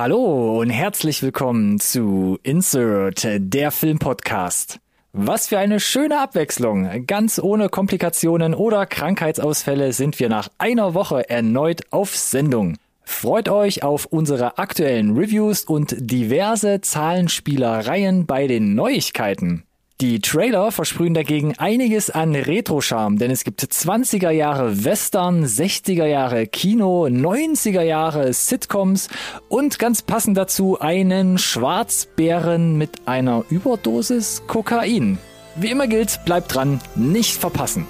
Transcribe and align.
Hallo 0.00 0.60
und 0.60 0.70
herzlich 0.70 1.24
willkommen 1.24 1.80
zu 1.80 2.38
Insert, 2.44 3.26
der 3.36 3.72
Filmpodcast. 3.72 4.78
Was 5.12 5.48
für 5.48 5.58
eine 5.58 5.80
schöne 5.80 6.20
Abwechslung. 6.20 7.04
Ganz 7.08 7.40
ohne 7.40 7.68
Komplikationen 7.68 8.54
oder 8.54 8.86
Krankheitsausfälle 8.86 9.92
sind 9.92 10.20
wir 10.20 10.28
nach 10.28 10.50
einer 10.56 10.94
Woche 10.94 11.28
erneut 11.28 11.80
auf 11.90 12.14
Sendung. 12.14 12.76
Freut 13.02 13.48
euch 13.48 13.82
auf 13.82 14.06
unsere 14.06 14.58
aktuellen 14.58 15.16
Reviews 15.16 15.64
und 15.64 15.96
diverse 15.98 16.80
Zahlenspielereien 16.80 18.24
bei 18.24 18.46
den 18.46 18.76
Neuigkeiten. 18.76 19.64
Die 20.00 20.20
Trailer 20.20 20.70
versprühen 20.70 21.12
dagegen 21.12 21.58
einiges 21.58 22.08
an 22.08 22.36
Retro-Charme, 22.36 23.18
denn 23.18 23.32
es 23.32 23.42
gibt 23.42 23.60
20er 23.60 24.30
Jahre 24.30 24.84
Western, 24.84 25.44
60er 25.44 26.06
Jahre 26.06 26.46
Kino, 26.46 27.06
90er 27.06 27.82
Jahre 27.82 28.32
Sitcoms 28.32 29.08
und 29.48 29.80
ganz 29.80 30.02
passend 30.02 30.36
dazu 30.36 30.78
einen 30.78 31.36
Schwarzbären 31.36 32.78
mit 32.78 33.08
einer 33.08 33.44
Überdosis 33.50 34.44
Kokain. 34.46 35.18
Wie 35.56 35.72
immer 35.72 35.88
gilt, 35.88 36.24
bleibt 36.24 36.54
dran, 36.54 36.80
nicht 36.94 37.36
verpassen. 37.36 37.84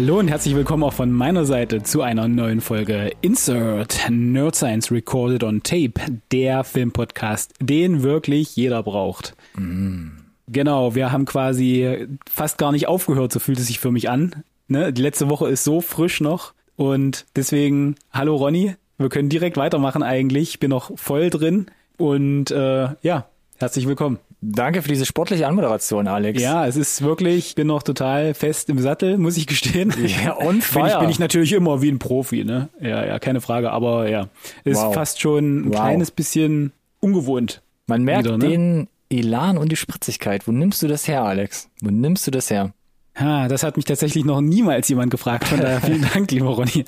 Hallo 0.00 0.20
und 0.20 0.28
herzlich 0.28 0.54
willkommen 0.54 0.84
auch 0.84 0.92
von 0.92 1.10
meiner 1.10 1.44
Seite 1.44 1.82
zu 1.82 2.02
einer 2.02 2.28
neuen 2.28 2.60
Folge 2.60 3.10
Insert 3.20 4.08
Nerd 4.08 4.54
Science 4.54 4.92
Recorded 4.92 5.42
on 5.42 5.64
Tape, 5.64 5.94
der 6.30 6.62
Filmpodcast, 6.62 7.54
den 7.60 8.04
wirklich 8.04 8.54
jeder 8.54 8.84
braucht. 8.84 9.34
Mm. 9.56 10.10
Genau, 10.46 10.94
wir 10.94 11.10
haben 11.10 11.24
quasi 11.24 12.06
fast 12.30 12.58
gar 12.58 12.70
nicht 12.70 12.86
aufgehört, 12.86 13.32
so 13.32 13.40
fühlt 13.40 13.58
es 13.58 13.66
sich 13.66 13.80
für 13.80 13.90
mich 13.90 14.08
an. 14.08 14.44
Ne? 14.68 14.92
Die 14.92 15.02
letzte 15.02 15.28
Woche 15.30 15.48
ist 15.48 15.64
so 15.64 15.80
frisch 15.80 16.20
noch 16.20 16.54
und 16.76 17.26
deswegen, 17.34 17.96
hallo 18.12 18.36
Ronny, 18.36 18.76
wir 18.98 19.08
können 19.08 19.28
direkt 19.28 19.56
weitermachen 19.56 20.04
eigentlich, 20.04 20.50
ich 20.50 20.60
bin 20.60 20.70
noch 20.70 20.96
voll 20.96 21.28
drin 21.28 21.66
und 21.96 22.52
äh, 22.52 22.90
ja, 23.02 23.26
herzlich 23.56 23.88
willkommen. 23.88 24.20
Danke 24.40 24.82
für 24.82 24.88
diese 24.88 25.04
sportliche 25.04 25.48
Anmoderation, 25.48 26.06
Alex. 26.06 26.40
Ja, 26.40 26.66
es 26.66 26.76
ist 26.76 27.02
wirklich, 27.02 27.48
ich 27.48 27.54
bin 27.56 27.66
noch 27.66 27.82
total 27.82 28.34
fest 28.34 28.68
im 28.70 28.78
Sattel, 28.78 29.18
muss 29.18 29.36
ich 29.36 29.46
gestehen. 29.46 29.92
Ja, 30.24 30.34
und 30.34 30.72
bin 30.72 30.86
ich, 30.86 30.98
bin 30.98 31.10
ich 31.10 31.18
natürlich 31.18 31.52
immer 31.52 31.82
wie 31.82 31.90
ein 31.90 31.98
Profi, 31.98 32.44
ne? 32.44 32.68
Ja, 32.80 33.04
ja, 33.04 33.18
keine 33.18 33.40
Frage, 33.40 33.72
aber 33.72 34.08
ja, 34.08 34.28
ist 34.64 34.80
wow. 34.80 34.94
fast 34.94 35.20
schon 35.20 35.60
ein 35.60 35.64
wow. 35.66 35.74
kleines 35.74 36.10
bisschen 36.10 36.72
ungewohnt. 37.00 37.62
Man 37.86 38.04
merkt 38.04 38.26
wieder, 38.26 38.38
ne? 38.38 38.48
den 38.48 38.88
Elan 39.10 39.58
und 39.58 39.72
die 39.72 39.76
Spritzigkeit. 39.76 40.46
Wo 40.46 40.52
nimmst 40.52 40.82
du 40.82 40.86
das 40.86 41.08
her, 41.08 41.24
Alex? 41.24 41.68
Wo 41.80 41.90
nimmst 41.90 42.26
du 42.26 42.30
das 42.30 42.50
her? 42.50 42.72
Ha, 43.20 43.48
das 43.48 43.62
hat 43.62 43.76
mich 43.76 43.84
tatsächlich 43.84 44.24
noch 44.24 44.40
niemals 44.40 44.88
jemand 44.88 45.10
gefragt. 45.10 45.48
Von 45.48 45.60
daher 45.60 45.80
vielen 45.80 46.06
Dank, 46.14 46.30
lieber 46.30 46.50
Ronny. 46.50 46.84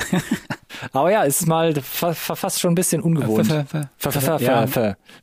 Aber 0.92 1.11
ja, 1.11 1.25
es 1.25 1.41
ist 1.41 1.47
mal 1.47 1.75
fast 1.83 2.61
schon 2.61 2.72
ein 2.72 2.75
bisschen 2.75 3.03
ungewohnt. 3.03 3.53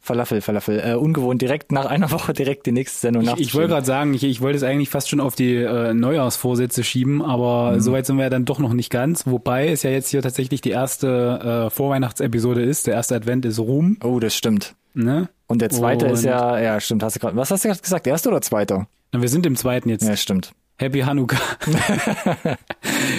Falafel, 0.02 0.42
Falafel. 0.42 0.80
Äh, 0.80 0.96
ungewohnt, 0.96 1.42
direkt 1.42 1.72
nach 1.72 1.86
einer 1.86 2.12
Woche 2.12 2.34
direkt 2.34 2.66
die 2.66 2.72
nächste 2.72 3.00
Sendung 3.00 3.24
nach. 3.24 3.36
Ich, 3.38 3.48
ich 3.48 3.56
wollte 3.56 3.70
gerade 3.70 3.86
sagen, 3.86 4.14
ich, 4.14 4.24
ich 4.24 4.42
wollte 4.42 4.58
es 4.58 4.64
eigentlich 4.64 4.90
fast 4.90 5.10
schon 5.10 5.20
auf 5.20 5.36
die 5.36 5.56
äh, 5.56 5.94
Neujahrsvorsätze 5.94 6.84
schieben, 6.84 7.22
aber 7.22 7.74
mhm. 7.74 7.80
soweit 7.80 8.06
sind 8.06 8.18
wir 8.18 8.24
ja 8.24 8.30
dann 8.30 8.46
doch 8.46 8.60
noch 8.60 8.74
nicht 8.74 8.90
ganz. 8.90 9.26
Wobei 9.26 9.70
es 9.70 9.84
ja 9.84 9.90
jetzt 9.90 10.10
hier 10.10 10.22
tatsächlich 10.22 10.62
die 10.62 10.72
erste 10.72 11.68
äh, 11.68 11.70
Vorweihnachtsepisode 11.70 12.62
ist. 12.62 12.88
Der 12.88 12.96
erste 12.96 13.16
Advent 13.16 13.46
ist 13.46 13.60
Ruhm. 13.60 13.98
Oh, 14.04 14.20
das 14.20 14.36
stimmt. 14.36 14.76
Ne? 14.94 15.30
Und 15.48 15.62
der 15.62 15.70
zweite 15.70 16.08
Und 16.08 16.14
ist 16.14 16.24
ja, 16.24 16.60
ja, 16.60 16.80
stimmt, 16.80 17.04
hast 17.04 17.16
du 17.16 17.20
gerade, 17.20 17.36
was 17.36 17.52
hast 17.52 17.64
du 17.64 17.70
gerade 17.70 17.82
gesagt, 17.82 18.08
erster 18.08 18.30
oder 18.30 18.42
zweiter? 18.42 18.88
Na, 19.14 19.22
wir 19.22 19.30
sind 19.30 19.46
im 19.46 19.56
zweiten 19.56 19.90
jetzt. 19.90 20.06
Ja, 20.06 20.18
stimmt. 20.18 20.52
Happy 20.80 21.00
Hanukkah. 21.00 21.40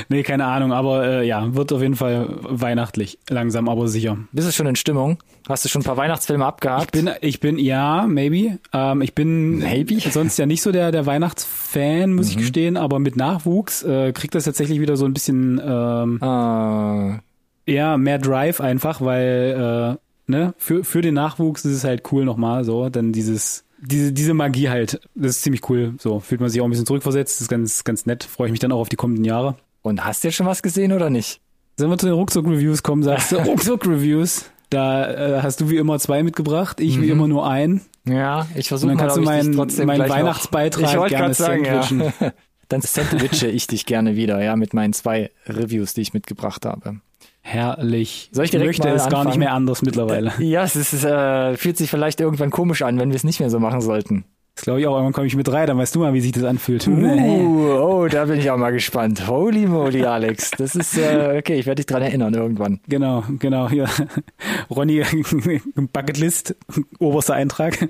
nee, 0.08 0.22
keine 0.22 0.44
Ahnung, 0.44 0.72
aber 0.72 1.04
äh, 1.04 1.26
ja, 1.26 1.56
wird 1.56 1.72
auf 1.72 1.82
jeden 1.82 1.96
Fall 1.96 2.28
weihnachtlich, 2.42 3.18
langsam, 3.28 3.68
aber 3.68 3.88
sicher. 3.88 4.16
Bist 4.30 4.46
du 4.46 4.52
schon 4.52 4.68
in 4.68 4.76
Stimmung? 4.76 5.18
Hast 5.48 5.64
du 5.64 5.68
schon 5.68 5.82
ein 5.82 5.84
paar 5.84 5.96
Weihnachtsfilme 5.96 6.46
abgehakt? 6.46 6.94
Ich 6.94 7.04
bin, 7.04 7.14
ich 7.20 7.40
bin, 7.40 7.58
ja, 7.58 8.06
maybe. 8.06 8.58
Ähm, 8.72 9.02
ich 9.02 9.12
bin 9.14 9.58
maybe? 9.58 9.98
sonst 10.10 10.38
ja 10.38 10.46
nicht 10.46 10.62
so 10.62 10.70
der, 10.70 10.92
der 10.92 11.06
Weihnachtsfan, 11.06 12.12
muss 12.12 12.26
mhm. 12.26 12.30
ich 12.30 12.36
gestehen, 12.38 12.76
aber 12.76 13.00
mit 13.00 13.16
Nachwuchs 13.16 13.82
äh, 13.82 14.12
kriegt 14.12 14.36
das 14.36 14.44
tatsächlich 14.44 14.80
wieder 14.80 14.96
so 14.96 15.04
ein 15.04 15.12
bisschen 15.12 15.60
ähm, 15.64 16.20
uh. 16.22 17.18
ja, 17.66 17.96
mehr 17.96 18.18
Drive 18.18 18.60
einfach, 18.60 19.00
weil 19.00 19.96
äh, 19.98 20.30
ne, 20.30 20.54
für, 20.58 20.84
für 20.84 21.02
den 21.02 21.14
Nachwuchs 21.14 21.64
ist 21.64 21.74
es 21.74 21.82
halt 21.84 22.04
cool 22.12 22.24
nochmal 22.24 22.62
so, 22.62 22.88
dann 22.88 23.10
dieses 23.10 23.64
diese, 23.80 24.12
diese 24.12 24.34
Magie 24.34 24.68
halt, 24.68 25.00
das 25.14 25.36
ist 25.36 25.42
ziemlich 25.42 25.68
cool. 25.68 25.94
So 25.98 26.20
fühlt 26.20 26.40
man 26.40 26.50
sich 26.50 26.60
auch 26.60 26.64
ein 26.64 26.70
bisschen 26.70 26.86
zurückversetzt, 26.86 27.36
das 27.36 27.42
ist 27.42 27.48
ganz, 27.48 27.84
ganz 27.84 28.06
nett. 28.06 28.24
Freue 28.24 28.48
ich 28.48 28.52
mich 28.52 28.60
dann 28.60 28.72
auch 28.72 28.80
auf 28.80 28.88
die 28.88 28.96
kommenden 28.96 29.24
Jahre. 29.24 29.56
Und 29.82 30.04
hast 30.04 30.22
du 30.22 30.28
jetzt 30.28 30.36
schon 30.36 30.46
was 30.46 30.62
gesehen 30.62 30.92
oder 30.92 31.10
nicht? 31.10 31.40
Sollen 31.76 31.90
wir 31.90 31.98
zu 31.98 32.06
den 32.06 32.14
Ruckzuck-Reviews 32.14 32.82
kommen, 32.82 33.02
sagst 33.02 33.32
du? 33.32 33.36
Ruckzuck-Reviews. 33.44 34.50
Da 34.70 35.38
äh, 35.38 35.42
hast 35.42 35.60
du 35.60 35.70
wie 35.70 35.76
immer 35.76 35.98
zwei 35.98 36.22
mitgebracht, 36.22 36.80
ich 36.80 36.98
mhm. 36.98 37.02
wie 37.02 37.10
immer 37.10 37.28
nur 37.28 37.48
einen. 37.48 37.80
Ja, 38.04 38.46
ich 38.54 38.68
versuche 38.68 38.94
mal, 38.94 39.00
kannst 39.00 39.16
du 39.16 39.22
meinen 39.22 39.54
mein 39.54 40.08
Weihnachtsbeitrag 40.08 40.94
noch, 40.94 41.08
gerne 41.08 41.34
sagen, 41.34 41.64
ja. 41.64 41.86
Dann 42.68 42.82
sandwiche 42.82 43.46
ich 43.46 43.66
dich 43.66 43.86
gerne 43.86 44.14
wieder, 44.14 44.42
ja, 44.42 44.56
mit 44.56 44.74
meinen 44.74 44.92
zwei 44.92 45.30
Reviews, 45.46 45.94
die 45.94 46.02
ich 46.02 46.12
mitgebracht 46.12 46.66
habe. 46.66 47.00
Herrlich. 47.48 48.28
Soll 48.32 48.44
ich 48.44 48.52
ich 48.52 48.62
möchte 48.62 48.88
es 48.90 49.08
gar 49.08 49.24
nicht 49.24 49.38
mehr 49.38 49.52
anders 49.54 49.80
mittlerweile. 49.80 50.34
Ja, 50.38 50.64
es 50.64 50.76
ist, 50.76 51.02
äh, 51.02 51.56
fühlt 51.56 51.78
sich 51.78 51.88
vielleicht 51.88 52.20
irgendwann 52.20 52.50
komisch 52.50 52.82
an, 52.82 52.98
wenn 52.98 53.08
wir 53.08 53.16
es 53.16 53.24
nicht 53.24 53.40
mehr 53.40 53.48
so 53.48 53.58
machen 53.58 53.80
sollten. 53.80 54.26
Das 54.54 54.64
glaube 54.64 54.80
ich 54.80 54.86
auch, 54.86 54.94
irgendwann 54.94 55.14
komme 55.14 55.26
ich 55.28 55.36
mit 55.36 55.50
rein, 55.50 55.66
dann 55.66 55.78
weißt 55.78 55.94
du 55.94 56.00
mal, 56.00 56.12
wie 56.12 56.20
sich 56.20 56.32
das 56.32 56.44
anfühlt. 56.44 56.86
Uh, 56.86 56.90
oh, 57.80 58.08
da 58.08 58.26
bin 58.26 58.38
ich 58.38 58.50
auch 58.50 58.58
mal 58.58 58.72
gespannt. 58.72 59.26
Holy 59.26 59.66
moly, 59.66 60.04
Alex. 60.04 60.50
Das 60.58 60.74
ist, 60.74 60.98
äh, 60.98 61.36
okay, 61.38 61.58
ich 61.58 61.64
werde 61.64 61.76
dich 61.76 61.86
dran 61.86 62.02
erinnern 62.02 62.34
irgendwann. 62.34 62.80
Genau, 62.86 63.24
genau, 63.38 63.70
hier. 63.70 63.88
Ronny, 64.68 65.04
Bucketlist, 65.92 66.54
oberster 66.98 67.34
Eintrag. 67.34 67.78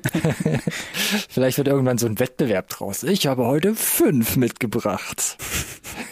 Vielleicht 1.28 1.58
wird 1.58 1.68
irgendwann 1.68 1.98
so 1.98 2.06
ein 2.06 2.20
Wettbewerb 2.20 2.68
draus. 2.68 3.02
Ich 3.02 3.26
habe 3.26 3.44
heute 3.46 3.74
fünf 3.74 4.36
mitgebracht. 4.36 5.36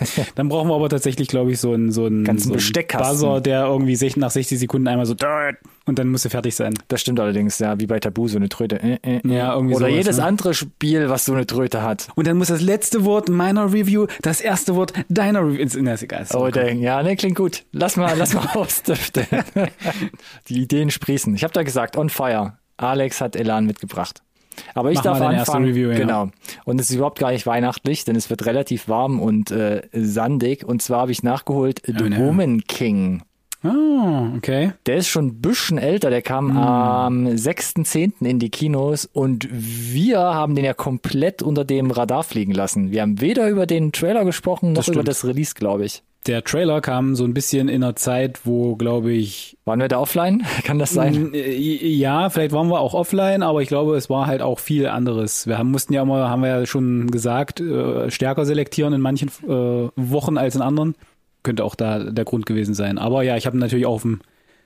Dann 0.35 0.49
brauchen 0.49 0.69
wir 0.69 0.75
aber 0.75 0.89
tatsächlich, 0.89 1.29
glaube 1.29 1.53
ich, 1.53 1.61
so 1.61 1.73
einen, 1.73 1.93
so 1.93 2.07
einen, 2.07 2.25
Ganzen 2.25 2.59
so 2.59 2.79
einen 2.79 2.87
Buzzer, 2.87 3.41
der 3.41 3.67
irgendwie 3.67 3.97
nach 4.17 4.31
60 4.31 4.59
Sekunden 4.59 4.89
einmal 4.89 5.07
so 5.07 5.15
und 5.87 6.01
dann 6.01 6.09
muss 6.09 6.25
er 6.25 6.33
fertig 6.33 6.55
sein. 6.55 6.75
Das 6.89 7.01
stimmt 7.01 7.21
allerdings, 7.21 7.61
ja, 7.61 7.79
wie 7.79 7.87
bei 7.87 8.01
Tabu, 8.01 8.27
so 8.27 8.37
eine 8.37 8.49
Tröte. 8.49 8.83
Äh, 8.83 8.99
äh, 9.03 9.17
äh. 9.19 9.35
ja, 9.37 9.55
irgendwie 9.55 9.77
Oder 9.77 9.87
sowas, 9.87 9.97
jedes 9.97 10.17
ne? 10.17 10.25
andere 10.25 10.55
Spiel, 10.55 11.09
was 11.09 11.25
so 11.25 11.33
eine 11.33 11.47
Tröte 11.47 11.83
hat. 11.83 12.09
Und 12.17 12.27
dann 12.27 12.37
muss 12.37 12.49
das 12.49 12.61
letzte 12.61 13.05
Wort 13.05 13.29
meiner 13.29 13.73
Review, 13.73 14.07
das 14.21 14.41
erste 14.41 14.75
Wort 14.75 14.93
deiner 15.09 15.47
Review. 15.47 15.65
Na, 15.81 15.95
ist 15.95 16.03
egal. 16.03 16.27
oh, 16.35 16.49
dang. 16.49 16.81
ja, 16.81 17.03
ne, 17.03 17.15
klingt 17.15 17.37
gut. 17.37 17.65
Lass 17.71 17.97
mal, 17.97 18.17
lass 18.19 18.35
mal 18.35 18.47
ausdüften. 18.55 19.27
Die 20.49 20.63
Ideen 20.63 20.91
sprießen. 20.91 21.35
Ich 21.35 21.45
habe 21.45 21.55
da 21.55 21.63
gesagt, 21.63 21.97
on 21.97 22.11
fire. 22.11 22.59
Alex 22.77 23.21
hat 23.21 23.37
Elan 23.37 23.67
mitgebracht. 23.67 24.23
Aber 24.75 24.91
ich 24.91 24.97
Mach 24.97 25.05
darf 25.05 25.21
anfangen. 25.21 25.67
Review, 25.67 25.91
ja. 25.91 25.99
Genau. 25.99 26.29
Und 26.65 26.81
es 26.81 26.91
ist 26.91 26.97
überhaupt 26.97 27.19
gar 27.19 27.33
nicht 27.33 27.47
weihnachtlich, 27.47 28.05
denn 28.05 28.17
es 28.17 28.31
wird 28.31 28.47
relativ 28.47 28.89
warm 28.89 29.21
und 29.21 29.51
äh, 29.51 29.83
sandig. 29.93 30.65
Und 30.65 30.83
zwar 30.83 31.01
habe 31.01 31.13
ich 31.13 31.23
nachgeholt 31.23 31.83
The 31.87 31.95
oh, 31.95 32.19
Woman 32.19 32.63
King. 32.63 33.23
Oh, 33.65 34.37
okay. 34.37 34.73
Der 34.87 34.97
ist 34.97 35.09
schon 35.09 35.27
ein 35.27 35.41
bisschen 35.41 35.79
älter, 35.79 36.11
der 36.11 36.23
kam 36.23 36.53
mm. 36.53 36.57
am 36.57 37.27
6.10. 37.27 38.25
in 38.25 38.39
die 38.39 38.51
Kinos 38.51 39.07
und 39.07 39.49
wir 39.51 40.21
haben 40.21 40.55
den 40.55 40.65
ja 40.65 40.75
komplett 40.75 41.43
unter 41.43 41.65
dem 41.65 41.91
Radar 41.91 42.23
fliegen 42.23 42.53
lassen. 42.53 42.91
Wir 42.91 43.03
haben 43.03 43.21
weder 43.21 43.49
über 43.49 43.67
den 43.67 43.93
Trailer 43.93 44.25
gesprochen, 44.25 44.73
noch 44.73 44.87
über 44.89 45.03
das 45.03 45.25
Release, 45.25 45.55
glaube 45.55 45.87
ich. 45.87 46.03
Der 46.27 46.43
Trailer 46.43 46.81
kam 46.81 47.15
so 47.15 47.25
ein 47.25 47.35
bisschen 47.35 47.69
in 47.69 47.85
einer 47.85 47.95
Zeit, 47.95 48.41
wo, 48.45 48.77
glaube 48.77 49.13
ich. 49.13 49.57
Waren 49.65 49.81
wir 49.81 49.89
da 49.89 49.99
offline? 49.99 50.45
Kann 50.65 50.79
das 50.79 50.91
sein? 50.91 51.33
Äh, 51.35 51.55
ja, 51.55 52.31
vielleicht 52.31 52.53
waren 52.53 52.69
wir 52.69 52.81
auch 52.81 52.95
offline, 52.95 53.43
aber 53.43 53.63
ich 53.63 53.69
glaube, 53.69 53.97
es 53.97 54.11
war 54.11 54.27
halt 54.27 54.43
auch 54.43 54.59
viel 54.59 54.87
anderes. 54.89 55.47
Wir 55.47 55.59
haben, 55.59 55.71
mussten 55.71 55.93
ja 55.93 56.03
immer, 56.03 56.29
haben 56.29 56.43
wir 56.43 56.49
ja 56.49 56.67
schon 56.67 57.11
gesagt, 57.11 57.61
äh, 57.61 58.11
stärker 58.11 58.45
selektieren 58.45 58.93
in 58.93 59.01
manchen 59.01 59.29
äh, 59.49 59.89
Wochen 59.97 60.39
als 60.39 60.55
in 60.55 60.63
anderen 60.63 60.95
könnte 61.47 61.65
auch 61.65 61.77
da 61.77 62.01
der 62.01 62.25
Grund 62.25 62.45
gewesen 62.45 62.75
sein. 62.75 62.99
Aber 62.99 63.23
ja, 63.23 63.37
ich 63.37 63.47
habe 63.47 63.57
natürlich 63.57 63.87
auch 63.87 63.95
auf 63.95 64.03
dem, 64.03 64.21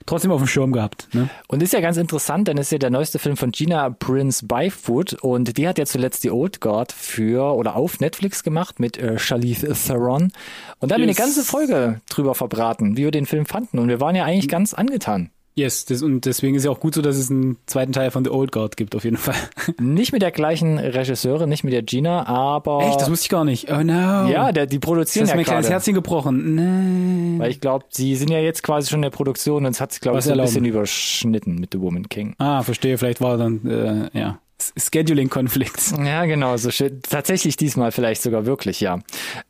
trotzdem 0.05 0.31
auf 0.31 0.41
dem 0.41 0.47
Schirm 0.47 0.71
gehabt. 0.71 1.07
Ne? 1.13 1.29
Und 1.47 1.63
ist 1.63 1.73
ja 1.73 1.81
ganz 1.81 1.97
interessant, 1.97 2.47
denn 2.47 2.57
es 2.57 2.67
ist 2.67 2.71
ja 2.71 2.77
der 2.77 2.89
neueste 2.89 3.19
Film 3.19 3.37
von 3.37 3.51
Gina 3.51 3.89
Prince 3.89 4.45
Byfoot 4.45 5.13
und 5.13 5.57
die 5.57 5.67
hat 5.67 5.77
ja 5.77 5.85
zuletzt 5.85 6.23
die 6.23 6.31
Old 6.31 6.61
Guard 6.61 6.91
für 6.91 7.55
oder 7.55 7.75
auf 7.75 7.99
Netflix 7.99 8.43
gemacht 8.43 8.79
mit 8.79 8.97
äh, 8.97 9.17
Charlize 9.17 9.73
Theron. 9.73 10.31
Und 10.79 10.91
da 10.91 10.95
haben 10.95 11.01
yes. 11.01 11.17
wir 11.17 11.23
eine 11.23 11.27
ganze 11.29 11.43
Folge 11.43 12.01
drüber 12.09 12.35
verbraten, 12.35 12.97
wie 12.97 13.03
wir 13.03 13.11
den 13.11 13.25
Film 13.25 13.45
fanden. 13.45 13.79
Und 13.79 13.89
wir 13.89 13.99
waren 13.99 14.15
ja 14.15 14.25
eigentlich 14.25 14.47
ganz 14.47 14.73
angetan. 14.73 15.29
Yes, 15.53 15.85
das, 15.85 16.01
und 16.01 16.25
deswegen 16.25 16.55
ist 16.55 16.63
ja 16.63 16.71
auch 16.71 16.79
gut 16.79 16.95
so, 16.95 17.01
dass 17.01 17.17
es 17.17 17.29
einen 17.29 17.57
zweiten 17.65 17.91
Teil 17.91 18.09
von 18.09 18.23
The 18.23 18.31
Old 18.31 18.53
Guard 18.53 18.77
gibt, 18.77 18.95
auf 18.95 19.03
jeden 19.03 19.17
Fall. 19.17 19.35
Nicht 19.79 20.13
mit 20.13 20.21
der 20.21 20.31
gleichen 20.31 20.77
Regisseurin, 20.77 21.49
nicht 21.49 21.63
mit 21.65 21.73
der 21.73 21.81
Gina, 21.81 22.25
aber. 22.25 22.83
Echt, 22.87 23.01
das 23.01 23.11
wusste 23.11 23.25
ich 23.25 23.29
gar 23.29 23.43
nicht. 23.43 23.69
Oh 23.69 23.83
no. 23.83 24.29
Ja, 24.29 24.51
der, 24.53 24.65
die 24.65 24.79
produzieren 24.79 25.23
das 25.23 25.29
ist 25.29 25.31
ja 25.31 25.35
mir 25.35 25.41
ein 25.41 25.45
kleines. 25.45 25.69
Herzchen 25.69 25.93
gebrochen. 25.93 26.55
Nein. 26.55 27.39
Weil 27.39 27.51
ich 27.51 27.59
glaube, 27.59 27.85
sie 27.89 28.15
sind 28.15 28.31
ja 28.31 28.39
jetzt 28.39 28.63
quasi 28.63 28.89
schon 28.89 28.99
in 28.99 29.03
der 29.03 29.09
Produktion 29.09 29.65
und 29.65 29.71
es 29.71 29.81
hat 29.81 29.91
sich, 29.91 30.01
glaube 30.01 30.19
ich, 30.19 30.25
so 30.25 30.31
ein 30.31 30.37
bisschen 30.39 30.65
überschnitten 30.65 31.55
mit 31.55 31.73
The 31.73 31.81
Woman 31.81 32.07
King. 32.07 32.35
Ah, 32.37 32.63
verstehe. 32.63 32.97
Vielleicht 32.97 33.19
war 33.19 33.37
dann, 33.37 34.09
äh, 34.13 34.17
ja, 34.17 34.39
S- 34.75 34.89
Scheduling-Konflikt. 34.93 35.93
Ja, 36.03 36.25
genau, 36.25 36.55
so 36.57 36.71
schön. 36.71 37.01
Tatsächlich 37.07 37.57
diesmal 37.57 37.91
vielleicht 37.91 38.21
sogar 38.21 38.45
wirklich, 38.45 38.79
ja. 38.81 38.99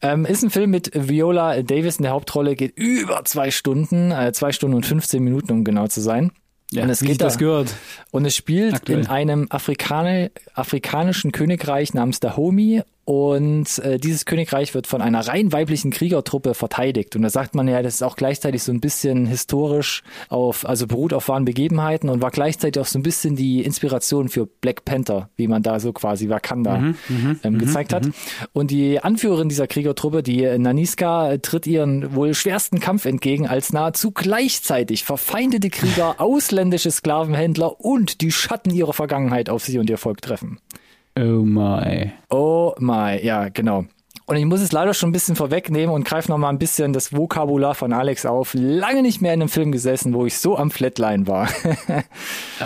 Ähm, 0.01 0.25
ist 0.25 0.43
ein 0.43 0.49
Film 0.49 0.71
mit 0.71 0.91
Viola 0.93 1.61
Davis 1.61 1.97
in 1.97 2.03
der 2.03 2.11
Hauptrolle, 2.11 2.55
geht 2.55 2.77
über 2.77 3.23
zwei 3.25 3.51
Stunden, 3.51 4.11
äh, 4.11 4.31
zwei 4.33 4.51
Stunden 4.51 4.75
und 4.75 4.85
15 4.85 5.23
Minuten, 5.23 5.51
um 5.51 5.63
genau 5.63 5.87
zu 5.87 6.01
sein. 6.01 6.31
Ja, 6.73 6.83
und 6.83 6.89
es 6.89 7.01
geht 7.01 7.09
sich 7.09 7.17
das 7.17 7.33
da, 7.33 7.39
gehört. 7.39 7.73
und 8.11 8.23
es 8.25 8.33
spielt 8.35 8.73
Aktuell. 8.75 8.99
in 8.99 9.07
einem 9.07 9.47
Afrikane, 9.49 10.31
afrikanischen 10.53 11.31
Königreich 11.33 11.93
namens 11.93 12.21
Dahomey 12.21 12.81
und 13.05 13.79
äh, 13.79 13.97
dieses 13.97 14.25
Königreich 14.25 14.73
wird 14.73 14.87
von 14.87 15.01
einer 15.01 15.27
rein 15.27 15.51
weiblichen 15.51 15.91
Kriegertruppe 15.91 16.53
verteidigt 16.53 17.15
und 17.15 17.21
da 17.21 17.29
sagt 17.29 17.55
man 17.55 17.67
ja, 17.67 17.81
das 17.81 17.95
ist 17.95 18.03
auch 18.03 18.15
gleichzeitig 18.15 18.63
so 18.63 18.71
ein 18.71 18.81
bisschen 18.81 19.25
historisch 19.25 20.03
auf, 20.29 20.67
also 20.67 20.87
beruht 20.87 21.13
auf 21.13 21.27
wahren 21.27 21.45
Begebenheiten 21.45 22.09
und 22.09 22.21
war 22.21 22.31
gleichzeitig 22.31 22.81
auch 22.81 22.87
so 22.87 22.99
ein 22.99 23.03
bisschen 23.03 23.35
die 23.35 23.61
Inspiration 23.63 24.29
für 24.29 24.45
Black 24.45 24.85
Panther, 24.85 25.29
wie 25.35 25.47
man 25.47 25.63
da 25.63 25.79
so 25.79 25.93
quasi 25.93 26.29
Wakanda 26.29 26.81
Mhm, 26.81 27.39
ähm, 27.43 27.57
gezeigt 27.57 27.93
hat. 27.93 28.07
Und 28.53 28.71
die 28.71 28.99
Anführerin 28.99 29.49
dieser 29.49 29.67
Kriegertruppe, 29.67 30.23
die 30.23 30.41
Naniska, 30.57 31.37
tritt 31.37 31.67
ihren 31.67 32.15
wohl 32.15 32.33
schwersten 32.33 32.79
Kampf 32.79 33.05
entgegen, 33.05 33.47
als 33.47 33.73
nahezu 33.73 34.11
gleichzeitig 34.11 35.03
verfeindete 35.03 35.69
Krieger, 35.69 36.15
ausländische 36.19 36.91
Sklavenhändler 36.91 37.79
und 37.81 38.21
die 38.21 38.31
Schatten 38.31 38.71
ihrer 38.71 38.93
Vergangenheit 38.93 39.49
auf 39.49 39.65
sie 39.65 39.79
und 39.79 39.89
ihr 39.89 39.97
Volk 39.97 40.21
treffen. 40.21 40.59
Oh 41.17 41.43
my. 41.43 42.11
Oh 42.29 42.73
my, 42.79 43.19
ja, 43.23 43.49
genau. 43.49 43.85
Und 44.27 44.37
ich 44.37 44.45
muss 44.45 44.61
es 44.61 44.71
leider 44.71 44.93
schon 44.93 45.09
ein 45.09 45.11
bisschen 45.11 45.35
vorwegnehmen 45.35 45.93
und 45.93 46.05
greife 46.05 46.31
noch 46.31 46.37
mal 46.37 46.47
ein 46.47 46.57
bisschen 46.59 46.93
das 46.93 47.11
Vokabular 47.11 47.75
von 47.75 47.91
Alex 47.91 48.25
auf. 48.25 48.53
Lange 48.53 49.01
nicht 49.01 49.21
mehr 49.21 49.33
in 49.33 49.41
einem 49.41 49.49
Film 49.49 49.73
gesessen, 49.73 50.13
wo 50.13 50.25
ich 50.25 50.37
so 50.37 50.55
am 50.57 50.71
Flatline 50.71 51.27
war. 51.27 51.49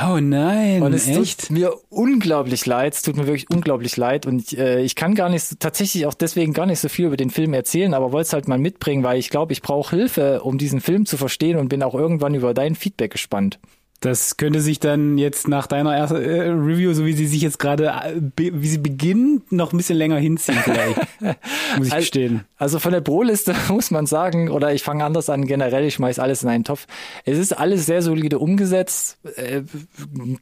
Oh 0.08 0.20
nein, 0.20 0.82
Und 0.84 0.94
es 0.94 1.08
echt? 1.08 1.48
tut 1.48 1.52
mir 1.52 1.74
unglaublich 1.90 2.66
leid. 2.66 2.94
Es 2.94 3.02
tut 3.02 3.16
mir 3.16 3.26
wirklich 3.28 3.50
unglaublich 3.50 3.96
leid. 3.96 4.26
Und 4.26 4.52
ich, 4.52 4.58
äh, 4.60 4.82
ich 4.82 4.96
kann 4.96 5.16
gar 5.16 5.30
nicht, 5.30 5.60
tatsächlich 5.60 6.06
auch 6.06 6.14
deswegen 6.14 6.52
gar 6.54 6.66
nicht 6.66 6.80
so 6.80 6.90
viel 6.90 7.06
über 7.06 7.18
den 7.18 7.30
Film 7.30 7.54
erzählen, 7.54 7.94
aber 7.94 8.12
wollte 8.12 8.28
es 8.28 8.34
halt 8.34 8.48
mal 8.50 8.60
mitbringen, 8.60 9.04
weil 9.04 9.18
ich 9.18 9.30
glaube, 9.30 9.54
ich 9.54 9.62
brauche 9.62 9.96
Hilfe, 9.96 10.44
um 10.44 10.58
diesen 10.58 10.82
Film 10.82 11.06
zu 11.06 11.16
verstehen 11.18 11.58
und 11.58 11.70
bin 11.70 11.82
auch 11.82 11.96
irgendwann 11.96 12.36
über 12.36 12.54
dein 12.54 12.76
Feedback 12.76 13.12
gespannt. 13.14 13.58
Das 14.02 14.38
könnte 14.38 14.60
sich 14.62 14.80
dann 14.80 15.18
jetzt 15.18 15.48
nach 15.48 15.66
deiner 15.68 15.96
ersten 15.96 16.18
äh, 16.22 16.42
Review, 16.50 16.94
so 16.94 17.06
wie 17.06 17.14
sie 17.14 17.26
sich 17.26 17.42
jetzt 17.42 17.58
gerade, 17.58 17.88
äh, 17.88 18.22
wie 18.36 18.68
sie 18.68 18.78
beginnt, 18.78 19.52
noch 19.52 19.74
ein 19.74 19.78
bisschen 19.78 19.98
länger 19.98 20.18
hinziehen 20.18 20.58
vielleicht. 20.64 20.98
Muss 21.78 21.88
ich 21.88 21.94
Al- 21.94 22.00
gestehen. 22.02 22.42
Also 22.58 22.78
von 22.80 22.92
der 22.92 23.02
Pro-Liste 23.02 23.56
muss 23.70 23.90
man 23.92 24.06
sagen, 24.06 24.50
oder 24.50 24.74
ich 24.74 24.84
fange 24.84 25.04
anders 25.04 25.30
an, 25.30 25.48
generell, 25.48 25.86
ich 25.86 25.96
schmeiß 25.96 26.20
alles 26.20 26.44
in 26.44 26.50
einen 26.50 26.64
Topf. 26.66 26.86
Es 27.24 27.38
ist 27.40 27.58
alles 27.58 27.86
sehr 27.86 28.02
solide 28.02 28.38
umgesetzt. 28.38 29.18
Äh, 29.38 29.62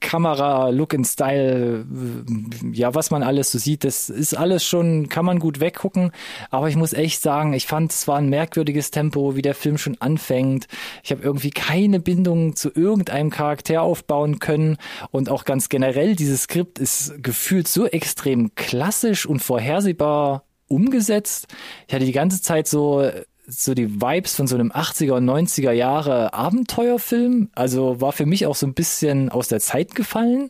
Kamera, 0.02 0.70
Look 0.70 0.94
and 0.94 1.08
Style, 1.08 1.86
äh, 1.86 2.68
ja, 2.74 2.94
was 2.96 3.12
man 3.12 3.24
alles 3.24 3.52
so 3.52 3.60
sieht, 3.60 3.84
das 3.84 4.10
ist 4.10 4.34
alles 4.36 4.66
schon, 4.66 5.10
kann 5.10 5.26
man 5.26 5.40
gut 5.40 5.60
weggucken. 5.60 6.12
Aber 6.50 6.68
ich 6.70 6.76
muss 6.76 6.92
echt 6.94 7.22
sagen, 7.22 7.54
ich 7.54 7.68
fand, 7.68 7.92
es 7.94 8.08
war 8.08 8.18
ein 8.18 8.30
merkwürdiges 8.30 8.92
Tempo, 8.92 9.36
wie 9.36 9.42
der 9.42 9.56
Film 9.56 9.78
schon 9.78 9.96
anfängt. 10.02 10.68
Ich 11.04 11.12
habe 11.12 11.22
irgendwie 11.24 11.52
keine 11.52 12.00
Bindung 12.00 12.56
zu 12.56 12.70
irgendeinem 12.74 13.30
Charakter 13.30 13.43
aufbauen 13.82 14.40
können. 14.40 14.78
Und 15.12 15.30
auch 15.30 15.46
ganz 15.46 15.70
generell, 15.70 16.16
dieses 16.16 16.44
Skript 16.44 16.80
ist 16.80 17.22
gefühlt 17.22 17.68
so 17.68 17.86
extrem 17.86 18.56
klassisch 18.56 19.26
und 19.26 19.40
vorhersehbar 19.40 20.44
umgesetzt. 20.68 21.48
Ich 21.88 21.94
hatte 21.94 22.06
die 22.06 22.12
ganze 22.12 22.42
Zeit 22.42 22.68
so 22.68 23.10
so 23.46 23.74
die 23.74 24.02
Vibes 24.02 24.36
von 24.36 24.48
so 24.48 24.56
einem 24.56 24.72
80er 24.72 25.14
und 25.14 25.26
90er 25.26 25.72
Jahre 25.72 26.34
Abenteuerfilm. 26.34 27.50
Also 27.56 28.00
war 28.00 28.14
für 28.14 28.26
mich 28.26 28.46
auch 28.46 28.56
so 28.56 28.66
ein 28.66 28.74
bisschen 28.74 29.30
aus 29.30 29.48
der 29.48 29.60
Zeit 29.60 29.96
gefallen. 29.96 30.50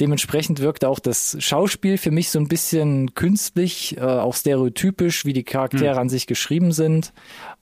Dementsprechend 0.00 0.60
wirkte 0.60 0.88
auch 0.88 0.98
das 0.98 1.36
Schauspiel 1.38 1.98
für 1.98 2.10
mich 2.10 2.30
so 2.30 2.38
ein 2.38 2.48
bisschen 2.48 3.14
künstlich, 3.14 3.96
äh, 3.96 4.00
auch 4.00 4.34
stereotypisch, 4.34 5.24
wie 5.24 5.32
die 5.32 5.44
Charaktere 5.44 5.98
an 5.98 6.08
sich 6.08 6.26
geschrieben 6.26 6.72
sind. 6.72 7.12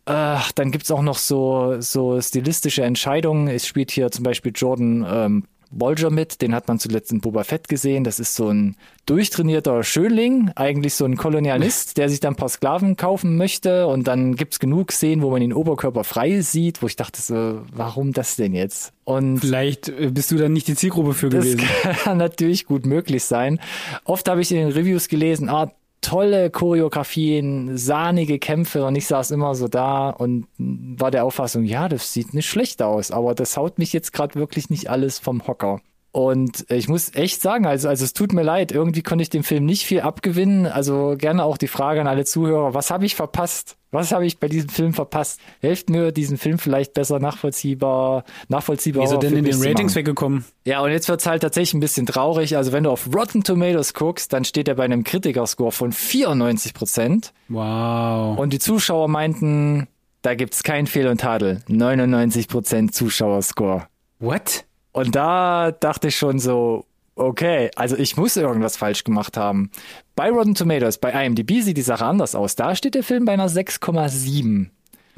Äh, 0.06 0.38
dann 0.54 0.70
gibt's 0.70 0.90
auch 0.90 1.02
noch 1.02 1.18
so, 1.18 1.80
so 1.80 2.20
stilistische 2.20 2.82
Entscheidungen. 2.82 3.48
Es 3.48 3.66
spielt 3.66 3.90
hier 3.90 4.10
zum 4.10 4.24
Beispiel 4.24 4.52
Jordan 4.54 5.06
ähm, 5.08 5.44
Bolger 5.72 6.10
mit, 6.10 6.42
den 6.42 6.54
hat 6.54 6.68
man 6.68 6.78
zuletzt 6.78 7.12
in 7.12 7.20
Boba 7.20 7.44
Fett 7.44 7.68
gesehen. 7.68 8.04
Das 8.04 8.20
ist 8.20 8.34
so 8.34 8.48
ein 8.48 8.76
durchtrainierter 9.06 9.82
Schönling, 9.82 10.50
eigentlich 10.54 10.94
so 10.94 11.04
ein 11.04 11.16
Kolonialist, 11.16 11.96
der 11.96 12.08
sich 12.08 12.20
dann 12.20 12.34
ein 12.34 12.36
paar 12.36 12.48
Sklaven 12.48 12.96
kaufen 12.96 13.36
möchte. 13.36 13.86
Und 13.86 14.06
dann 14.06 14.36
gibt's 14.36 14.58
genug 14.58 14.92
Szenen, 14.92 15.22
wo 15.22 15.30
man 15.30 15.42
ihn 15.42 15.52
oberkörperfrei 15.52 16.40
sieht, 16.42 16.82
wo 16.82 16.86
ich 16.86 16.96
dachte 16.96 17.20
so, 17.20 17.62
warum 17.72 18.12
das 18.12 18.36
denn 18.36 18.54
jetzt? 18.54 18.92
Und 19.04 19.40
Vielleicht 19.40 19.88
äh, 19.88 20.10
bist 20.12 20.30
du 20.30 20.36
dann 20.36 20.52
nicht 20.52 20.68
die 20.68 20.76
Zielgruppe 20.76 21.14
für 21.14 21.28
das 21.28 21.44
gewesen. 21.44 21.66
kann 22.04 22.18
natürlich 22.18 22.66
gut 22.66 22.86
möglich 22.86 23.24
sein. 23.24 23.58
Oft 24.04 24.28
habe 24.28 24.40
ich 24.40 24.52
in 24.52 24.58
den 24.58 24.72
Reviews 24.72 25.08
gelesen, 25.08 25.48
ah, 25.48 25.72
tolle 26.02 26.50
Choreografien, 26.50 27.78
sahnige 27.78 28.38
Kämpfe 28.38 28.84
und 28.84 28.96
ich 28.96 29.06
saß 29.06 29.30
immer 29.30 29.54
so 29.54 29.68
da 29.68 30.10
und 30.10 30.46
war 30.58 31.10
der 31.10 31.24
Auffassung, 31.24 31.64
ja, 31.64 31.88
das 31.88 32.12
sieht 32.12 32.34
nicht 32.34 32.48
schlecht 32.48 32.82
aus, 32.82 33.10
aber 33.10 33.34
das 33.34 33.56
haut 33.56 33.78
mich 33.78 33.92
jetzt 33.94 34.12
gerade 34.12 34.34
wirklich 34.34 34.68
nicht 34.68 34.90
alles 34.90 35.18
vom 35.18 35.46
Hocker. 35.46 35.80
Und 36.12 36.66
ich 36.68 36.88
muss 36.88 37.14
echt 37.14 37.40
sagen, 37.40 37.64
also, 37.66 37.88
also 37.88 38.04
es 38.04 38.12
tut 38.12 38.34
mir 38.34 38.42
leid, 38.42 38.70
irgendwie 38.70 39.02
konnte 39.02 39.22
ich 39.22 39.30
dem 39.30 39.44
Film 39.44 39.64
nicht 39.64 39.86
viel 39.86 40.02
abgewinnen. 40.02 40.66
Also 40.66 41.14
gerne 41.16 41.42
auch 41.42 41.56
die 41.56 41.68
Frage 41.68 42.02
an 42.02 42.06
alle 42.06 42.26
Zuhörer, 42.26 42.74
was 42.74 42.90
habe 42.90 43.06
ich 43.06 43.16
verpasst? 43.16 43.78
Was 43.92 44.12
habe 44.12 44.26
ich 44.26 44.38
bei 44.38 44.48
diesem 44.48 44.68
Film 44.68 44.92
verpasst? 44.92 45.40
Helft 45.60 45.88
mir, 45.88 46.12
diesen 46.12 46.36
Film 46.36 46.58
vielleicht 46.58 46.92
besser 46.92 47.18
nachvollziehbar, 47.18 48.24
nachvollziehbar. 48.48 49.04
Wieso 49.04 49.16
denn 49.16 49.36
in 49.36 49.44
den 49.44 49.62
Ratings 49.62 49.94
weggekommen? 49.94 50.44
Ja, 50.64 50.80
und 50.82 50.90
jetzt 50.90 51.08
wird's 51.08 51.26
halt 51.26 51.42
tatsächlich 51.42 51.74
ein 51.74 51.80
bisschen 51.80 52.04
traurig. 52.04 52.58
Also 52.58 52.72
wenn 52.72 52.84
du 52.84 52.90
auf 52.90 53.08
Rotten 53.14 53.42
Tomatoes 53.42 53.94
guckst, 53.94 54.34
dann 54.34 54.44
steht 54.44 54.68
er 54.68 54.74
bei 54.74 54.84
einem 54.84 55.04
Kritikerscore 55.04 55.72
von 55.72 55.92
94 55.92 56.74
Prozent. 56.74 57.32
Wow. 57.48 58.38
Und 58.38 58.52
die 58.52 58.58
Zuschauer 58.58 59.08
meinten, 59.08 59.88
da 60.20 60.34
gibt's 60.34 60.62
kein 60.62 60.86
Fehl 60.86 61.06
und 61.06 61.22
Tadel. 61.22 61.62
99 61.68 62.48
Prozent 62.48 62.94
Zuschauerscore. 62.94 63.88
What? 64.20 64.64
Und 64.92 65.14
da 65.16 65.72
dachte 65.72 66.08
ich 66.08 66.16
schon 66.16 66.38
so, 66.38 66.84
okay, 67.14 67.70
also 67.76 67.96
ich 67.96 68.16
muss 68.16 68.36
irgendwas 68.36 68.76
falsch 68.76 69.04
gemacht 69.04 69.36
haben. 69.36 69.70
Bei 70.14 70.30
Rotten 70.30 70.54
Tomatoes, 70.54 70.98
bei 70.98 71.10
IMDb 71.24 71.62
sieht 71.62 71.76
die 71.76 71.82
Sache 71.82 72.04
anders 72.04 72.34
aus. 72.34 72.56
Da 72.56 72.74
steht 72.74 72.94
der 72.94 73.02
Film 73.02 73.24
bei 73.24 73.32
einer 73.32 73.48
6,7. 73.48 74.68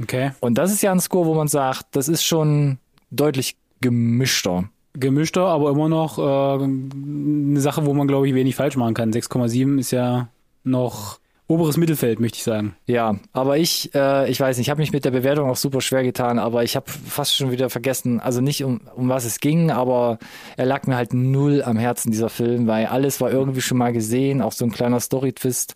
Okay. 0.03 0.33
Und 0.41 0.59
das 0.59 0.73
ist 0.73 0.83
ja 0.83 0.93
ein 0.93 1.01
Score, 1.01 1.27
wo 1.27 1.35
man 1.35 1.49
sagt, 1.49 1.87
das 1.93 2.09
ist 2.09 2.25
schon 2.25 2.79
deutlich 3.11 3.57
gemischter. 3.81 4.69
Gemischter, 4.95 5.47
aber 5.47 5.71
immer 5.71 5.89
noch 5.89 6.19
äh, 6.19 6.65
eine 6.65 7.61
Sache, 7.61 7.85
wo 7.85 7.95
man, 7.95 8.07
glaube 8.07 8.29
ich, 8.29 8.35
wenig 8.35 8.55
falsch 8.55 8.77
machen 8.77 8.95
kann. 8.95 9.13
6,7 9.13 9.79
ist 9.79 9.91
ja 9.91 10.29
noch 10.63 11.19
oberes 11.47 11.77
Mittelfeld, 11.77 12.21
möchte 12.21 12.39
ich 12.39 12.45
sagen. 12.45 12.75
Ja, 12.87 13.17
aber 13.33 13.59
ich, 13.59 13.95
äh, 13.95 14.31
ich 14.31 14.41
weiß 14.41 14.57
nicht, 14.57 14.67
ich 14.67 14.71
habe 14.71 14.81
mich 14.81 14.93
mit 14.93 15.05
der 15.05 15.11
Bewertung 15.11 15.49
auch 15.51 15.57
super 15.57 15.81
schwer 15.81 16.03
getan, 16.03 16.39
aber 16.39 16.65
ich 16.65 16.75
habe 16.75 16.91
fast 16.91 17.37
schon 17.37 17.51
wieder 17.51 17.69
vergessen, 17.69 18.19
also 18.21 18.41
nicht 18.41 18.65
um, 18.65 18.81
um 18.95 19.09
was 19.09 19.25
es 19.25 19.41
ging, 19.41 19.71
aber 19.71 20.19
er 20.57 20.65
lag 20.65 20.87
mir 20.87 20.97
halt 20.97 21.13
null 21.13 21.63
am 21.63 21.77
Herzen, 21.77 22.11
dieser 22.11 22.31
Film, 22.31 22.67
weil 22.67 22.87
alles 22.87 23.21
war 23.21 23.31
irgendwie 23.31 23.61
schon 23.61 23.79
mal 23.79 23.93
gesehen, 23.93 24.41
auch 24.41 24.53
so 24.53 24.65
ein 24.65 24.73
kleiner 24.73 25.01
Story-Twist, 25.01 25.75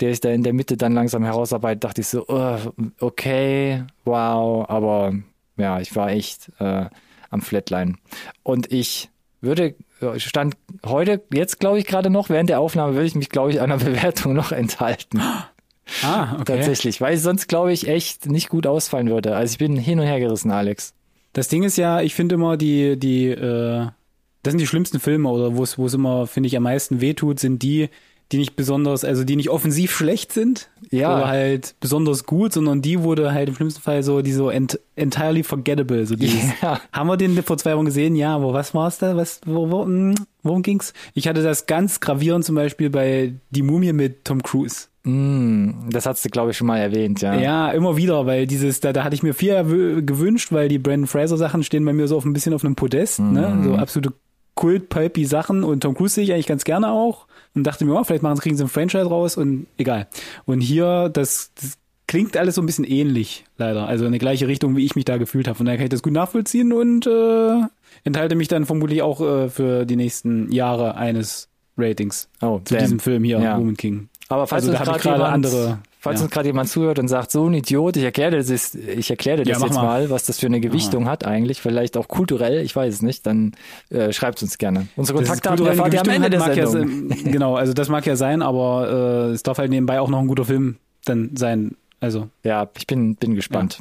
der 0.00 0.10
sich 0.10 0.20
da 0.20 0.30
in 0.30 0.42
der 0.42 0.52
Mitte 0.52 0.76
dann 0.76 0.92
langsam 0.92 1.24
herausarbeitet, 1.24 1.84
dachte 1.84 2.02
ich 2.02 2.08
so, 2.08 2.26
uh, 2.28 2.58
okay, 3.00 3.84
wow, 4.04 4.68
aber 4.68 5.14
ja, 5.56 5.80
ich 5.80 5.96
war 5.96 6.10
echt 6.10 6.52
äh, 6.58 6.86
am 7.30 7.40
Flatline. 7.40 7.96
Und 8.42 8.70
ich 8.70 9.08
würde, 9.46 9.74
stand 10.18 10.56
heute, 10.84 11.22
jetzt 11.32 11.58
glaube 11.60 11.78
ich 11.78 11.86
gerade 11.86 12.10
noch, 12.10 12.28
während 12.28 12.50
der 12.50 12.60
Aufnahme 12.60 12.94
würde 12.94 13.06
ich 13.06 13.14
mich, 13.14 13.30
glaube 13.30 13.50
ich, 13.50 13.60
einer 13.60 13.76
Bewertung 13.78 14.34
noch 14.34 14.52
enthalten. 14.52 15.20
Ah, 16.02 16.34
okay. 16.34 16.56
Tatsächlich, 16.56 17.00
weil 17.00 17.16
sonst 17.16 17.46
glaube 17.48 17.72
ich 17.72 17.88
echt 17.88 18.26
nicht 18.26 18.48
gut 18.48 18.66
ausfallen 18.66 19.08
würde. 19.08 19.36
Also 19.36 19.52
ich 19.52 19.58
bin 19.58 19.76
hin 19.76 20.00
und 20.00 20.06
her 20.06 20.20
gerissen, 20.20 20.50
Alex. 20.50 20.94
Das 21.32 21.48
Ding 21.48 21.62
ist 21.62 21.76
ja, 21.76 22.00
ich 22.00 22.14
finde 22.14 22.34
immer 22.34 22.56
die, 22.56 22.98
die, 22.98 23.28
äh, 23.28 23.86
das 24.42 24.52
sind 24.52 24.58
die 24.58 24.66
schlimmsten 24.66 25.00
Filme 25.00 25.28
oder 25.28 25.56
wo 25.56 25.62
es, 25.62 25.78
wo 25.78 25.86
es 25.86 25.94
immer, 25.94 26.26
finde 26.26 26.48
ich, 26.48 26.56
am 26.56 26.64
meisten 26.64 27.00
wehtut, 27.00 27.38
sind 27.38 27.62
die, 27.62 27.88
die 28.32 28.38
nicht 28.38 28.56
besonders, 28.56 29.04
also 29.04 29.22
die 29.22 29.36
nicht 29.36 29.50
offensiv 29.50 29.92
schlecht 29.94 30.32
sind 30.32 30.68
Ja. 30.90 31.14
oder 31.16 31.28
halt 31.28 31.76
besonders 31.80 32.24
gut, 32.26 32.52
sondern 32.52 32.82
die 32.82 33.02
wurde 33.02 33.32
halt 33.32 33.48
im 33.48 33.54
schlimmsten 33.54 33.80
Fall 33.82 34.02
so, 34.02 34.20
die 34.20 34.32
so 34.32 34.50
ent, 34.50 34.80
entirely 34.96 35.44
forgettable, 35.44 36.06
so 36.06 36.16
dieses, 36.16 36.42
Ja. 36.62 36.80
haben 36.92 37.06
wir 37.06 37.16
den 37.16 37.40
vor 37.44 37.56
zwei 37.56 37.76
Wochen 37.76 37.84
gesehen? 37.84 38.16
Ja, 38.16 38.34
aber 38.34 38.52
was 38.52 38.74
war's 38.74 38.98
da? 38.98 39.14
Was, 39.16 39.40
wo, 39.46 39.70
wo, 39.70 39.84
hm, 39.84 40.14
worum 40.42 40.62
ging's? 40.62 40.92
Ich 41.14 41.28
hatte 41.28 41.42
das 41.44 41.66
ganz 41.66 42.00
gravierend 42.00 42.44
zum 42.44 42.56
Beispiel 42.56 42.90
bei 42.90 43.34
Die 43.50 43.62
Mumie 43.62 43.92
mit 43.92 44.24
Tom 44.24 44.42
Cruise. 44.42 44.86
Mm, 45.04 45.88
das 45.90 46.04
hast 46.04 46.24
du, 46.24 46.28
glaube 46.28 46.50
ich, 46.50 46.56
schon 46.56 46.66
mal 46.66 46.78
erwähnt, 46.78 47.22
ja. 47.22 47.36
Ja, 47.36 47.70
immer 47.70 47.96
wieder, 47.96 48.26
weil 48.26 48.48
dieses, 48.48 48.80
da, 48.80 48.92
da 48.92 49.04
hatte 49.04 49.14
ich 49.14 49.22
mir 49.22 49.34
viel 49.34 50.02
gewünscht, 50.04 50.50
weil 50.50 50.68
die 50.68 50.80
Brandon 50.80 51.06
Fraser 51.06 51.36
Sachen 51.36 51.62
stehen 51.62 51.84
bei 51.84 51.92
mir 51.92 52.08
so 52.08 52.16
auf 52.16 52.24
ein 52.24 52.32
bisschen 52.32 52.54
auf 52.54 52.64
einem 52.64 52.74
Podest, 52.74 53.20
ne? 53.20 53.60
So 53.62 53.76
absolute 53.76 54.12
Kult-Pulpy 54.56 55.24
Sachen 55.26 55.62
und 55.62 55.82
Tom 55.82 55.94
Cruise 55.94 56.14
sehe 56.14 56.24
ich 56.24 56.32
eigentlich 56.32 56.46
ganz 56.48 56.64
gerne 56.64 56.90
auch 56.90 57.26
und 57.56 57.64
dachte 57.64 57.84
mir, 57.84 57.94
oh, 57.98 58.04
vielleicht 58.04 58.22
machen 58.22 58.36
sie, 58.36 58.42
kriegen 58.42 58.56
sie 58.56 58.62
ein 58.64 58.68
Franchise 58.68 59.06
raus 59.06 59.36
und 59.36 59.66
egal. 59.78 60.06
Und 60.44 60.60
hier, 60.60 61.08
das, 61.12 61.50
das 61.60 61.76
klingt 62.06 62.36
alles 62.36 62.54
so 62.54 62.62
ein 62.62 62.66
bisschen 62.66 62.84
ähnlich, 62.84 63.44
leider. 63.58 63.88
Also 63.88 64.04
in 64.06 64.12
die 64.12 64.18
gleiche 64.20 64.46
Richtung, 64.46 64.76
wie 64.76 64.84
ich 64.84 64.94
mich 64.94 65.04
da 65.06 65.16
gefühlt 65.16 65.48
habe. 65.48 65.56
Von 65.56 65.66
daher 65.66 65.78
kann 65.78 65.86
ich 65.86 65.90
das 65.90 66.02
gut 66.02 66.12
nachvollziehen 66.12 66.72
und 66.72 67.06
äh, 67.08 67.62
enthalte 68.04 68.36
mich 68.36 68.46
dann 68.46 68.64
vermutlich 68.66 69.02
auch 69.02 69.20
äh, 69.20 69.48
für 69.48 69.84
die 69.86 69.96
nächsten 69.96 70.52
Jahre 70.52 70.94
eines 70.96 71.48
Ratings 71.76 72.28
Oh, 72.40 72.60
zu 72.64 72.74
damn. 72.74 72.84
diesem 72.84 73.00
Film 73.00 73.24
hier, 73.24 73.40
Ja. 73.40 73.58
Woman 73.58 73.76
King. 73.76 74.08
Aber 74.28 74.46
falls 74.46 74.64
Also 74.68 74.72
da 74.72 74.86
hab 74.86 74.96
ich 74.96 75.02
gerade 75.02 75.24
andere- 75.26 75.78
falls 76.06 76.20
ja. 76.20 76.24
uns 76.24 76.32
gerade 76.32 76.48
jemand 76.48 76.68
zuhört 76.68 76.98
und 76.98 77.08
sagt, 77.08 77.30
so 77.30 77.46
ein 77.48 77.54
Idiot, 77.54 77.96
ich 77.96 78.04
erkläre 78.04 78.30
dir 78.32 78.38
das, 78.38 78.74
ich 78.74 79.10
erkläre 79.10 79.42
dir 79.42 79.46
Ja, 79.48 79.54
das 79.54 79.60
mach 79.60 79.66
jetzt 79.68 79.76
mal. 79.76 79.82
mal, 79.84 80.10
was 80.10 80.24
das 80.24 80.38
für 80.40 80.46
eine 80.46 80.60
Gewichtung 80.60 81.08
hat 81.08 81.26
eigentlich, 81.26 81.60
vielleicht 81.60 81.96
auch 81.96 82.08
kulturell, 82.08 82.60
ich 82.64 82.74
weiß 82.74 82.94
es 82.94 83.02
nicht, 83.02 83.26
dann 83.26 83.52
äh, 83.90 84.12
schreibt 84.12 84.42
uns 84.42 84.58
gerne. 84.58 84.88
Unsere 84.96 85.18
Kontaktdaten 85.18 85.66
erfahrt 85.66 85.92
ihr 85.94 86.00
am 86.00 86.08
Ende 86.08 86.30
der 86.30 86.54
ja 86.54 86.66
Sendung. 86.66 87.08
sein- 87.10 87.24
genau, 87.32 87.54
also 87.56 87.72
das 87.72 87.88
mag 87.88 88.06
ja 88.06 88.16
sein, 88.16 88.42
aber 88.42 89.28
äh, 89.30 89.32
es 89.32 89.42
darf 89.42 89.58
halt 89.58 89.70
nebenbei 89.70 90.00
auch 90.00 90.08
noch 90.08 90.18
ein 90.20 90.26
guter 90.28 90.44
Film 90.44 90.76
dann 91.04 91.30
sein. 91.36 91.76
Also 92.00 92.28
Ja, 92.42 92.68
ich 92.76 92.86
bin, 92.86 93.16
bin 93.16 93.34
gespannt. 93.34 93.78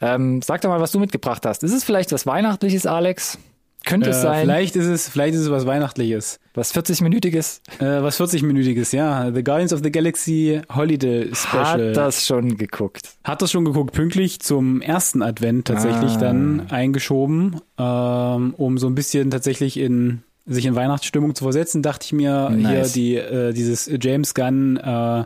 Ähm, 0.00 0.42
sag 0.42 0.60
doch 0.62 0.68
mal, 0.68 0.80
was 0.80 0.90
du 0.92 0.98
mitgebracht 0.98 1.46
hast. 1.46 1.62
Ist 1.62 1.72
es 1.72 1.84
vielleicht 1.84 2.10
was 2.12 2.26
Weihnachtliches, 2.26 2.86
Alex? 2.86 3.38
Könnte 3.84 4.08
äh, 4.08 4.12
es 4.12 4.22
sein? 4.22 4.42
vielleicht 4.42 4.76
ist 4.76 4.86
es, 4.86 5.08
vielleicht 5.08 5.34
ist 5.34 5.40
es 5.42 5.50
was 5.50 5.66
Weihnachtliches, 5.66 6.38
Was 6.54 6.74
40-Minütiges? 6.74 7.60
äh, 7.80 8.02
was 8.02 8.20
40-minütiges, 8.20 8.94
ja. 8.94 9.30
The 9.32 9.42
Guardians 9.42 9.72
of 9.72 9.80
the 9.82 9.90
Galaxy 9.90 10.60
Holiday 10.74 11.30
Special. 11.34 11.88
Hat 11.90 11.96
das 11.96 12.26
schon 12.26 12.56
geguckt. 12.56 13.10
Hat 13.24 13.42
das 13.42 13.50
schon 13.50 13.64
geguckt, 13.64 13.92
pünktlich 13.94 14.40
zum 14.40 14.80
ersten 14.80 15.22
Advent 15.22 15.66
tatsächlich 15.66 16.12
Ah. 16.12 16.18
dann 16.20 16.66
eingeschoben, 16.70 17.60
ähm, 17.78 18.54
um 18.56 18.78
so 18.78 18.86
ein 18.86 18.94
bisschen 18.94 19.30
tatsächlich 19.30 19.76
in 19.78 20.22
sich 20.44 20.66
in 20.66 20.74
Weihnachtsstimmung 20.74 21.36
zu 21.36 21.44
versetzen, 21.44 21.82
dachte 21.82 22.04
ich 22.04 22.12
mir 22.12 22.50
Nice. 22.50 22.94
hier 22.94 23.02
die 23.02 23.16
äh, 23.16 23.52
dieses 23.52 23.88
James 24.00 24.34
Gunn 24.34 24.76
äh, 24.76 25.24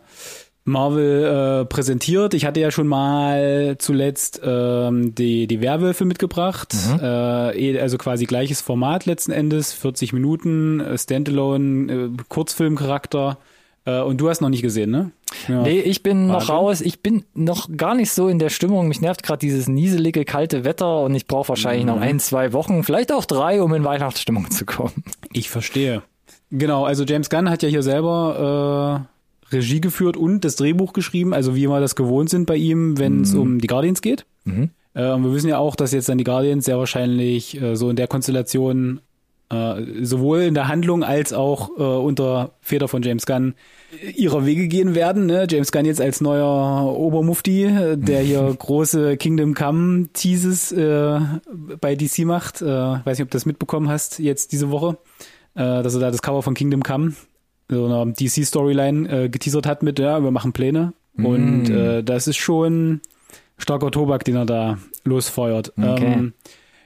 Marvel 0.67 1.63
äh, 1.63 1.65
präsentiert. 1.65 2.35
Ich 2.35 2.45
hatte 2.45 2.61
ja 2.61 2.71
schon 2.71 2.87
mal 2.89 3.77
zuletzt 3.79 4.41
ähm, 4.45 5.15
die 5.15 5.47
die 5.47 5.61
Werwölfe 5.61 6.05
mitgebracht, 6.05 6.75
äh, 7.01 7.57
eh- 7.59 7.81
also 7.81 7.97
quasi 7.99 8.27
gleiches 8.27 8.61
Format 8.61 9.07
letzten 9.07 9.33
Endes, 9.33 9.73
40 9.73 10.13
Minuten 10.13 10.81
äh, 10.81 10.99
Standalone 10.99 11.93
äh, 11.93 12.09
Kurzfilmcharakter. 12.29 13.39
Äh, 13.85 14.01
und 14.03 14.21
du 14.21 14.29
hast 14.29 14.41
noch 14.41 14.49
nicht 14.49 14.63
gesehen, 14.63 14.91
ne? 14.91 15.13
Ja. 15.49 15.63
Nee, 15.63 15.79
ich 15.79 16.03
bin 16.03 16.27
noch 16.27 16.35
Warte. 16.49 16.53
raus. 16.53 16.81
Ich 16.81 17.01
bin 17.01 17.25
noch 17.35 17.69
gar 17.77 17.95
nicht 17.95 18.11
so 18.11 18.27
in 18.29 18.39
der 18.41 18.49
Stimmung. 18.51 18.89
Mich 18.89 19.01
nervt 19.01 19.23
gerade 19.23 19.39
dieses 19.39 19.69
nieselige, 19.69 20.25
kalte 20.25 20.65
Wetter 20.65 21.03
und 21.03 21.15
ich 21.15 21.27
brauche 21.29 21.51
wahrscheinlich 21.51 21.85
Mhm. 21.85 21.91
noch 21.93 22.01
ein, 22.01 22.19
zwei 22.19 22.53
Wochen, 22.53 22.83
vielleicht 22.83 23.13
auch 23.13 23.25
drei, 23.25 23.63
um 23.63 23.73
in 23.75 23.85
Weihnachtsstimmung 23.85 24.51
zu 24.51 24.65
kommen. 24.65 25.05
Ich 25.33 25.49
verstehe. 25.51 26.03
Genau, 26.51 26.85
also 26.85 27.05
James 27.05 27.31
Gunn 27.31 27.49
hat 27.51 27.63
ja 27.63 27.69
hier 27.69 27.83
selber 27.85 29.05
äh, 29.07 29.16
Regie 29.53 29.81
geführt 29.81 30.17
und 30.17 30.45
das 30.45 30.57
Drehbuch 30.57 30.93
geschrieben, 30.93 31.33
also 31.33 31.55
wie 31.55 31.69
wir 31.69 31.81
das 31.81 31.97
gewohnt 31.97 32.31
sind 32.31 32.47
bei 32.47 32.57
ihm, 32.57 32.99
wenn 32.99 33.23
es 33.23 33.35
um 33.35 33.61
die 33.61 33.67
Guardians 33.67 34.03
geht. 34.03 34.26
Mhm. 34.45 34.71
Äh, 34.95 35.00
wir 35.00 35.33
wissen 35.33 35.49
ja 35.49 35.59
auch, 35.59 35.76
dass 35.76 35.93
jetzt 35.93 36.09
dann 36.09 36.19
die 36.19 36.25
Guardians 36.25 36.65
sehr 36.65 36.79
wahrscheinlich 36.79 37.61
äh, 37.61 37.76
so 37.76 37.91
in 37.91 37.97
der 37.97 38.09
Konstellation 38.09 39.00
äh, 39.49 40.05
sowohl 40.05 40.41
in 40.41 40.55
der 40.55 40.67
Handlung 40.67 41.05
als 41.05 41.33
auch 41.33 41.71
äh, 41.79 41.83
unter 41.83 42.55
Feder 42.61 42.88
von 42.88 43.03
James 43.03 43.26
Gunn 43.26 43.55
äh, 44.03 44.11
ihrer 44.11 44.45
Wege 44.45 44.67
gehen 44.67 44.97
werden. 44.97 45.26
Ne? 45.26 45.47
James 45.49 45.71
Gunn 45.71 45.85
jetzt 45.85 46.00
als 46.00 46.21
neuer 46.21 46.97
Obermufti, 46.97 47.65
äh, 47.65 47.97
der 47.97 48.23
hier 48.23 48.43
große 48.59 49.17
Kingdom 49.17 49.55
Come 49.55 50.09
Teases 50.12 50.75
bei 50.75 51.95
DC 51.95 52.25
macht. 52.25 52.62
Weiß 52.62 53.19
nicht, 53.19 53.23
ob 53.23 53.31
du 53.31 53.37
das 53.37 53.47
mitbekommen 53.47 53.88
hast 53.88 54.19
jetzt 54.19 54.53
diese 54.53 54.71
Woche, 54.71 54.99
dass 55.55 55.95
er 55.95 56.00
da 56.00 56.11
das 56.11 56.23
Cover 56.23 56.43
von 56.43 56.55
Kingdom 56.55 56.83
Come 56.83 57.12
so 57.69 57.87
einer 57.87 58.07
DC-Storyline 58.07 59.25
äh, 59.25 59.29
geteasert 59.29 59.67
hat 59.67 59.83
mit, 59.83 59.99
ja, 59.99 60.23
wir 60.23 60.31
machen 60.31 60.53
Pläne. 60.53 60.93
Und 61.17 61.71
äh, 61.71 62.03
das 62.03 62.29
ist 62.29 62.37
schon 62.37 63.01
starker 63.59 63.91
Tobak, 63.91 64.25
den 64.25 64.37
er 64.37 64.47
da 64.47 64.79
losfeuert. 65.05 65.73
Okay. 65.77 66.13
Ähm, 66.13 66.33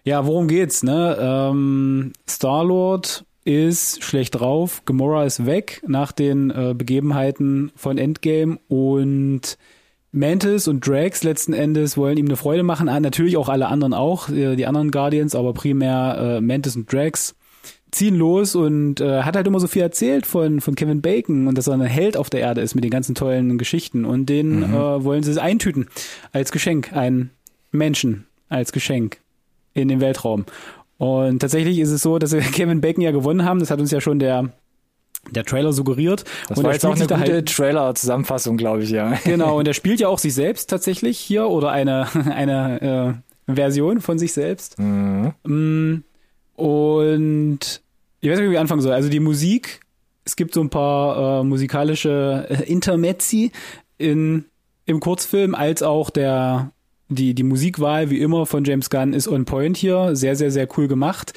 ja, 0.05 0.25
worum 0.27 0.49
geht's, 0.49 0.83
ne? 0.83 1.17
Ähm, 1.21 2.13
Star-Lord 2.29 3.25
ist 3.45 4.03
schlecht 4.03 4.39
drauf, 4.39 4.83
Gamora 4.85 5.25
ist 5.25 5.47
weg 5.47 5.83
nach 5.87 6.13
den 6.13 6.51
äh, 6.51 6.75
Begebenheiten 6.77 7.73
von 7.75 7.99
Endgame 7.99 8.59
und 8.69 9.59
Mantis 10.13 10.69
und 10.69 10.87
Drax 10.87 11.23
letzten 11.23 11.53
Endes 11.53 11.97
wollen 11.97 12.19
ihm 12.19 12.27
eine 12.27 12.37
Freude 12.37 12.63
machen, 12.63 12.89
ah, 12.89 13.01
natürlich 13.01 13.37
auch 13.37 13.49
alle 13.49 13.69
anderen 13.69 13.95
auch, 13.95 14.29
äh, 14.29 14.57
die 14.57 14.67
anderen 14.67 14.91
Guardians, 14.91 15.35
aber 15.35 15.55
primär 15.55 16.37
äh, 16.37 16.41
Mantis 16.41 16.77
und 16.77 16.93
Drax 16.93 17.35
ziehen 17.91 18.17
los 18.17 18.55
und 18.55 19.01
äh, 19.01 19.23
hat 19.23 19.37
halt 19.37 19.47
immer 19.47 19.61
so 19.61 19.67
viel 19.67 19.83
erzählt 19.83 20.27
von, 20.27 20.61
von 20.61 20.75
Kevin 20.75 21.01
Bacon 21.01 21.47
und 21.47 21.57
dass 21.57 21.67
er 21.67 21.75
ein 21.75 21.81
Held 21.83 22.17
auf 22.17 22.31
der 22.31 22.41
Erde 22.41 22.61
ist 22.61 22.75
mit 22.75 22.85
den 22.85 22.91
ganzen 22.91 23.15
tollen 23.15 23.59
Geschichten 23.59 24.05
und 24.05 24.27
den 24.27 24.63
äh, 24.63 25.05
wollen 25.05 25.23
sie 25.23 25.41
eintüten 25.41 25.89
als 26.33 26.53
Geschenk, 26.53 26.93
ein 26.93 27.31
Menschen 27.73 28.27
als 28.49 28.73
Geschenk 28.73 29.19
in 29.75 29.89
den 29.89 30.01
Weltraum. 30.01 30.45
Und 30.99 31.39
tatsächlich 31.41 31.79
ist 31.79 31.91
es 31.91 32.03
so, 32.03 32.19
dass 32.19 32.33
wir 32.33 32.41
Kevin 32.53 32.81
Bacon 32.81 33.03
ja 33.03 33.11
gewonnen 33.11 33.45
haben, 33.45 33.61
das 33.61 33.71
hat 33.71 33.81
uns 33.81 33.91
ja 33.91 34.01
schon 34.01 34.19
der 34.19 34.53
der 35.31 35.45
Trailer 35.45 35.73
suggeriert. 35.73 36.25
Das 36.49 36.59
und 36.59 36.65
war 36.65 36.73
jetzt 36.73 36.85
auch 36.87 36.95
eine 36.95 37.01
gute 37.01 37.19
halt, 37.19 37.55
Trailer-Zusammenfassung, 37.55 38.57
glaube 38.57 38.85
ich, 38.85 38.91
ja. 38.91 39.19
Genau, 39.25 39.59
und 39.59 39.69
er 39.69 39.75
spielt 39.75 40.01
ja 40.01 40.09
auch 40.09 40.19
sich 40.19 40.35
selbst 40.35 40.71
tatsächlich 40.71 41.19
hier 41.19 41.49
oder 41.49 41.71
eine, 41.71 42.07
eine 42.35 43.21
äh, 43.47 43.55
Version 43.55 44.01
von 44.01 44.19
sich 44.19 44.33
selbst. 44.33 44.79
Mhm. 44.79 45.33
Mm, 45.45 46.05
Und 46.61 47.81
ich 48.21 48.31
weiß 48.31 48.39
nicht, 48.39 48.51
wie 48.51 48.53
ich 48.53 48.59
anfangen 48.59 48.83
soll. 48.83 48.93
Also 48.93 49.09
die 49.09 49.21
Musik, 49.21 49.81
es 50.25 50.37
gibt 50.37 50.53
so 50.53 50.61
ein 50.61 50.69
paar 50.69 51.41
äh, 51.41 51.45
musikalische 51.45 52.47
äh, 52.51 52.71
Intermezzi 52.71 53.51
in, 53.97 54.45
im 54.85 55.01
Kurzfilm, 55.01 55.55
als 55.55 55.83
auch 55.83 56.11
der 56.11 56.73
die, 57.09 57.35
die 57.35 57.43
Musikwahl, 57.43 58.11
wie 58.11 58.21
immer, 58.21 58.47
von 58.47 58.65
James 58.65 58.89
Gunn 58.89 59.15
ist 59.15 59.27
on 59.27 59.45
point 59.45 59.77
hier. 59.77 60.15
Sehr, 60.15 60.37
sehr, 60.37 60.51
sehr 60.51 60.69
cool 60.77 60.87
gemacht. 60.87 61.33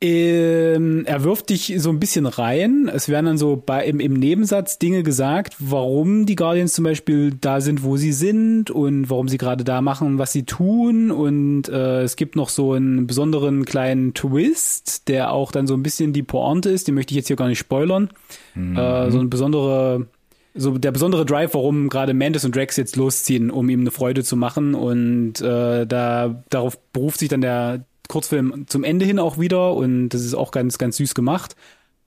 Ähm, 0.00 1.04
er 1.06 1.24
wirft 1.24 1.50
dich 1.50 1.74
so 1.78 1.90
ein 1.90 1.98
bisschen 1.98 2.26
rein. 2.26 2.88
Es 2.92 3.08
werden 3.08 3.26
dann 3.26 3.38
so 3.38 3.56
bei, 3.56 3.84
im, 3.84 3.98
im 3.98 4.12
Nebensatz 4.12 4.78
Dinge 4.78 5.02
gesagt, 5.02 5.56
warum 5.58 6.24
die 6.24 6.36
Guardians 6.36 6.72
zum 6.72 6.84
Beispiel 6.84 7.32
da 7.32 7.60
sind, 7.60 7.82
wo 7.82 7.96
sie 7.96 8.12
sind 8.12 8.70
und 8.70 9.10
warum 9.10 9.26
sie 9.26 9.38
gerade 9.38 9.64
da 9.64 9.80
machen, 9.80 10.18
was 10.18 10.32
sie 10.32 10.44
tun. 10.44 11.10
Und 11.10 11.68
äh, 11.68 12.02
es 12.02 12.14
gibt 12.14 12.36
noch 12.36 12.48
so 12.48 12.74
einen 12.74 13.08
besonderen 13.08 13.64
kleinen 13.64 14.14
Twist, 14.14 15.08
der 15.08 15.32
auch 15.32 15.50
dann 15.50 15.66
so 15.66 15.74
ein 15.74 15.82
bisschen 15.82 16.12
die 16.12 16.22
Pointe 16.22 16.70
ist. 16.70 16.86
Den 16.86 16.94
möchte 16.94 17.12
ich 17.12 17.16
jetzt 17.16 17.26
hier 17.26 17.36
gar 17.36 17.48
nicht 17.48 17.58
spoilern. 17.58 18.10
Äh, 18.54 19.10
so 19.10 19.18
eine 19.18 19.28
besondere 19.28 20.06
so 20.54 20.76
der 20.76 20.90
besondere 20.92 21.24
Drive, 21.24 21.54
warum 21.54 21.88
gerade 21.88 22.14
Mantis 22.14 22.44
und 22.44 22.54
Drax 22.54 22.76
jetzt 22.76 22.96
losziehen, 22.96 23.50
um 23.50 23.68
ihm 23.68 23.80
eine 23.80 23.90
Freude 23.90 24.24
zu 24.24 24.36
machen. 24.36 24.74
Und 24.74 25.40
äh, 25.40 25.86
da 25.86 26.42
darauf 26.50 26.78
beruft 26.92 27.18
sich 27.20 27.28
dann 27.28 27.40
der 27.40 27.84
Kurzfilm 28.08 28.66
zum 28.66 28.84
Ende 28.84 29.04
hin 29.04 29.18
auch 29.18 29.38
wieder 29.38 29.74
und 29.74 30.08
das 30.10 30.24
ist 30.24 30.34
auch 30.34 30.50
ganz, 30.50 30.78
ganz 30.78 30.96
süß 30.96 31.14
gemacht. 31.14 31.56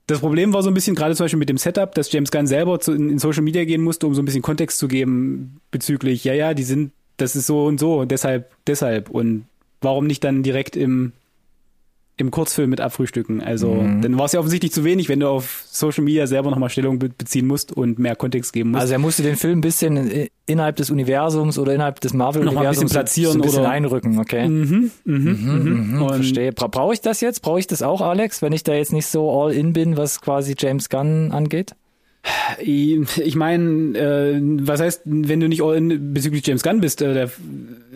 Das 0.07 0.19
Problem 0.19 0.51
war 0.51 0.63
so 0.63 0.69
ein 0.69 0.73
bisschen 0.73 0.95
gerade 0.95 1.15
zum 1.15 1.25
Beispiel 1.25 1.39
mit 1.39 1.49
dem 1.49 1.57
Setup, 1.57 1.93
dass 1.95 2.11
James 2.11 2.31
Gunn 2.31 2.47
selber 2.47 2.79
zu, 2.79 2.91
in, 2.91 3.09
in 3.09 3.19
Social 3.19 3.43
Media 3.43 3.63
gehen 3.65 3.81
musste, 3.81 4.07
um 4.07 4.15
so 4.15 4.21
ein 4.21 4.25
bisschen 4.25 4.41
Kontext 4.41 4.77
zu 4.79 4.87
geben 4.87 5.61
bezüglich, 5.69 6.23
ja, 6.23 6.33
ja, 6.33 6.53
die 6.53 6.63
sind, 6.63 6.91
das 7.17 7.35
ist 7.35 7.47
so 7.47 7.65
und 7.65 7.79
so, 7.79 8.03
deshalb, 8.05 8.51
deshalb 8.67 9.09
und 9.09 9.45
warum 9.79 10.07
nicht 10.07 10.23
dann 10.23 10.43
direkt 10.43 10.75
im 10.75 11.13
im 12.21 12.31
Kurzfilm 12.31 12.69
mit 12.69 12.79
abfrühstücken. 12.79 13.41
Also, 13.41 13.75
dann 14.01 14.17
war 14.17 14.25
es 14.25 14.31
ja 14.31 14.39
offensichtlich 14.39 14.71
zu 14.71 14.83
wenig, 14.83 15.09
wenn 15.09 15.19
du 15.19 15.27
auf 15.27 15.63
Social 15.69 16.03
Media 16.03 16.27
selber 16.27 16.49
nochmal 16.51 16.69
Stellung 16.69 16.99
be 16.99 17.09
beziehen 17.09 17.47
musst 17.47 17.71
und 17.71 17.99
mehr 17.99 18.15
Kontext 18.15 18.53
geben 18.53 18.71
musst. 18.71 18.81
Also 18.81 18.93
er 18.93 18.99
musste 18.99 19.23
den 19.23 19.35
Film 19.35 19.59
ein 19.59 19.61
bisschen 19.61 19.97
in- 19.97 20.27
innerhalb 20.45 20.75
des 20.75 20.89
Universums 20.91 21.57
oder 21.57 21.73
innerhalb 21.73 21.99
des 22.01 22.13
mal 22.13 22.25
ein 22.27 22.31
bisschen 22.33 22.45
Marvel-Universums 22.45 22.91
platzieren 22.91 23.33
so 23.33 23.39
ein 23.39 23.41
bisschen 23.41 23.59
oder- 23.61 23.69
einrücken, 23.69 24.19
okay? 24.19 24.47
mhm, 24.47 24.91
mhm, 25.05 25.15
mhm. 25.15 25.99
Mhm, 25.99 26.07
verstehe. 26.07 26.51
Bra 26.53 26.67
Brauche 26.67 26.93
ich 26.93 27.01
das 27.01 27.21
jetzt? 27.21 27.41
Brauche 27.41 27.59
ich 27.59 27.67
das 27.67 27.81
auch, 27.81 28.01
Alex, 28.01 28.41
wenn 28.41 28.53
ich 28.53 28.63
da 28.63 28.73
jetzt 28.73 28.93
nicht 28.93 29.07
so 29.07 29.29
all 29.31 29.51
in 29.53 29.73
bin, 29.73 29.97
was 29.97 30.21
quasi 30.21 30.55
James 30.57 30.89
Gunn 30.89 31.31
angeht? 31.31 31.73
Ich 32.59 33.35
meine, 33.35 33.97
äh, 33.97 34.39
was 34.61 34.79
heißt, 34.79 35.01
wenn 35.05 35.39
du 35.39 35.47
nicht 35.47 35.63
all 35.63 35.75
in 35.75 36.13
bezüglich 36.13 36.45
James 36.45 36.61
Gunn 36.61 36.81
bist, 36.81 37.01
äh, 37.01 37.13
der, 37.13 37.31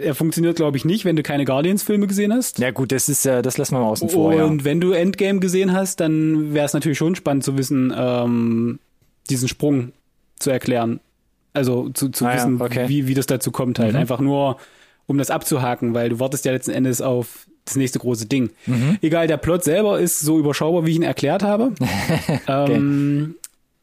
er 0.01 0.15
funktioniert, 0.15 0.55
glaube 0.55 0.77
ich, 0.77 0.85
nicht, 0.85 1.05
wenn 1.05 1.15
du 1.15 1.23
keine 1.23 1.45
Guardians-Filme 1.45 2.07
gesehen 2.07 2.33
hast. 2.33 2.57
Ja 2.59 2.71
gut, 2.71 2.91
das 2.91 3.07
ist 3.07 3.25
ja, 3.25 3.41
das 3.41 3.57
lassen 3.57 3.75
wir 3.75 3.81
mal 3.81 3.89
außen 3.89 4.09
vor, 4.09 4.33
ja. 4.33 4.45
Und 4.45 4.63
wenn 4.63 4.81
du 4.81 4.91
Endgame 4.91 5.39
gesehen 5.39 5.73
hast, 5.73 5.99
dann 5.99 6.53
wäre 6.53 6.65
es 6.65 6.73
natürlich 6.73 6.97
schon 6.97 7.15
spannend 7.15 7.43
zu 7.43 7.57
wissen, 7.57 7.93
ähm, 7.95 8.79
diesen 9.29 9.47
Sprung 9.47 9.91
zu 10.39 10.49
erklären. 10.49 10.99
Also 11.53 11.89
zu, 11.89 12.09
zu 12.09 12.25
Ah 12.25 12.31
ja, 12.31 12.35
wissen, 12.37 12.61
okay. 12.61 12.89
wie, 12.89 13.07
wie 13.07 13.13
das 13.13 13.27
dazu 13.27 13.51
kommt 13.51 13.79
halt. 13.79 13.93
Mhm. 13.93 13.99
Einfach 13.99 14.19
nur, 14.19 14.57
um 15.05 15.17
das 15.17 15.29
abzuhaken, 15.29 15.93
weil 15.93 16.09
du 16.09 16.19
wartest 16.19 16.45
ja 16.45 16.51
letzten 16.51 16.71
Endes 16.71 17.01
auf 17.01 17.47
das 17.65 17.75
nächste 17.75 17.99
große 17.99 18.27
Ding. 18.27 18.51
Mhm. 18.65 18.97
Egal, 19.01 19.27
der 19.27 19.37
Plot 19.37 19.63
selber 19.63 19.99
ist 19.99 20.19
so 20.19 20.37
überschaubar, 20.37 20.85
wie 20.85 20.91
ich 20.91 20.97
ihn 20.97 21.03
erklärt 21.03 21.43
habe. 21.43 21.71
ähm, 22.47 23.35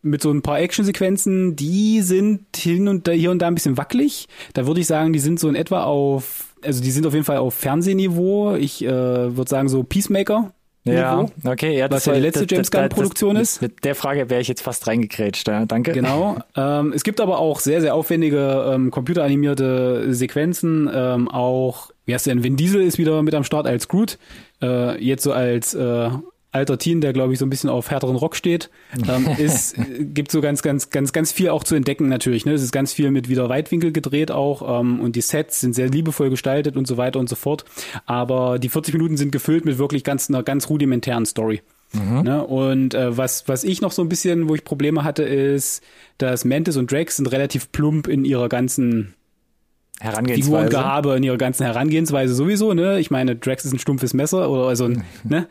mit 0.02 0.21
so 0.21 0.30
ein 0.30 0.42
paar 0.42 0.61
Actionsequenzen, 0.61 1.56
die 1.56 2.02
sind 2.02 2.56
hin 2.56 2.88
und 2.88 3.06
da, 3.06 3.12
hier 3.12 3.30
und 3.30 3.40
da 3.40 3.47
ein 3.47 3.54
bisschen 3.54 3.76
wackelig. 3.76 4.26
Da 4.52 4.66
würde 4.66 4.80
ich 4.80 4.87
sagen, 4.87 5.12
die 5.12 5.21
sind 5.21 5.40
so 5.40 5.49
in 5.49 5.54
etwa 5.54 5.85
auf, 5.85 6.54
also 6.62 6.82
die 6.82 6.90
sind 6.90 7.06
auf 7.06 7.14
jeden 7.14 7.25
Fall 7.25 7.38
auf 7.38 7.54
Fernsehniveau. 7.54 8.56
Ich 8.56 8.85
äh, 8.85 8.88
würde 9.37 9.49
sagen 9.49 9.68
so 9.68 9.82
Peacemaker. 9.85 10.52
Ja, 10.85 11.26
okay, 11.44 11.78
ja, 11.78 11.87
das 11.87 11.99
was 11.99 12.06
ja 12.06 12.14
die 12.14 12.21
letzte 12.21 12.44
James 12.49 12.73
Gunn-Produktion 12.73 13.37
ist. 13.37 13.62
Mit 13.62 13.85
der 13.85 13.94
Frage 13.94 14.28
wäre 14.30 14.40
ich 14.40 14.49
jetzt 14.49 14.62
fast 14.62 14.88
reingekrätscht, 14.88 15.47
ja, 15.47 15.64
danke. 15.64 15.92
Genau. 15.92 16.38
Ähm, 16.56 16.92
es 16.92 17.04
gibt 17.04 17.21
aber 17.21 17.38
auch 17.38 17.61
sehr, 17.61 17.80
sehr 17.80 17.94
aufwendige 17.94 18.73
ähm, 18.75 18.90
computeranimierte 18.90 20.12
Sequenzen. 20.12 20.90
Ähm, 20.92 21.28
auch, 21.28 21.92
wie 22.04 22.14
heißt 22.14 22.26
denn, 22.26 22.42
Vin 22.42 22.56
Diesel 22.56 22.82
ist 22.82 22.99
wieder 22.99 23.23
mit 23.23 23.32
am 23.37 23.44
Start 23.44 23.68
als 23.68 23.87
Groot. 23.87 24.18
Äh, 24.61 25.00
jetzt 25.00 25.23
so 25.23 25.32
als 25.32 25.73
äh, 25.75 26.11
alter 26.52 26.78
Teen, 26.78 27.00
der 27.00 27.12
glaube 27.12 27.32
ich 27.32 27.38
so 27.38 27.47
ein 27.47 27.50
bisschen 27.50 27.71
auf 27.71 27.90
härteren 27.90 28.16
Rock 28.16 28.37
steht, 28.37 28.71
ähm, 29.09 29.26
ist 29.38 29.75
gibt 29.99 30.30
so 30.30 30.40
ganz 30.40 30.62
ganz 30.62 30.90
ganz 30.90 31.12
ganz 31.12 31.32
viel 31.32 31.49
auch 31.49 31.64
zu 31.64 31.75
entdecken 31.75 32.09
natürlich. 32.09 32.47
Ne, 32.47 32.52
es 32.52 32.62
ist 32.62 32.73
ganz 32.73 32.92
viel 32.92 33.11
mit 33.11 33.28
wieder 33.28 33.49
Weitwinkel 33.49 33.90
gedreht 33.90 34.30
auch 34.30 34.80
ähm, 34.80 35.00
und 35.00 35.16
die 35.16 35.23
Sets 35.23 35.61
sind 35.61 35.75
sehr 35.75 35.88
liebevoll 35.88 36.30
gestaltet 36.30 36.76
und 36.76 36.87
so 36.87 36.97
weiter 36.97 37.18
und 37.18 37.28
so 37.28 37.37
fort. 37.37 37.64
Aber 38.06 38.59
die 38.59 38.68
40 38.68 38.94
Minuten 38.94 39.16
sind 39.16 39.32
gefüllt 39.32 39.64
mit 39.64 39.78
wirklich 39.78 40.04
ganz 40.04 40.28
einer 40.28 40.42
ganz 40.42 40.68
rudimentären 40.68 41.26
Story. 41.26 41.62
Mhm. 41.92 42.23
Ne? 42.23 42.44
Und 42.44 42.94
äh, 42.94 43.16
was, 43.16 43.49
was 43.49 43.64
ich 43.64 43.80
noch 43.80 43.92
so 43.92 44.02
ein 44.02 44.09
bisschen, 44.09 44.49
wo 44.49 44.54
ich 44.54 44.64
Probleme 44.64 45.04
hatte, 45.04 45.23
ist, 45.25 45.82
dass 46.18 46.44
Mantis 46.44 46.76
und 46.76 46.90
Drax 46.90 47.16
sind 47.16 47.30
relativ 47.32 47.71
plump 47.73 48.09
in 48.09 48.25
ihrer 48.25 48.49
ganzen 48.49 49.14
Herangehensweise. 50.00 50.44
Figurengehabe, 50.44 51.16
in 51.16 51.23
ihrer 51.23 51.37
ganzen 51.37 51.64
Herangehensweise 51.64 52.35
sowieso. 52.35 52.75
Ne? 52.75 52.99
Ich 52.99 53.11
meine, 53.11 53.37
Drax 53.37 53.64
ist 53.64 53.73
ein 53.73 53.78
stumpfes 53.78 54.14
Messer 54.14 54.50
oder 54.50 54.66
also 54.66 54.87
ein, 54.87 55.04
ne? 55.25 55.49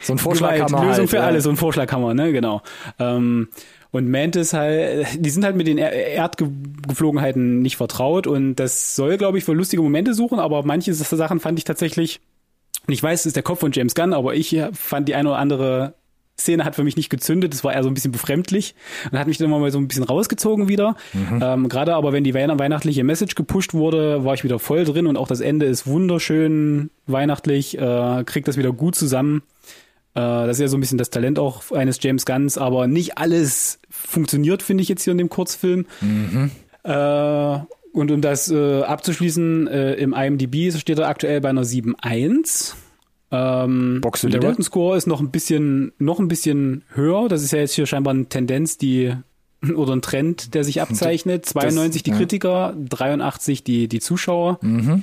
So 0.00 0.12
ein 0.12 0.18
Vorschlaghammer. 0.18 0.80
Lösung 0.80 1.00
halt, 1.00 1.10
für 1.10 1.16
ja. 1.16 1.22
alles, 1.22 1.44
so 1.44 1.50
ein 1.50 1.56
Vorschlaghammer, 1.56 2.14
ne, 2.14 2.32
genau. 2.32 2.62
Ähm, 2.98 3.48
und 3.90 4.10
Mantis 4.10 4.52
halt, 4.52 5.06
die 5.18 5.30
sind 5.30 5.44
halt 5.44 5.54
mit 5.54 5.68
den 5.68 5.78
Erdgeflogenheiten 5.78 7.62
nicht 7.62 7.76
vertraut 7.76 8.26
und 8.26 8.56
das 8.56 8.96
soll, 8.96 9.16
glaube 9.16 9.38
ich, 9.38 9.44
für 9.44 9.52
lustige 9.52 9.82
Momente 9.82 10.14
suchen, 10.14 10.40
aber 10.40 10.64
manche 10.64 10.92
Sachen 10.92 11.38
fand 11.38 11.58
ich 11.58 11.64
tatsächlich, 11.64 12.20
und 12.86 12.92
ich 12.92 13.02
weiß, 13.02 13.20
es 13.20 13.26
ist 13.26 13.36
der 13.36 13.44
Kopf 13.44 13.60
von 13.60 13.70
James 13.72 13.94
Gunn, 13.94 14.12
aber 14.12 14.34
ich 14.34 14.60
fand 14.72 15.08
die 15.08 15.14
eine 15.14 15.28
oder 15.28 15.38
andere 15.38 15.94
Szene 16.38 16.64
hat 16.64 16.74
für 16.74 16.84
mich 16.84 16.96
nicht 16.96 17.10
gezündet, 17.10 17.52
das 17.52 17.62
war 17.62 17.72
eher 17.72 17.82
so 17.82 17.88
ein 17.88 17.94
bisschen 17.94 18.12
befremdlich 18.12 18.74
und 19.10 19.18
hat 19.18 19.28
mich 19.28 19.38
dann 19.38 19.50
mal 19.50 19.70
so 19.70 19.78
ein 19.78 19.86
bisschen 19.86 20.02
rausgezogen 20.02 20.68
wieder. 20.68 20.96
Mhm. 21.12 21.40
Ähm, 21.42 21.68
Gerade 21.68 21.94
aber, 21.94 22.12
wenn 22.12 22.24
die 22.24 22.34
weihnachtliche 22.34 23.04
Message 23.04 23.34
gepusht 23.36 23.72
wurde, 23.72 24.24
war 24.24 24.34
ich 24.34 24.42
wieder 24.42 24.58
voll 24.58 24.84
drin 24.84 25.06
und 25.06 25.16
auch 25.16 25.28
das 25.28 25.40
Ende 25.40 25.66
ist 25.66 25.86
wunderschön 25.86 26.90
weihnachtlich, 27.06 27.78
äh, 27.78 28.24
kriegt 28.24 28.48
das 28.48 28.56
wieder 28.56 28.72
gut 28.72 28.96
zusammen. 28.96 29.42
Äh, 30.14 30.20
das 30.20 30.56
ist 30.56 30.60
ja 30.60 30.68
so 30.68 30.76
ein 30.76 30.80
bisschen 30.80 30.98
das 30.98 31.10
Talent 31.10 31.38
auch 31.38 31.70
eines 31.70 31.98
James 32.02 32.26
Gunns, 32.26 32.58
aber 32.58 32.88
nicht 32.88 33.16
alles 33.16 33.78
funktioniert, 33.88 34.62
finde 34.62 34.82
ich 34.82 34.88
jetzt 34.88 35.04
hier 35.04 35.12
in 35.12 35.18
dem 35.18 35.28
Kurzfilm. 35.28 35.86
Mhm. 36.00 36.50
Äh, 36.82 37.58
und 37.92 38.10
um 38.10 38.20
das 38.20 38.50
äh, 38.50 38.82
abzuschließen, 38.82 39.68
äh, 39.68 39.94
im 39.94 40.14
IMDb 40.14 40.76
steht 40.76 40.98
er 40.98 41.06
aktuell 41.08 41.40
bei 41.40 41.50
einer 41.50 41.62
7.1. 41.62 42.74
Ähm, 43.30 44.00
der 44.24 44.42
Rotten 44.42 44.62
Score 44.62 44.96
ist 44.96 45.06
noch 45.06 45.20
ein 45.20 45.30
bisschen, 45.30 45.92
noch 45.98 46.20
ein 46.20 46.28
bisschen 46.28 46.84
höher. 46.94 47.28
Das 47.28 47.42
ist 47.42 47.52
ja 47.52 47.58
jetzt 47.58 47.74
hier 47.74 47.86
scheinbar 47.86 48.14
eine 48.14 48.26
Tendenz, 48.26 48.78
die 48.78 49.14
oder 49.74 49.94
ein 49.94 50.02
Trend, 50.02 50.54
der 50.54 50.64
sich 50.64 50.82
abzeichnet. 50.82 51.46
92 51.46 52.02
das, 52.02 52.12
die 52.12 52.16
Kritiker, 52.16 52.74
83 52.76 53.64
die, 53.64 53.88
die 53.88 54.00
Zuschauer. 54.00 54.58
Mhm. 54.62 55.02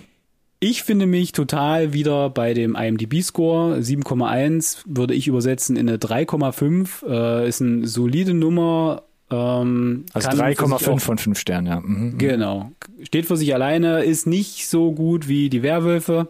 Ich 0.64 0.84
finde 0.84 1.08
mich 1.08 1.32
total 1.32 1.92
wieder 1.92 2.30
bei 2.30 2.54
dem 2.54 2.76
IMDb-Score. 2.76 3.78
7,1 3.78 4.84
würde 4.86 5.16
ich 5.16 5.28
übersetzen 5.28 5.76
in 5.76 5.90
eine 5.90 5.98
3,5. 5.98 7.08
Äh, 7.08 7.50
ist 7.50 7.62
eine 7.62 7.88
solide 7.88 8.36
Nummer. 8.36 9.02
Ähm, 9.32 10.06
also 10.14 10.30
3,5 10.30 11.00
von 11.00 11.18
5 11.18 11.40
Sternen, 11.40 11.68
ja. 11.68 11.80
Mhm. 11.80 12.18
Genau. 12.20 12.72
Steht 13.02 13.26
für 13.26 13.38
sich 13.38 13.56
alleine, 13.56 14.04
ist 14.04 14.28
nicht 14.28 14.68
so 14.68 14.92
gut 14.92 15.28
wie 15.28 15.50
die 15.50 15.64
Werwölfe 15.64 16.30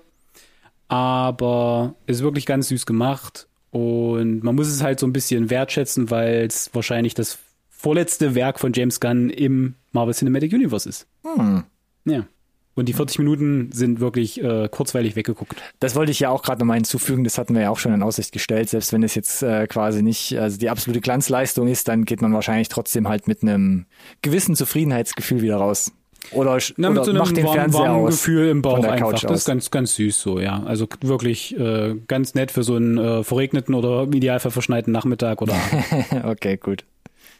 aber 0.91 1.95
ist 2.05 2.21
wirklich 2.21 2.45
ganz 2.45 2.67
süß 2.67 2.85
gemacht 2.85 3.47
und 3.69 4.43
man 4.43 4.55
muss 4.55 4.67
es 4.67 4.83
halt 4.83 4.99
so 4.99 5.07
ein 5.07 5.13
bisschen 5.13 5.49
wertschätzen, 5.49 6.09
weil 6.09 6.45
es 6.45 6.69
wahrscheinlich 6.73 7.13
das 7.13 7.39
vorletzte 7.69 8.35
Werk 8.35 8.59
von 8.59 8.73
James 8.73 8.99
Gunn 8.99 9.29
im 9.29 9.75
Marvel 9.93 10.13
Cinematic 10.13 10.51
Universe 10.51 10.89
ist. 10.89 11.07
Hm. 11.23 11.63
Ja. 12.03 12.25
Und 12.73 12.89
die 12.89 12.93
40 12.93 13.19
Minuten 13.19 13.69
sind 13.71 14.01
wirklich 14.01 14.43
äh, 14.43 14.67
kurzweilig 14.69 15.15
weggeguckt. 15.15 15.61
Das 15.79 15.95
wollte 15.95 16.11
ich 16.11 16.19
ja 16.19 16.29
auch 16.29 16.43
gerade 16.43 16.59
nochmal 16.59 16.77
hinzufügen. 16.77 17.23
Das 17.23 17.37
hatten 17.37 17.53
wir 17.53 17.61
ja 17.61 17.69
auch 17.69 17.79
schon 17.79 17.93
in 17.93 18.03
Aussicht 18.03 18.33
gestellt. 18.33 18.69
Selbst 18.69 18.91
wenn 18.91 19.03
es 19.03 19.15
jetzt 19.15 19.43
äh, 19.43 19.67
quasi 19.67 20.01
nicht 20.01 20.37
also 20.37 20.57
die 20.57 20.69
absolute 20.69 20.99
Glanzleistung 20.99 21.69
ist, 21.69 21.87
dann 21.87 22.03
geht 22.03 22.21
man 22.21 22.33
wahrscheinlich 22.33 22.67
trotzdem 22.67 23.07
halt 23.07 23.29
mit 23.29 23.43
einem 23.43 23.85
gewissen 24.21 24.57
Zufriedenheitsgefühl 24.57 25.41
wieder 25.41 25.55
raus. 25.55 25.93
Oder, 26.31 26.59
Na, 26.77 26.89
mit 26.89 26.99
oder 26.99 27.05
so 27.05 27.11
einem 27.11 27.19
macht 27.19 27.35
den 27.35 27.45
warm, 27.45 27.55
Fernseher 27.55 27.81
warmen 27.81 28.05
aus 28.05 28.11
Gefühl 28.11 28.49
im 28.49 28.61
Bauch 28.61 28.83
einfach. 28.83 29.11
Couch 29.11 29.23
das 29.23 29.39
ist 29.39 29.45
ganz, 29.45 29.71
ganz 29.71 29.95
süß 29.95 30.21
so, 30.21 30.39
ja. 30.39 30.63
Also 30.63 30.87
wirklich 31.01 31.57
äh, 31.59 31.95
ganz 32.07 32.35
nett 32.35 32.51
für 32.51 32.63
so 32.63 32.75
einen 32.75 32.97
äh, 32.97 33.23
verregneten 33.23 33.73
oder 33.73 34.03
im 34.03 34.13
Idealfall 34.13 34.51
verschneiten 34.51 34.93
Nachmittag 34.93 35.41
oder 35.41 35.55
Okay, 36.23 36.57
gut. 36.57 36.85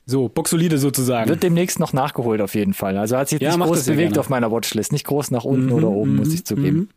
So, 0.06 0.28
boxolide 0.28 0.78
sozusagen. 0.78 1.30
Wird 1.30 1.44
demnächst 1.44 1.80
noch 1.80 1.94
nachgeholt 1.94 2.42
auf 2.42 2.56
jeden 2.56 2.74
Fall. 2.74 2.98
Also 2.98 3.18
hat 3.18 3.30
sich 3.30 3.40
jetzt 3.40 3.54
ja, 3.54 3.58
nicht 3.58 3.68
groß 3.68 3.86
bewegt 3.86 4.18
auf 4.18 4.30
meiner 4.30 4.52
Watchlist. 4.52 4.92
Nicht 4.92 5.06
groß 5.06 5.32
nach 5.32 5.46
unten 5.46 5.68
mhm, 5.68 5.74
oder 5.74 5.90
oben, 5.90 6.16
muss 6.16 6.34
ich 6.34 6.44
zugeben. 6.44 6.78
Mhm. 6.78 6.90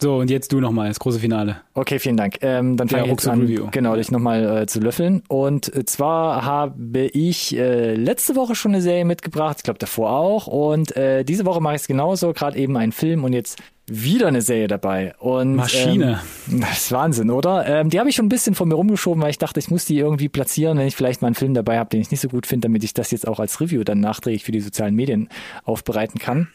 So, 0.00 0.16
und 0.16 0.30
jetzt 0.30 0.50
du 0.52 0.60
nochmal, 0.60 0.88
das 0.88 0.98
große 0.98 1.20
Finale. 1.20 1.60
Okay, 1.74 1.98
vielen 1.98 2.16
Dank. 2.16 2.38
Ähm, 2.40 2.78
dann 2.78 2.88
fange 2.88 3.04
ich 3.04 3.10
jetzt 3.10 3.28
an, 3.28 3.42
Review. 3.42 3.68
genau, 3.70 3.96
dich 3.96 4.10
nochmal 4.10 4.62
äh, 4.62 4.66
zu 4.66 4.80
löffeln. 4.80 5.22
Und 5.28 5.74
äh, 5.74 5.84
zwar 5.84 6.44
habe 6.44 7.00
ich 7.12 7.54
äh, 7.54 7.94
letzte 7.94 8.34
Woche 8.34 8.54
schon 8.54 8.72
eine 8.72 8.80
Serie 8.80 9.04
mitgebracht, 9.04 9.58
ich 9.58 9.62
glaube 9.62 9.78
davor 9.78 10.10
auch. 10.12 10.46
Und 10.46 10.96
äh, 10.96 11.22
diese 11.22 11.44
Woche 11.44 11.60
mache 11.60 11.74
ich 11.74 11.82
es 11.82 11.86
genauso, 11.86 12.32
gerade 12.32 12.58
eben 12.58 12.78
ein 12.78 12.92
Film 12.92 13.24
und 13.24 13.34
jetzt 13.34 13.58
wieder 13.86 14.28
eine 14.28 14.40
Serie 14.40 14.68
dabei. 14.68 15.14
Und, 15.18 15.56
Maschine. 15.56 16.20
Ähm, 16.50 16.60
das 16.62 16.84
ist 16.84 16.92
Wahnsinn, 16.92 17.30
oder? 17.30 17.66
Ähm, 17.66 17.90
die 17.90 17.98
habe 17.98 18.08
ich 18.08 18.16
schon 18.16 18.26
ein 18.26 18.30
bisschen 18.30 18.54
von 18.54 18.68
mir 18.68 18.76
rumgeschoben, 18.76 19.22
weil 19.22 19.30
ich 19.30 19.38
dachte, 19.38 19.60
ich 19.60 19.70
muss 19.70 19.84
die 19.84 19.98
irgendwie 19.98 20.30
platzieren, 20.30 20.78
wenn 20.78 20.86
ich 20.86 20.96
vielleicht 20.96 21.20
mal 21.20 21.26
einen 21.26 21.34
Film 21.34 21.52
dabei 21.52 21.78
habe, 21.78 21.90
den 21.90 22.00
ich 22.00 22.10
nicht 22.10 22.20
so 22.20 22.28
gut 22.28 22.46
finde, 22.46 22.68
damit 22.68 22.84
ich 22.84 22.94
das 22.94 23.10
jetzt 23.10 23.28
auch 23.28 23.38
als 23.38 23.60
Review 23.60 23.84
dann 23.84 24.00
nachträglich 24.00 24.44
für 24.44 24.52
die 24.52 24.60
sozialen 24.60 24.94
Medien 24.94 25.28
aufbereiten 25.64 26.18
kann. 26.18 26.48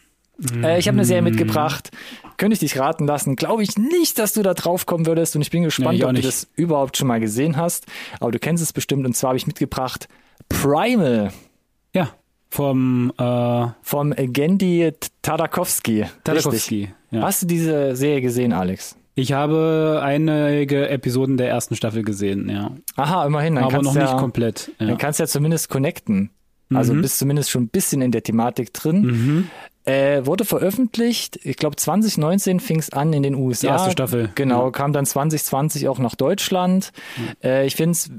Äh, 0.62 0.80
ich 0.80 0.88
habe 0.88 0.98
eine 0.98 1.06
Serie 1.06 1.22
mhm. 1.22 1.30
mitgebracht. 1.30 1.92
Könnte 2.38 2.54
ich 2.54 2.60
dich 2.60 2.78
raten 2.78 3.06
lassen? 3.06 3.36
Glaube 3.36 3.64
ich 3.64 3.78
nicht, 3.78 4.20
dass 4.20 4.34
du 4.34 4.44
da 4.44 4.54
drauf 4.54 4.86
kommen 4.86 5.06
würdest. 5.06 5.36
Und 5.36 5.42
ich 5.42 5.52
bin 5.52 5.64
gespannt, 5.64 6.00
nee, 6.00 6.06
ob 6.06 6.14
du 6.14 6.22
das 6.22 6.48
überhaupt 6.56 6.98
schon 6.98 7.08
mal 7.08 7.20
gesehen 7.20 7.58
hast. 7.58 7.86
Aber 8.20 8.32
du 8.32 8.40
kennst 8.40 8.62
es 8.62 8.74
bestimmt. 8.74 9.06
Und 9.06 9.16
zwar 9.16 9.30
habe 9.30 9.38
ich 9.38 9.48
mitgebracht 9.48 10.08
Primal. 10.50 11.32
Ja. 11.94 12.10
Vom, 12.50 13.12
äh, 13.18 13.68
vom 13.82 14.14
Gendy 14.16 14.92
Tadakowski. 15.22 16.06
Tadakowski. 16.24 16.90
Ja. 17.12 17.22
Hast 17.24 17.44
du 17.44 17.48
diese 17.48 17.96
Serie 17.96 18.22
gesehen, 18.22 18.54
Alex? 18.54 18.98
Ich 19.18 19.32
habe 19.32 20.02
einige 20.04 20.90
Episoden 20.90 21.38
der 21.38 21.50
ersten 21.50 21.78
Staffel 21.78 22.04
gesehen, 22.04 22.50
ja. 22.50 22.72
Aha, 22.98 23.26
immerhin. 23.26 23.58
Aber 23.58 23.82
noch 23.82 23.96
ja, 23.96 24.04
nicht 24.04 24.18
komplett. 24.18 24.72
Ja. 24.78 24.88
Dann 24.88 24.98
kannst 24.98 25.20
du 25.20 25.24
ja 25.24 25.28
zumindest 25.28 25.70
connecten. 25.70 26.32
Also 26.74 26.94
mhm. 26.94 27.02
bist 27.02 27.20
zumindest 27.20 27.50
schon 27.50 27.64
ein 27.64 27.70
bisschen 27.70 28.02
in 28.02 28.12
der 28.12 28.24
Thematik 28.24 28.74
drin. 28.74 29.02
Mhm. 29.02 29.50
Äh, 29.86 30.26
wurde 30.26 30.46
veröffentlicht, 30.46 31.40
ich 31.44 31.58
glaube 31.58 31.76
2019 31.76 32.60
fing 32.60 32.80
es 32.80 32.90
an 32.90 33.14
in 33.14 33.22
den 33.22 33.36
USA. 33.36 33.68
Die 33.68 33.72
erste 33.72 33.92
Staffel. 33.92 34.32
Genau, 34.34 34.66
ja. 34.66 34.72
kam 34.72 34.94
dann 34.94 35.06
2020 35.06 35.88
auch 35.88 36.00
nach 36.00 36.16
Deutschland. 36.16 36.92
Mhm. 37.18 37.24
Äh, 37.44 37.66
ich 37.68 37.76
finde 37.76 37.92
es 37.92 38.10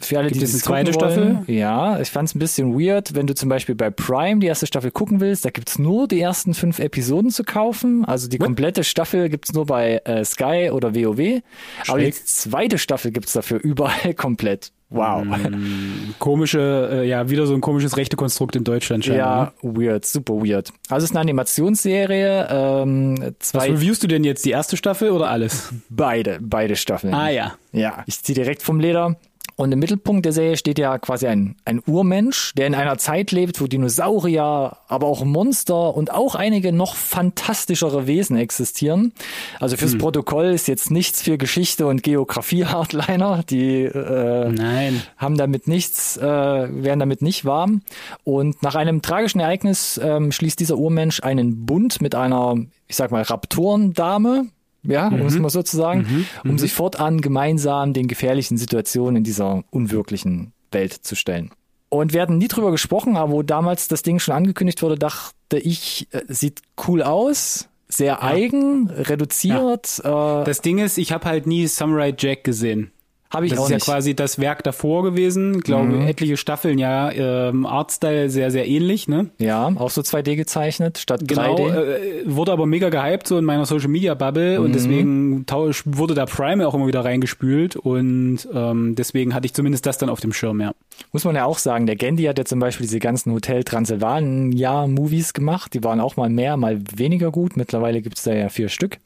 für 0.00 0.18
alle, 0.18 0.28
Gibt 0.28 0.40
die 0.40 0.44
es 0.44 0.52
eine 0.54 0.62
zweite 0.62 0.92
Staffel? 0.92 1.38
Ja, 1.46 2.00
ich 2.00 2.10
fand 2.10 2.28
es 2.28 2.34
ein 2.34 2.40
bisschen 2.40 2.78
weird, 2.78 3.14
wenn 3.14 3.28
du 3.28 3.34
zum 3.34 3.48
Beispiel 3.48 3.76
bei 3.76 3.90
Prime 3.90 4.40
die 4.40 4.48
erste 4.48 4.66
Staffel 4.66 4.90
gucken 4.90 5.20
willst, 5.20 5.44
da 5.44 5.50
gibt's 5.50 5.78
nur 5.78 6.08
die 6.08 6.20
ersten 6.20 6.52
fünf 6.52 6.80
Episoden 6.80 7.30
zu 7.30 7.44
kaufen. 7.44 8.04
Also 8.04 8.28
die 8.28 8.40
What? 8.40 8.46
komplette 8.46 8.82
Staffel 8.82 9.28
gibt's 9.28 9.52
nur 9.52 9.66
bei 9.66 10.02
äh, 10.04 10.24
Sky 10.24 10.70
oder 10.72 10.96
WoW. 10.96 11.16
Schräg. 11.16 11.42
Aber 11.88 11.98
die 12.00 12.12
zweite 12.12 12.78
Staffel 12.78 13.12
gibt's 13.12 13.32
dafür 13.32 13.58
überall 13.62 14.14
komplett. 14.14 14.72
Wow. 14.94 15.24
Mm, 15.24 16.14
komische, 16.18 16.88
äh, 16.92 17.08
ja, 17.08 17.28
wieder 17.28 17.46
so 17.46 17.54
ein 17.54 17.60
komisches 17.60 17.96
rechte 17.96 18.16
Konstrukt 18.16 18.54
in 18.56 18.64
Deutschland 18.64 19.04
scheinbar. 19.04 19.52
Ja, 19.62 19.68
ne? 19.68 19.76
weird, 19.76 20.06
super 20.06 20.34
weird. 20.34 20.72
Also 20.88 21.04
es 21.04 21.10
ist 21.10 21.16
eine 21.16 21.20
Animationsserie. 21.20 22.48
Ähm, 22.50 23.34
zwei 23.40 23.58
Was 23.58 23.68
reviewst 23.68 24.02
du 24.02 24.06
denn 24.06 24.24
jetzt, 24.24 24.44
die 24.44 24.50
erste 24.50 24.76
Staffel 24.76 25.10
oder 25.10 25.30
alles? 25.30 25.72
Beide, 25.88 26.38
beide 26.40 26.76
Staffeln. 26.76 27.12
Ah 27.12 27.28
ja. 27.28 27.54
Ja, 27.72 28.04
ich 28.06 28.22
ziehe 28.22 28.34
direkt 28.34 28.62
vom 28.62 28.78
Leder. 28.78 29.16
Und 29.56 29.70
im 29.70 29.78
Mittelpunkt 29.78 30.24
der 30.24 30.32
Serie 30.32 30.56
steht 30.56 30.78
ja 30.78 30.98
quasi 30.98 31.26
ein, 31.26 31.56
ein 31.64 31.80
Urmensch, 31.86 32.52
der 32.56 32.66
in 32.66 32.74
einer 32.74 32.98
Zeit 32.98 33.30
lebt, 33.30 33.60
wo 33.60 33.66
Dinosaurier, 33.66 34.78
aber 34.88 35.06
auch 35.06 35.24
Monster 35.24 35.94
und 35.94 36.12
auch 36.12 36.34
einige 36.34 36.72
noch 36.72 36.96
fantastischere 36.96 38.06
Wesen 38.06 38.36
existieren. 38.36 39.12
Also 39.60 39.76
fürs 39.76 39.92
hm. 39.92 39.98
Protokoll 39.98 40.46
ist 40.46 40.66
jetzt 40.66 40.90
nichts 40.90 41.22
für 41.22 41.38
Geschichte 41.38 41.86
und 41.86 42.02
Geografie 42.02 42.64
Hardliner. 42.66 43.44
Die 43.48 43.82
äh, 43.82 44.50
Nein. 44.50 45.02
haben 45.18 45.36
damit 45.36 45.68
nichts, 45.68 46.16
äh, 46.16 46.22
werden 46.22 47.00
damit 47.00 47.22
nicht 47.22 47.44
warm. 47.44 47.82
Und 48.24 48.62
nach 48.62 48.74
einem 48.74 49.02
tragischen 49.02 49.40
Ereignis 49.40 50.00
ähm, 50.02 50.32
schließt 50.32 50.58
dieser 50.58 50.78
Urmensch 50.78 51.22
einen 51.22 51.64
Bund 51.64 52.00
mit 52.00 52.14
einer, 52.16 52.56
ich 52.88 52.96
sag 52.96 53.12
mal, 53.12 53.22
Raptorendame, 53.22 54.46
ja, 54.84 55.08
um 55.08 55.26
es 55.26 55.34
mhm. 55.34 55.42
mal 55.42 55.50
so 55.50 55.62
zu 55.62 55.76
sagen, 55.76 56.26
mhm. 56.42 56.50
um 56.50 56.58
sich 56.58 56.72
mhm. 56.72 56.76
fortan 56.76 57.20
gemeinsam 57.20 57.92
den 57.92 58.08
gefährlichen 58.08 58.56
Situationen 58.56 59.16
in 59.16 59.24
dieser 59.24 59.64
unwirklichen 59.70 60.52
Welt 60.72 60.92
zu 60.92 61.14
stellen. 61.14 61.50
Und 61.88 62.12
wir 62.12 62.22
hatten 62.22 62.38
nie 62.38 62.48
drüber 62.48 62.72
gesprochen, 62.72 63.16
aber 63.16 63.32
wo 63.32 63.42
damals 63.42 63.88
das 63.88 64.02
Ding 64.02 64.18
schon 64.18 64.34
angekündigt 64.34 64.82
wurde, 64.82 64.96
dachte 64.96 65.58
ich, 65.58 66.08
äh, 66.10 66.22
sieht 66.28 66.62
cool 66.88 67.02
aus, 67.02 67.68
sehr 67.88 68.22
eigen, 68.22 68.90
reduziert. 68.90 70.02
Ja. 70.02 70.42
Äh, 70.42 70.44
das 70.44 70.60
Ding 70.60 70.78
ist, 70.78 70.98
ich 70.98 71.12
habe 71.12 71.26
halt 71.26 71.46
nie 71.46 71.66
Samurai 71.66 72.12
Jack 72.16 72.44
gesehen. 72.44 72.90
Habe 73.34 73.46
ich 73.46 73.52
das 73.52 73.58
auch 73.60 73.64
ist 73.66 73.70
nicht. 73.72 73.86
ja 73.86 73.92
quasi 73.92 74.14
das 74.16 74.38
Werk 74.38 74.62
davor 74.62 75.02
gewesen, 75.02 75.60
glaube 75.60 75.94
Mhm. 75.96 76.06
etliche 76.06 76.36
Staffeln, 76.36 76.78
ja, 76.78 77.10
ähm, 77.10 77.66
Artstyle 77.66 78.30
sehr, 78.30 78.50
sehr 78.50 78.66
ähnlich, 78.68 79.08
ne? 79.08 79.30
Ja, 79.38 79.72
auch 79.76 79.90
so 79.90 80.00
2D 80.02 80.36
gezeichnet 80.36 80.98
statt 80.98 81.22
Genau, 81.26 81.56
3D. 81.56 81.68
äh, 81.68 82.22
wurde 82.26 82.52
aber 82.52 82.66
mega 82.66 82.88
gehypt 82.90 83.26
so 83.26 83.36
in 83.38 83.44
meiner 83.44 83.66
Social 83.66 83.88
Media 83.88 84.14
Bubble 84.14 84.58
Mhm. 84.58 84.64
und 84.64 84.74
deswegen 84.74 85.46
wurde 85.84 86.14
da 86.14 86.26
Prime 86.26 86.66
auch 86.66 86.74
immer 86.74 86.86
wieder 86.86 87.04
reingespült 87.04 87.76
und 87.76 88.38
ähm, 88.54 88.94
deswegen 88.96 89.34
hatte 89.34 89.46
ich 89.46 89.54
zumindest 89.54 89.84
das 89.86 89.98
dann 89.98 90.08
auf 90.08 90.20
dem 90.20 90.32
Schirm, 90.32 90.60
ja. 90.60 90.72
Muss 91.12 91.24
man 91.24 91.34
ja 91.34 91.44
auch 91.44 91.58
sagen, 91.58 91.86
der 91.86 91.96
Gandhi 91.96 92.24
hat 92.24 92.38
ja 92.38 92.44
zum 92.44 92.60
Beispiel 92.60 92.86
diese 92.86 93.00
ganzen 93.00 93.32
Hotel 93.32 93.64
Transylvania-Movies 93.64 95.32
gemacht. 95.32 95.74
Die 95.74 95.82
waren 95.84 96.00
auch 96.00 96.16
mal 96.16 96.28
mehr, 96.30 96.56
mal 96.56 96.80
weniger 96.96 97.30
gut. 97.30 97.56
Mittlerweile 97.56 98.00
gibt's 98.02 98.22
da 98.22 98.32
ja 98.32 98.48
vier 98.48 98.68
Stück. 98.68 98.98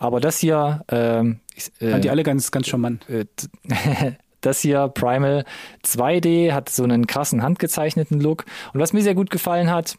Aber 0.00 0.18
das 0.18 0.38
hier, 0.38 0.84
ähm, 0.90 1.38
ich- 1.54 1.70
äh, 1.80 1.90
Fand 1.92 2.02
die 2.04 2.10
alle 2.10 2.24
ganz, 2.24 2.50
ganz 2.50 2.66
charmant. 2.66 3.08
äh, 3.08 3.26
das 4.40 4.60
hier 4.60 4.88
Primal 4.88 5.44
2D 5.84 6.52
hat 6.52 6.68
so 6.70 6.82
einen 6.82 7.06
krassen 7.06 7.42
handgezeichneten 7.42 8.20
Look. 8.20 8.44
Und 8.72 8.80
was 8.80 8.92
mir 8.92 9.02
sehr 9.02 9.14
gut 9.14 9.30
gefallen 9.30 9.70
hat, 9.70 9.96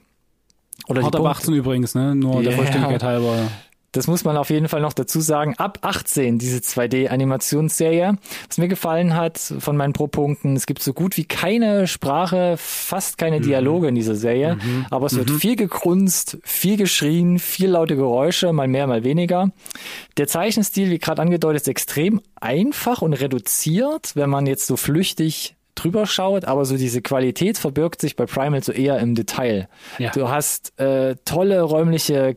oder 0.87 1.01
die 1.01 1.05
Hart 1.05 1.15
ab 1.15 1.21
Punkte- 1.21 1.37
18 1.37 1.53
übrigens, 1.53 1.93
ne? 1.95 2.15
Nur 2.15 2.41
der 2.41 2.51
Ja. 2.51 2.57
Vollständigkeit 2.57 3.03
halber. 3.03 3.35
Das 3.93 4.07
muss 4.07 4.23
man 4.23 4.37
auf 4.37 4.49
jeden 4.49 4.69
Fall 4.69 4.79
noch 4.81 4.93
dazu 4.93 5.19
sagen. 5.19 5.55
Ab 5.57 5.79
18 5.81 6.37
diese 6.37 6.59
2D-Animationsserie. 6.59 8.15
Was 8.47 8.57
mir 8.57 8.67
gefallen 8.67 9.15
hat 9.15 9.37
von 9.37 9.75
meinen 9.75 9.93
Pro-Punkten, 9.93 10.55
es 10.55 10.65
gibt 10.65 10.81
so 10.81 10.93
gut 10.93 11.17
wie 11.17 11.25
keine 11.25 11.87
Sprache, 11.87 12.55
fast 12.57 13.17
keine 13.17 13.39
Mhm. 13.39 13.43
Dialoge 13.43 13.87
in 13.87 13.95
dieser 13.95 14.15
Serie. 14.15 14.57
Aber 14.89 15.07
es 15.07 15.15
wird 15.15 15.29
viel 15.31 15.55
gegrunzt, 15.55 16.37
viel 16.43 16.77
geschrien, 16.77 17.39
viel 17.39 17.69
laute 17.71 17.95
Geräusche, 17.95 18.53
mal 18.53 18.67
mehr, 18.67 18.87
mal 18.87 19.03
weniger. 19.03 19.51
Der 20.17 20.27
Zeichenstil, 20.27 20.89
wie 20.89 20.99
gerade 20.99 21.21
angedeutet, 21.21 21.63
ist 21.63 21.67
extrem 21.67 22.21
einfach 22.39 23.01
und 23.01 23.13
reduziert, 23.13 24.15
wenn 24.15 24.29
man 24.29 24.45
jetzt 24.45 24.67
so 24.67 24.77
flüchtig 24.77 25.55
drüber 25.75 26.05
schaut, 26.05 26.45
aber 26.45 26.65
so 26.65 26.77
diese 26.77 27.01
Qualität 27.01 27.57
verbirgt 27.57 28.01
sich 28.01 28.15
bei 28.15 28.25
Primal 28.25 28.63
so 28.63 28.71
eher 28.71 28.99
im 28.99 29.15
Detail. 29.15 29.67
Ja. 29.97 30.11
Du 30.11 30.29
hast 30.29 30.77
äh, 30.79 31.15
tolle 31.25 31.61
räumliche 31.61 32.35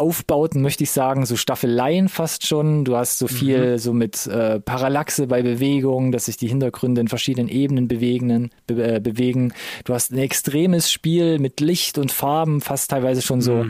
Grafikaufbauten, 0.00 0.62
möchte 0.62 0.84
ich 0.84 0.90
sagen, 0.90 1.26
so 1.26 1.36
Staffeleien 1.36 2.08
fast 2.08 2.46
schon. 2.46 2.84
Du 2.84 2.96
hast 2.96 3.18
so 3.18 3.28
viel 3.28 3.78
so 3.78 3.92
mit 3.92 4.26
äh, 4.26 4.58
Parallaxe 4.60 5.26
bei 5.26 5.42
Bewegung, 5.42 6.10
dass 6.12 6.24
sich 6.24 6.36
die 6.36 6.48
Hintergründe 6.48 7.00
in 7.02 7.08
verschiedenen 7.08 7.48
Ebenen 7.48 7.86
bewegen, 7.86 8.50
be 8.66 8.96
äh, 8.96 9.00
bewegen. 9.00 9.52
Du 9.84 9.92
hast 9.94 10.12
ein 10.12 10.18
extremes 10.18 10.90
Spiel 10.90 11.38
mit 11.38 11.60
Licht 11.60 11.98
und 11.98 12.12
Farben, 12.12 12.60
fast 12.60 12.90
teilweise 12.90 13.22
schon 13.22 13.40
so 13.42 13.66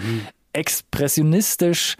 expressionistisch. 0.52 1.96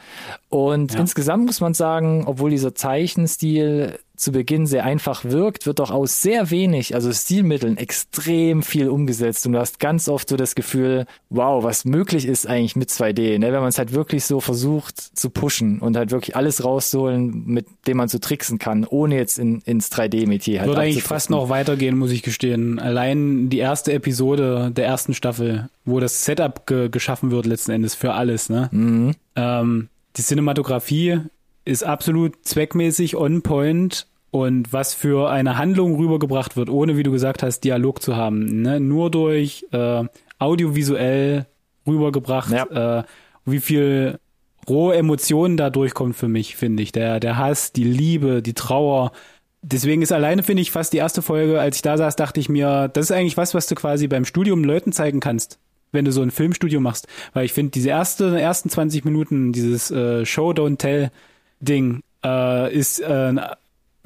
Und 0.49 0.95
Ja. 0.95 1.01
insgesamt 1.01 1.47
muss 1.47 1.61
man 1.61 1.75
sagen, 1.75 2.25
obwohl 2.27 2.51
dieser 2.51 2.75
Zeichenstil 2.75 3.99
zu 4.21 4.33
Beginn 4.33 4.67
sehr 4.67 4.85
einfach 4.85 5.25
wirkt, 5.25 5.67
wird 5.67 5.79
doch 5.79 5.91
aus 5.91 6.21
sehr 6.21 6.51
wenig, 6.51 6.95
also 6.95 7.11
Stilmitteln, 7.11 7.79
extrem 7.79 8.63
viel 8.63 8.89
umgesetzt. 8.89 9.47
Und 9.47 9.53
du 9.53 9.59
hast 9.59 9.81
ganz 9.81 10.09
oft 10.09 10.29
so 10.29 10.37
das 10.37 10.55
Gefühl, 10.55 11.07
wow, 11.31 11.65
was 11.65 11.87
möglich 11.87 12.27
ist 12.27 12.47
eigentlich 12.47 12.77
mit 12.77 12.91
2D, 12.91 13.39
ne? 13.39 13.53
wenn 13.53 13.61
man 13.61 13.71
es 13.71 13.79
halt 13.79 13.93
wirklich 13.93 14.27
so 14.27 14.41
versucht 14.41 15.01
zu 15.01 15.31
pushen 15.31 15.79
und 15.79 15.97
halt 15.97 16.11
wirklich 16.11 16.37
alles 16.37 16.63
rauszuholen, 16.63 17.45
mit 17.47 17.67
dem 17.87 17.97
man 17.97 18.09
so 18.09 18.19
tricksen 18.19 18.59
kann, 18.59 18.85
ohne 18.85 19.17
jetzt 19.17 19.39
in, 19.39 19.63
ins 19.63 19.91
3D-Metier 19.91 20.61
halt 20.61 20.69
Würde 20.69 20.83
eigentlich 20.83 21.03
fast 21.03 21.31
noch 21.31 21.49
weitergehen, 21.49 21.97
muss 21.97 22.11
ich 22.11 22.23
gestehen. 22.23 22.79
Allein 22.79 23.49
die 23.49 23.59
erste 23.59 23.95
Episode 23.95 24.71
der 24.71 24.85
ersten 24.85 25.15
Staffel, 25.15 25.71
wo 25.87 25.99
das 25.99 26.27
Setup 26.27 26.67
ge 26.67 26.91
geschaffen 26.91 27.31
wird 27.31 27.47
letzten 27.47 27.73
Endes 27.73 27.95
für 27.95 28.13
alles, 28.13 28.51
ne? 28.51 28.69
Mhm. 28.71 29.15
Ähm, 29.37 29.89
die 30.17 30.23
Cinematografie 30.23 31.21
ist 31.65 31.85
absolut 31.85 32.35
zweckmäßig 32.43 33.17
on 33.17 33.43
point 33.43 34.07
und 34.31 34.73
was 34.73 34.95
für 34.95 35.31
eine 35.31 35.59
Handlung 35.59 35.97
rübergebracht 35.97 36.57
wird, 36.57 36.71
ohne, 36.71 36.97
wie 36.97 37.03
du 37.03 37.11
gesagt 37.11 37.43
hast, 37.43 37.61
Dialog 37.61 38.01
zu 38.03 38.17
haben. 38.17 38.63
Ne? 38.63 38.81
Nur 38.81 39.11
durch 39.11 39.67
äh, 39.73 40.05
audiovisuell 40.39 41.47
rübergebracht, 41.87 42.53
äh, 42.53 43.03
wie 43.45 43.61
viel 43.61 44.19
rohe 44.69 44.95
Emotionen 44.95 45.57
da 45.57 45.71
durchkommt 45.71 46.17
für 46.17 46.29
mich, 46.29 46.57
finde 46.57 46.83
ich. 46.83 46.93
Der, 46.93 47.19
der 47.19 47.39
Hass, 47.39 47.73
die 47.73 47.85
Liebe, 47.85 48.43
die 48.43 48.55
Trauer. 48.55 49.13
Deswegen 49.63 50.03
ist 50.03 50.13
alleine, 50.13 50.43
finde 50.43 50.63
ich, 50.63 50.71
fast 50.71 50.93
die 50.93 50.99
erste 50.99 51.23
Folge, 51.23 51.61
als 51.61 51.77
ich 51.77 51.83
da 51.83 51.97
saß, 51.99 52.17
dachte 52.17 52.41
ich 52.41 52.49
mir, 52.49 52.89
das 52.89 53.07
ist 53.07 53.13
eigentlich 53.13 53.37
was, 53.37 53.55
was 53.55 53.67
du 53.67 53.75
quasi 53.75 54.07
beim 54.07 54.25
Studium 54.25 54.65
Leuten 54.65 54.93
zeigen 54.93 55.21
kannst, 55.21 55.59
wenn 55.93 56.05
du 56.05 56.13
so 56.13 56.23
ein 56.23 56.31
Filmstudio 56.31 56.81
machst. 56.81 57.09
Weil 57.33 57.45
ich 57.45 57.53
finde, 57.53 57.73
diese 57.73 57.91
erste, 57.91 58.41
ersten 58.41 58.71
20 58.71 59.05
Minuten, 59.05 59.53
dieses 59.53 59.91
äh, 59.91 60.25
Show, 60.25 60.51
Don't 60.51 60.79
Tell 60.79 61.11
Ding, 61.61 62.01
äh, 62.25 62.73
ist 62.73 63.01
äh, 63.01 63.35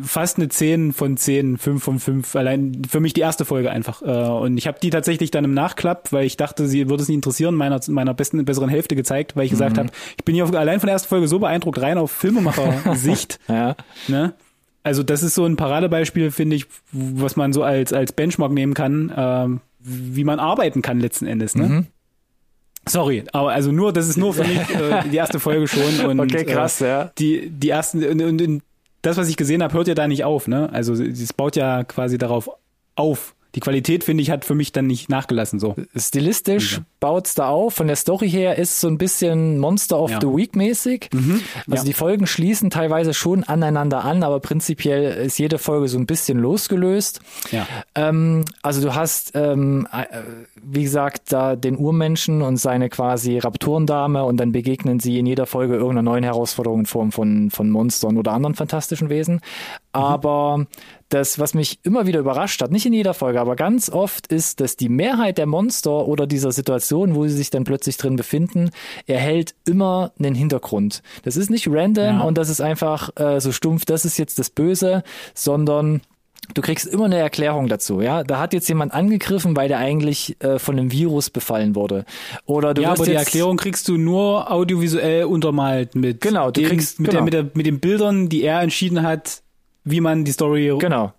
fast 0.02 0.38
eine 0.38 0.48
10 0.48 0.92
von 0.92 1.16
10, 1.16 1.56
5 1.58 1.82
von 1.82 1.98
5. 1.98 2.34
Allein 2.36 2.82
für 2.88 3.00
mich 3.00 3.12
die 3.12 3.20
erste 3.20 3.44
Folge 3.44 3.70
einfach. 3.70 4.02
Äh, 4.02 4.06
und 4.06 4.56
ich 4.56 4.66
habe 4.66 4.78
die 4.80 4.90
tatsächlich 4.90 5.30
dann 5.30 5.44
im 5.44 5.54
Nachklapp, 5.54 6.12
weil 6.12 6.24
ich 6.26 6.36
dachte, 6.36 6.66
sie 6.66 6.88
würde 6.88 7.02
es 7.02 7.08
nicht 7.08 7.16
interessieren, 7.16 7.54
meiner, 7.54 7.80
meiner 7.88 8.14
besten, 8.14 8.44
besseren 8.44 8.68
Hälfte 8.68 8.96
gezeigt, 8.96 9.36
weil 9.36 9.44
ich 9.44 9.50
gesagt 9.50 9.78
habe, 9.78 9.90
ich 10.16 10.24
bin 10.24 10.34
hier 10.34 10.44
auf, 10.44 10.54
allein 10.54 10.80
von 10.80 10.88
der 10.88 10.94
ersten 10.94 11.08
Folge 11.08 11.28
so 11.28 11.38
beeindruckt, 11.38 11.80
rein 11.80 11.98
auf 11.98 12.10
Filmemacher-Sicht. 12.10 13.38
Ja. 13.48 13.76
ne? 14.08 14.34
Also 14.82 15.02
das 15.02 15.22
ist 15.22 15.34
so 15.34 15.44
ein 15.44 15.56
Paradebeispiel, 15.56 16.30
finde 16.30 16.56
ich, 16.56 16.66
was 16.92 17.36
man 17.36 17.52
so 17.52 17.62
als, 17.62 17.92
als 17.92 18.12
Benchmark 18.12 18.52
nehmen 18.52 18.74
kann, 18.74 19.12
ähm, 19.16 19.60
wie 19.80 20.24
man 20.24 20.38
arbeiten 20.40 20.82
kann 20.82 20.98
letzten 20.98 21.26
Endes. 21.26 21.54
Ne? 21.54 21.68
Mhm. 21.68 21.86
Sorry, 22.86 23.24
aber 23.32 23.52
also 23.52 23.72
nur, 23.72 23.92
das 23.92 24.08
ist 24.08 24.16
nur 24.16 24.34
für 24.34 24.44
mich 24.44 24.58
äh, 24.74 25.08
die 25.10 25.16
erste 25.16 25.40
Folge 25.40 25.68
schon. 25.68 26.00
Und, 26.06 26.20
Okay, 26.20 26.44
krass, 26.44 26.80
äh, 26.80 26.88
ja. 26.88 27.12
Die, 27.18 27.48
die 27.48 27.70
ersten, 27.70 28.04
und, 28.04 28.20
und, 28.20 28.42
und 28.42 28.62
das, 29.06 29.16
was 29.16 29.28
ich 29.28 29.36
gesehen 29.36 29.62
habe, 29.62 29.74
hört 29.74 29.88
ja 29.88 29.94
da 29.94 30.08
nicht 30.08 30.24
auf. 30.24 30.48
Ne? 30.48 30.70
Also 30.72 30.94
es 30.94 31.32
baut 31.32 31.56
ja 31.56 31.84
quasi 31.84 32.18
darauf 32.18 32.50
auf. 32.96 33.34
Die 33.54 33.60
Qualität, 33.60 34.04
finde 34.04 34.22
ich, 34.22 34.30
hat 34.30 34.44
für 34.44 34.54
mich 34.54 34.72
dann 34.72 34.86
nicht 34.86 35.08
nachgelassen. 35.08 35.58
so. 35.60 35.74
Stilistisch 35.96 36.80
baut's 37.00 37.34
da 37.34 37.48
auf. 37.48 37.74
Von 37.74 37.86
der 37.86 37.96
Story 37.96 38.28
her 38.30 38.56
ist 38.58 38.80
so 38.80 38.88
ein 38.88 38.98
bisschen 38.98 39.58
Monster 39.58 39.98
of 40.00 40.10
Ja. 40.10 40.20
the 40.20 40.26
Week 40.26 40.56
mäßig. 40.56 41.10
Also 41.12 41.32
Ja. 41.68 41.84
die 41.84 41.92
Folgen 41.92 42.26
schließen 42.26 42.70
teilweise 42.70 43.14
schon 43.14 43.44
aneinander 43.44 44.04
an, 44.04 44.22
aber 44.22 44.40
prinzipiell 44.40 45.26
ist 45.26 45.38
jede 45.38 45.58
Folge 45.58 45.88
so 45.88 45.98
ein 45.98 46.06
bisschen 46.06 46.38
losgelöst. 46.38 47.20
Ja. 47.52 47.66
Ähm, 47.94 48.44
also 48.62 48.80
du 48.80 48.94
hast, 48.94 49.32
ähm, 49.34 49.86
äh, 49.92 50.04
wie 50.62 50.82
gesagt, 50.82 51.32
da 51.32 51.56
den 51.56 51.76
Urmenschen 51.76 52.42
und 52.42 52.56
seine 52.56 52.88
quasi 52.88 53.38
Raptorendame 53.38 54.24
und 54.24 54.38
dann 54.38 54.52
begegnen 54.52 54.98
sie 55.00 55.18
in 55.18 55.26
jeder 55.26 55.46
Folge 55.46 55.74
irgendeiner 55.74 56.02
neuen 56.02 56.24
Herausforderung 56.24 56.80
in 56.80 56.86
Form 56.86 57.12
von, 57.12 57.50
von 57.50 57.70
Monstern 57.70 58.16
oder 58.16 58.32
anderen 58.32 58.54
fantastischen 58.54 59.08
Wesen. 59.10 59.40
Aber 59.94 60.66
das, 61.08 61.38
was 61.38 61.54
mich 61.54 61.78
immer 61.84 62.06
wieder 62.06 62.18
überrascht 62.20 62.60
hat, 62.60 62.70
nicht 62.72 62.86
in 62.86 62.92
jeder 62.92 63.14
Folge, 63.14 63.40
aber 63.40 63.54
ganz 63.56 63.88
oft 63.90 64.26
ist, 64.28 64.60
dass 64.60 64.76
die 64.76 64.88
Mehrheit 64.88 65.38
der 65.38 65.46
Monster 65.46 66.06
oder 66.06 66.26
dieser 66.26 66.50
Situation, 66.52 67.14
wo 67.14 67.24
sie 67.26 67.34
sich 67.34 67.50
dann 67.50 67.64
plötzlich 67.64 67.96
drin 67.96 68.16
befinden, 68.16 68.70
erhält 69.06 69.54
immer 69.64 70.12
einen 70.18 70.34
Hintergrund. 70.34 71.02
Das 71.22 71.36
ist 71.36 71.50
nicht 71.50 71.68
random 71.70 72.04
Ja. 72.18 72.20
und 72.22 72.36
das 72.38 72.48
ist 72.48 72.60
einfach 72.60 73.10
äh, 73.16 73.40
so 73.40 73.52
stumpf, 73.52 73.84
das 73.84 74.04
ist 74.04 74.18
jetzt 74.18 74.38
das 74.38 74.50
Böse, 74.50 75.02
sondern 75.34 76.00
Du 76.52 76.60
kriegst 76.60 76.86
immer 76.86 77.06
eine 77.06 77.16
Erklärung 77.16 77.68
dazu, 77.68 78.02
ja. 78.02 78.22
Da 78.22 78.38
hat 78.38 78.52
jetzt 78.52 78.68
jemand 78.68 78.92
angegriffen, 78.92 79.56
weil 79.56 79.68
der 79.68 79.78
eigentlich 79.78 80.36
äh, 80.42 80.58
von 80.58 80.78
einem 80.78 80.92
Virus 80.92 81.30
befallen 81.30 81.74
wurde. 81.74 82.04
Oder 82.44 82.74
du 82.74 82.82
ja, 82.82 82.90
aber 82.92 83.06
die 83.06 83.14
Erklärung 83.14 83.56
kriegst 83.56 83.88
du 83.88 83.96
nur 83.96 84.52
audiovisuell 84.52 85.24
untermalt 85.24 85.94
mit 85.94 86.20
Genau, 86.20 86.50
du 86.50 86.60
dem, 86.60 86.68
kriegst- 86.68 87.00
mit, 87.00 87.12
genau. 87.12 87.24
Der, 87.24 87.24
mit, 87.24 87.32
der, 87.32 87.50
mit 87.54 87.64
den 87.64 87.80
Bildern, 87.80 88.28
die 88.28 88.42
er 88.42 88.60
entschieden 88.60 89.00
hat, 89.02 89.40
wie 89.84 90.00
man 90.00 90.24
die 90.24 90.32
Story 90.32 90.72
Genau. 90.78 91.12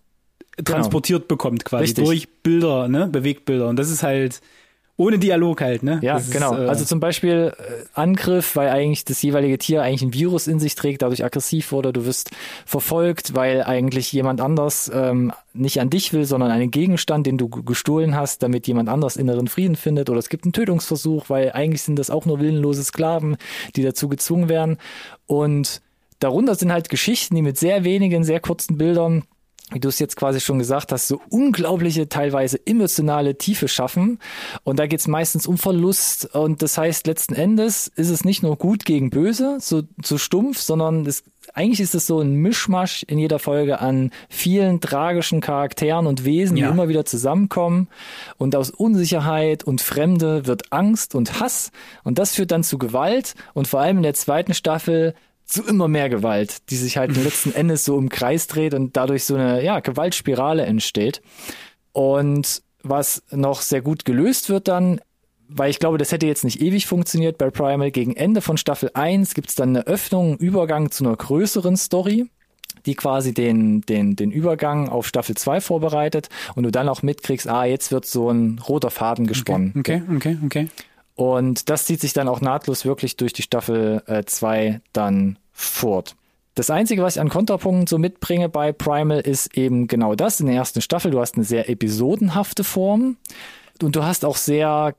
transportiert 0.63 1.28
bekommt, 1.28 1.65
quasi 1.65 1.84
Richtig. 1.86 2.06
durch 2.06 2.30
Bilder, 2.43 2.88
ne, 2.88 3.08
Bewegtbilder. 3.08 3.67
Und 3.67 3.78
das 3.78 3.89
ist 3.89 4.04
halt 4.04 4.41
ohne 4.97 5.19
Dialog 5.19 5.60
halt, 5.60 5.84
ne? 5.84 5.99
Ja, 6.01 6.13
das 6.13 6.32
genau. 6.32 6.54
Ist, 6.54 6.60
äh, 6.60 6.67
also 6.69 6.86
zum 6.86 7.01
Beispiel 7.01 7.54
äh, 7.58 7.84
Angriff, 7.93 8.56
weil 8.56 8.69
eigentlich 8.69 9.04
das 9.04 9.21
jeweilige 9.21 9.58
Tier 9.58 9.82
eigentlich 9.82 10.04
ein 10.04 10.13
Virus 10.13 10.47
in 10.47 10.60
sich 10.60 10.75
trägt, 10.75 11.01
dadurch 11.01 11.25
aggressiv 11.25 11.73
wurde. 11.73 11.91
Du 11.91 12.06
wirst 12.06 12.32
verfolgt, 12.65 13.36
weil 13.36 13.63
eigentlich 13.63 14.13
jemand 14.13 14.39
anders 14.39 14.89
ähm, 14.93 15.34
nicht 15.54 15.82
an 15.82 15.89
dich 15.89 16.13
will, 16.13 16.23
sondern 16.23 16.49
einen 16.49 16.71
Gegenstand, 16.71 17.28
den 17.28 17.38
du 17.38 17.49
gestohlen 17.49 18.15
hast, 18.15 18.41
damit 18.41 18.67
jemand 18.67 18.88
anders 18.88 19.17
inneren 19.17 19.49
Frieden 19.49 19.75
findet. 19.75 20.10
Oder 20.10 20.19
es 20.19 20.30
gibt 20.30 20.45
einen 20.45 20.54
Tötungsversuch, 20.54 21.30
weil 21.30 21.51
eigentlich 21.51 21.82
sind 21.82 21.99
das 21.99 22.10
auch 22.10 22.25
nur 22.25 22.39
willenlose 22.39 22.84
Sklaven, 22.84 23.36
die 23.75 23.84
dazu 23.84 24.08
gezwungen 24.08 24.47
werden. 24.47 24.78
Und 25.28 25.82
darunter 26.19 26.56
sind 26.56 26.71
halt 26.71 26.89
Geschichten, 26.89 27.36
die 27.36 27.41
mit 27.41 27.58
sehr 27.58 27.84
wenigen, 27.84 28.23
sehr 28.23 28.39
kurzen 28.39 28.78
Bildern 28.78 29.23
wie 29.71 29.80
du 29.80 29.89
es 29.89 29.97
jetzt 29.97 30.15
quasi 30.15 30.39
schon 30.41 30.60
gesagt 30.60 30.91
hast, 30.91 31.08
so 31.08 31.19
unglaubliche, 31.30 32.08
teilweise 32.08 32.60
emotionale 32.67 33.36
Tiefe 33.36 33.67
schaffen. 33.67 34.19
Und 34.63 34.78
da 34.78 34.86
geht 34.86 34.99
es 34.99 35.08
meistens 35.08 35.47
um 35.47 35.58
Verlust. 35.58 36.36
Und 36.36 36.62
das 36.62 36.78
heißt, 36.78 37.08
letzten 37.08 37.34
Endes 37.34 37.88
ist 37.88 38.12
es 38.12 38.23
nicht 38.23 38.43
nur 38.43 38.58
gut 38.58 38.86
gegen 38.86 39.10
böse, 39.10 39.58
so, 39.60 39.82
so 40.04 40.19
stumpf, 40.19 40.60
sondern 40.60 41.06
es 41.08 41.23
eigentlich 41.54 41.80
ist 41.80 41.95
es 41.95 42.06
so 42.08 42.19
ein 42.21 42.36
Mischmasch 42.36 43.04
in 43.04 43.17
jeder 43.17 43.39
Folge 43.39 43.80
an 43.80 44.12
vielen 44.30 44.82
tragischen 44.82 45.41
Charakteren 45.41 46.06
und 46.06 46.25
Wesen, 46.25 46.58
Ja. 46.58 46.67
die 46.67 46.73
immer 46.73 46.88
wieder 46.88 47.06
zusammenkommen. 47.06 47.88
Und 48.38 48.56
aus 48.56 48.69
Unsicherheit 48.69 49.63
und 49.63 49.82
Fremde 49.82 50.45
wird 50.45 50.71
Angst 50.73 51.15
und 51.15 51.39
Hass. 51.39 51.71
Und 52.04 52.19
das 52.19 52.34
führt 52.36 52.51
dann 52.51 52.63
zu 52.63 52.78
Gewalt 52.78 53.34
und 53.54 53.67
vor 53.67 53.80
allem 53.80 53.97
in 53.97 54.04
der 54.04 54.13
zweiten 54.15 54.54
Staffel 54.54 55.15
zu 55.45 55.63
immer 55.63 55.88
mehr 55.88 56.10
Gewalt, 56.10 56.69
die 56.69 56.75
sich 56.75 56.97
halt 56.97 57.15
letzten 57.23 57.53
Endes 57.53 57.86
so 57.86 57.97
im 57.97 58.10
Kreis 58.10 58.47
dreht 58.47 58.73
und 58.73 58.97
dadurch 58.97 59.23
so 59.23 59.36
eine 59.36 59.63
ja, 59.63 59.79
Gewaltspirale 59.79 60.65
entsteht. 60.65 61.21
Und 61.91 62.62
was 62.84 63.23
noch 63.31 63.62
sehr 63.62 63.81
gut 63.81 64.05
gelöst 64.05 64.49
wird 64.49 64.67
dann, 64.67 64.99
weil 65.47 65.69
ich 65.69 65.79
glaube, 65.79 65.97
das 65.97 66.12
hätte 66.12 66.25
jetzt 66.25 66.43
nicht 66.43 66.62
ewig 66.62 66.88
funktioniert 66.88 67.38
bei 67.38 67.49
Primal, 67.49 67.91
gegen 67.91 68.15
Ende 68.15 68.41
von 68.41 68.58
Staffel 68.58 68.91
1 68.93 69.34
gibt's 69.34 69.55
dann 69.55 69.69
eine 69.69 69.88
Öffnung, 69.88 70.31
einen 70.31 70.38
Übergang 70.38 70.91
zu 70.91 71.05
einer 71.05 71.15
größeren 71.15 71.77
Story, 71.77 72.25
die 72.86 72.95
quasi 72.95 73.34
den, 73.34 73.81
den, 73.81 74.15
den 74.15 74.31
Übergang 74.31 74.89
auf 74.89 75.08
Staffel 75.08 75.36
2 75.36 75.62
vorbereitet 75.62 76.29
und 76.55 76.63
du 76.63 76.71
dann 76.71 76.89
auch 76.89 77.03
mitkriegst, 77.03 77.47
ah, 77.47 77.65
jetzt 77.65 77.91
wird 77.91 78.05
so 78.05 78.29
ein 78.29 78.60
roter 78.67 78.91
Faden 78.91 79.27
gesponnen. 79.27 79.73
Okay, 79.77 80.01
okay, 80.15 80.38
okay. 80.45 80.69
Und 81.15 81.69
das 81.69 81.86
zieht 81.86 82.01
sich 82.01 82.13
dann 82.13 82.28
auch 82.28 82.41
nahtlos 82.41 82.86
wirklich 82.86 83.15
durch 83.15 83.34
die 83.34 83.41
Staffel 83.41 84.04
2 84.25 84.82
dann 84.93 85.38
fort. 85.54 86.15
Das 86.56 86.69
Einzige, 86.69 87.01
was 87.04 87.15
ich 87.15 87.21
an 87.21 87.30
Kontrapunkten 87.30 87.88
so 87.88 87.97
mitbringe 87.97 88.49
bei 88.49 88.71
Primal, 88.71 89.19
ist 89.21 89.58
eben 89.58 89.88
genau 89.88 90.15
das. 90.15 90.39
In 90.39 90.47
der 90.47 90.56
ersten 90.56 90.82
Staffel, 90.82 91.12
du 91.12 91.19
hast 91.19 91.36
eine 91.36 91.43
sehr 91.43 91.69
episodenhafte 91.69 92.63
Form 92.63 93.17
und 93.82 93.95
du 93.95 94.04
hast 94.04 94.23
auch 94.25 94.38
sehr 94.38 94.95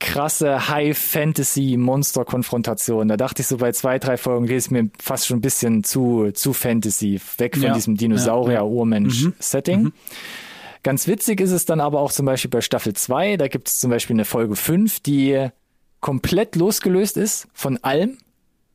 krasse 0.00 0.68
High-Fantasy-Monster-Konfrontationen. 0.68 3.08
Da 3.08 3.16
dachte 3.16 3.42
ich 3.42 3.48
so 3.48 3.56
bei 3.58 3.72
zwei, 3.72 3.98
drei 3.98 4.16
Folgen, 4.16 4.46
die 4.46 4.54
ist 4.54 4.70
mir 4.70 4.88
fast 5.00 5.26
schon 5.26 5.38
ein 5.38 5.42
bisschen 5.42 5.82
zu, 5.84 6.30
zu 6.32 6.52
Fantasy, 6.52 7.20
weg 7.38 7.54
von 7.56 7.64
Ja. 7.64 7.74
diesem 7.74 7.96
Dinosaurier-Urmensch-Setting. 7.96 9.92
Ganz 10.84 11.08
witzig 11.08 11.40
ist 11.40 11.50
es 11.50 11.64
dann 11.64 11.80
aber 11.80 11.98
auch 12.00 12.12
zum 12.12 12.26
Beispiel 12.26 12.50
bei 12.50 12.60
Staffel 12.60 12.92
2, 12.92 13.36
da 13.38 13.48
gibt 13.48 13.66
es 13.68 13.80
zum 13.80 13.90
Beispiel 13.90 14.14
eine 14.14 14.24
Folge 14.24 14.54
5, 14.54 15.00
die 15.00 15.48
komplett 16.00 16.54
losgelöst 16.56 17.16
ist 17.16 17.48
von 17.54 17.78
allem, 17.82 18.18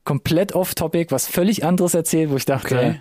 komplett 0.04 0.54
off-topic, 0.54 1.12
was 1.12 1.28
völlig 1.28 1.64
anderes 1.64 1.94
erzählt, 1.94 2.32
wo 2.32 2.36
ich 2.36 2.46
dachte, 2.46 2.76
Okay. 2.76 3.00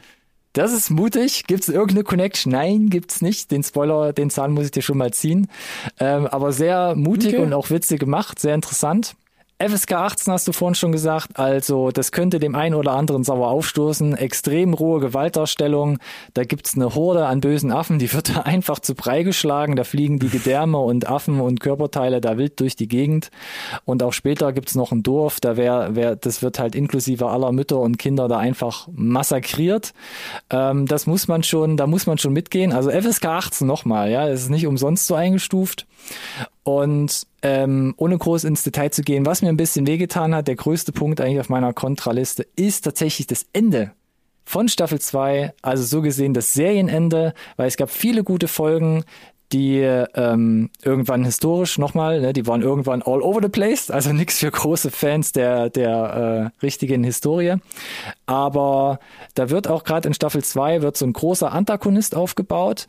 das 0.52 0.72
ist 0.74 0.90
mutig, 0.90 1.44
gibt's 1.46 1.68
irgendeine 1.70 2.04
Connection? 2.04 2.52
Nein, 2.52 2.90
gibt's 2.90 3.22
nicht. 3.22 3.50
Den 3.50 3.62
Spoiler, 3.62 4.12
den 4.12 4.28
Zahn 4.28 4.52
muss 4.52 4.66
ich 4.66 4.70
dir 4.72 4.82
schon 4.82 4.98
mal 4.98 5.12
ziehen. 5.12 5.48
Ähm, 5.98 6.26
aber 6.26 6.52
sehr 6.52 6.94
mutig 6.94 7.34
Okay. 7.34 7.42
und 7.42 7.54
auch 7.54 7.70
witzig 7.70 8.00
gemacht, 8.00 8.38
sehr 8.38 8.54
interessant. 8.54 9.14
FSK 9.60 9.92
18 9.92 10.32
hast 10.32 10.46
du 10.46 10.52
vorhin 10.52 10.76
schon 10.76 10.92
gesagt, 10.92 11.36
also 11.36 11.90
das 11.90 12.12
könnte 12.12 12.38
dem 12.38 12.54
einen 12.54 12.76
oder 12.76 12.92
anderen 12.92 13.24
sauer 13.24 13.48
aufstoßen. 13.48 14.14
Extrem 14.16 14.72
rohe 14.72 15.00
Gewaltdarstellung. 15.00 15.98
Da 16.32 16.44
gibt's 16.44 16.76
eine 16.76 16.94
Horde 16.94 17.26
an 17.26 17.40
bösen 17.40 17.72
Affen, 17.72 17.98
die 17.98 18.12
wird 18.12 18.28
da 18.36 18.42
einfach 18.42 18.78
zu 18.78 18.94
Brei 18.94 19.24
geschlagen. 19.24 19.74
Da 19.74 19.82
fliegen 19.82 20.20
die 20.20 20.28
Gedärme 20.28 20.78
und 20.78 21.08
Affen 21.08 21.40
und 21.40 21.58
Körperteile 21.58 22.20
da 22.20 22.38
wild 22.38 22.60
durch 22.60 22.76
die 22.76 22.86
Gegend. 22.86 23.32
Und 23.84 24.04
auch 24.04 24.12
später 24.12 24.52
gibt's 24.52 24.76
noch 24.76 24.92
ein 24.92 25.02
Dorf, 25.02 25.40
da 25.40 25.56
wär, 25.56 25.96
wär, 25.96 26.14
das 26.14 26.40
wird 26.40 26.60
halt 26.60 26.76
inklusive 26.76 27.26
aller 27.26 27.50
Mütter 27.50 27.80
und 27.80 27.98
Kinder 27.98 28.28
da 28.28 28.38
einfach 28.38 28.86
massakriert. 28.92 29.92
Ähm, 30.50 30.86
das 30.86 31.08
muss 31.08 31.26
man 31.26 31.42
schon, 31.42 31.76
da 31.76 31.88
muss 31.88 32.06
man 32.06 32.18
schon 32.18 32.32
mitgehen. 32.32 32.72
Also 32.72 32.92
FSK 32.92 33.24
18 33.24 33.66
nochmal, 33.66 34.08
ja, 34.08 34.28
es 34.28 34.42
ist 34.42 34.50
nicht 34.50 34.68
umsonst 34.68 35.08
so 35.08 35.16
eingestuft. 35.16 35.88
Und 36.68 37.26
ähm, 37.40 37.94
ohne 37.96 38.18
groß 38.18 38.44
ins 38.44 38.62
Detail 38.62 38.90
zu 38.90 39.00
gehen, 39.00 39.24
was 39.24 39.40
mir 39.40 39.48
ein 39.48 39.56
bisschen 39.56 39.86
wehgetan 39.86 40.34
hat, 40.34 40.48
der 40.48 40.56
größte 40.56 40.92
Punkt 40.92 41.18
eigentlich 41.18 41.40
auf 41.40 41.48
meiner 41.48 41.72
Kontraliste, 41.72 42.46
ist 42.56 42.82
tatsächlich 42.82 43.26
das 43.26 43.46
Ende 43.54 43.92
von 44.44 44.68
Staffel 44.68 45.00
2, 45.00 45.54
also 45.62 45.82
so 45.82 46.02
gesehen 46.02 46.34
das 46.34 46.52
Serienende, 46.52 47.32
weil 47.56 47.68
es 47.68 47.78
gab 47.78 47.88
viele 47.88 48.22
gute 48.22 48.48
Folgen, 48.48 49.04
die 49.50 49.78
ähm, 49.78 50.68
irgendwann 50.82 51.24
historisch 51.24 51.78
nochmal, 51.78 52.20
ne, 52.20 52.34
die 52.34 52.46
waren 52.46 52.60
irgendwann 52.60 53.00
all 53.00 53.22
over 53.22 53.40
the 53.40 53.48
place, 53.48 53.90
also 53.90 54.12
nichts 54.12 54.38
für 54.38 54.50
große 54.50 54.90
Fans 54.90 55.32
der, 55.32 55.70
der 55.70 56.52
äh, 56.60 56.62
richtigen 56.62 57.02
Historie. 57.02 57.54
Aber 58.26 58.98
da 59.32 59.48
wird 59.48 59.68
auch 59.68 59.84
gerade 59.84 60.06
in 60.06 60.12
Staffel 60.12 60.44
2 60.44 60.82
wird 60.82 60.98
so 60.98 61.06
ein 61.06 61.14
großer 61.14 61.50
Antagonist 61.50 62.14
aufgebaut. 62.14 62.86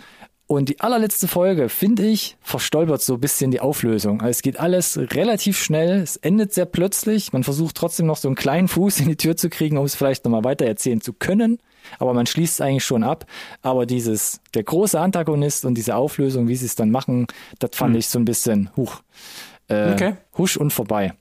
Und 0.50 0.68
die 0.70 0.80
allerletzte 0.80 1.28
Folge, 1.28 1.70
finde 1.70 2.08
ich, 2.08 2.36
verstolpert 2.42 3.04
so 3.04 3.14
ein 3.14 3.20
bisschen 3.20 3.52
die 3.52 3.60
Auflösung. 3.60 4.22
Also 4.22 4.32
es 4.32 4.42
geht 4.42 4.60
alles 4.60 4.98
relativ 4.98 5.60
schnell, 5.62 6.00
es 6.02 6.16
endet 6.16 6.56
sehr 6.56 6.66
plötzlich. 6.66 7.32
Man 7.34 7.44
versucht 7.44 7.78
trotzdem 7.78 8.08
noch 8.08 8.18
so 8.18 8.28
einen 8.28 8.34
kleinen 8.36 8.68
Fuß 8.68 9.02
in 9.02 9.10
die 9.10 9.16
Tür 9.16 9.38
zu 9.38 9.52
kriegen, 9.52 9.78
um 9.78 9.86
es 9.86 9.94
vielleicht 9.94 10.26
nochmal 10.26 10.44
weiter 10.44 10.66
erzählen 10.66 11.02
zu 11.02 11.14
können. 11.14 11.60
Aber 12.00 12.16
man 12.16 12.26
schließt 12.26 12.56
es 12.56 12.62
eigentlich 12.62 12.84
schon 12.84 13.04
ab. 13.04 13.28
Aber 13.62 13.86
dieses, 13.86 14.42
der 14.56 14.64
große 14.64 15.00
Antagonist 15.00 15.66
und 15.66 15.76
diese 15.76 15.96
Auflösung, 15.96 16.48
wie 16.48 16.56
sie 16.56 16.66
es 16.66 16.74
dann 16.74 16.90
machen, 16.90 17.28
das 17.60 17.70
fand 17.76 17.96
ich 17.96 18.08
so 18.10 18.18
ein 18.18 18.26
bisschen, 18.26 18.72
huch, 18.76 19.04
äh, 19.68 19.94
Okay. 19.94 20.14
husch 20.36 20.58
und 20.58 20.74
vorbei. 20.74 21.14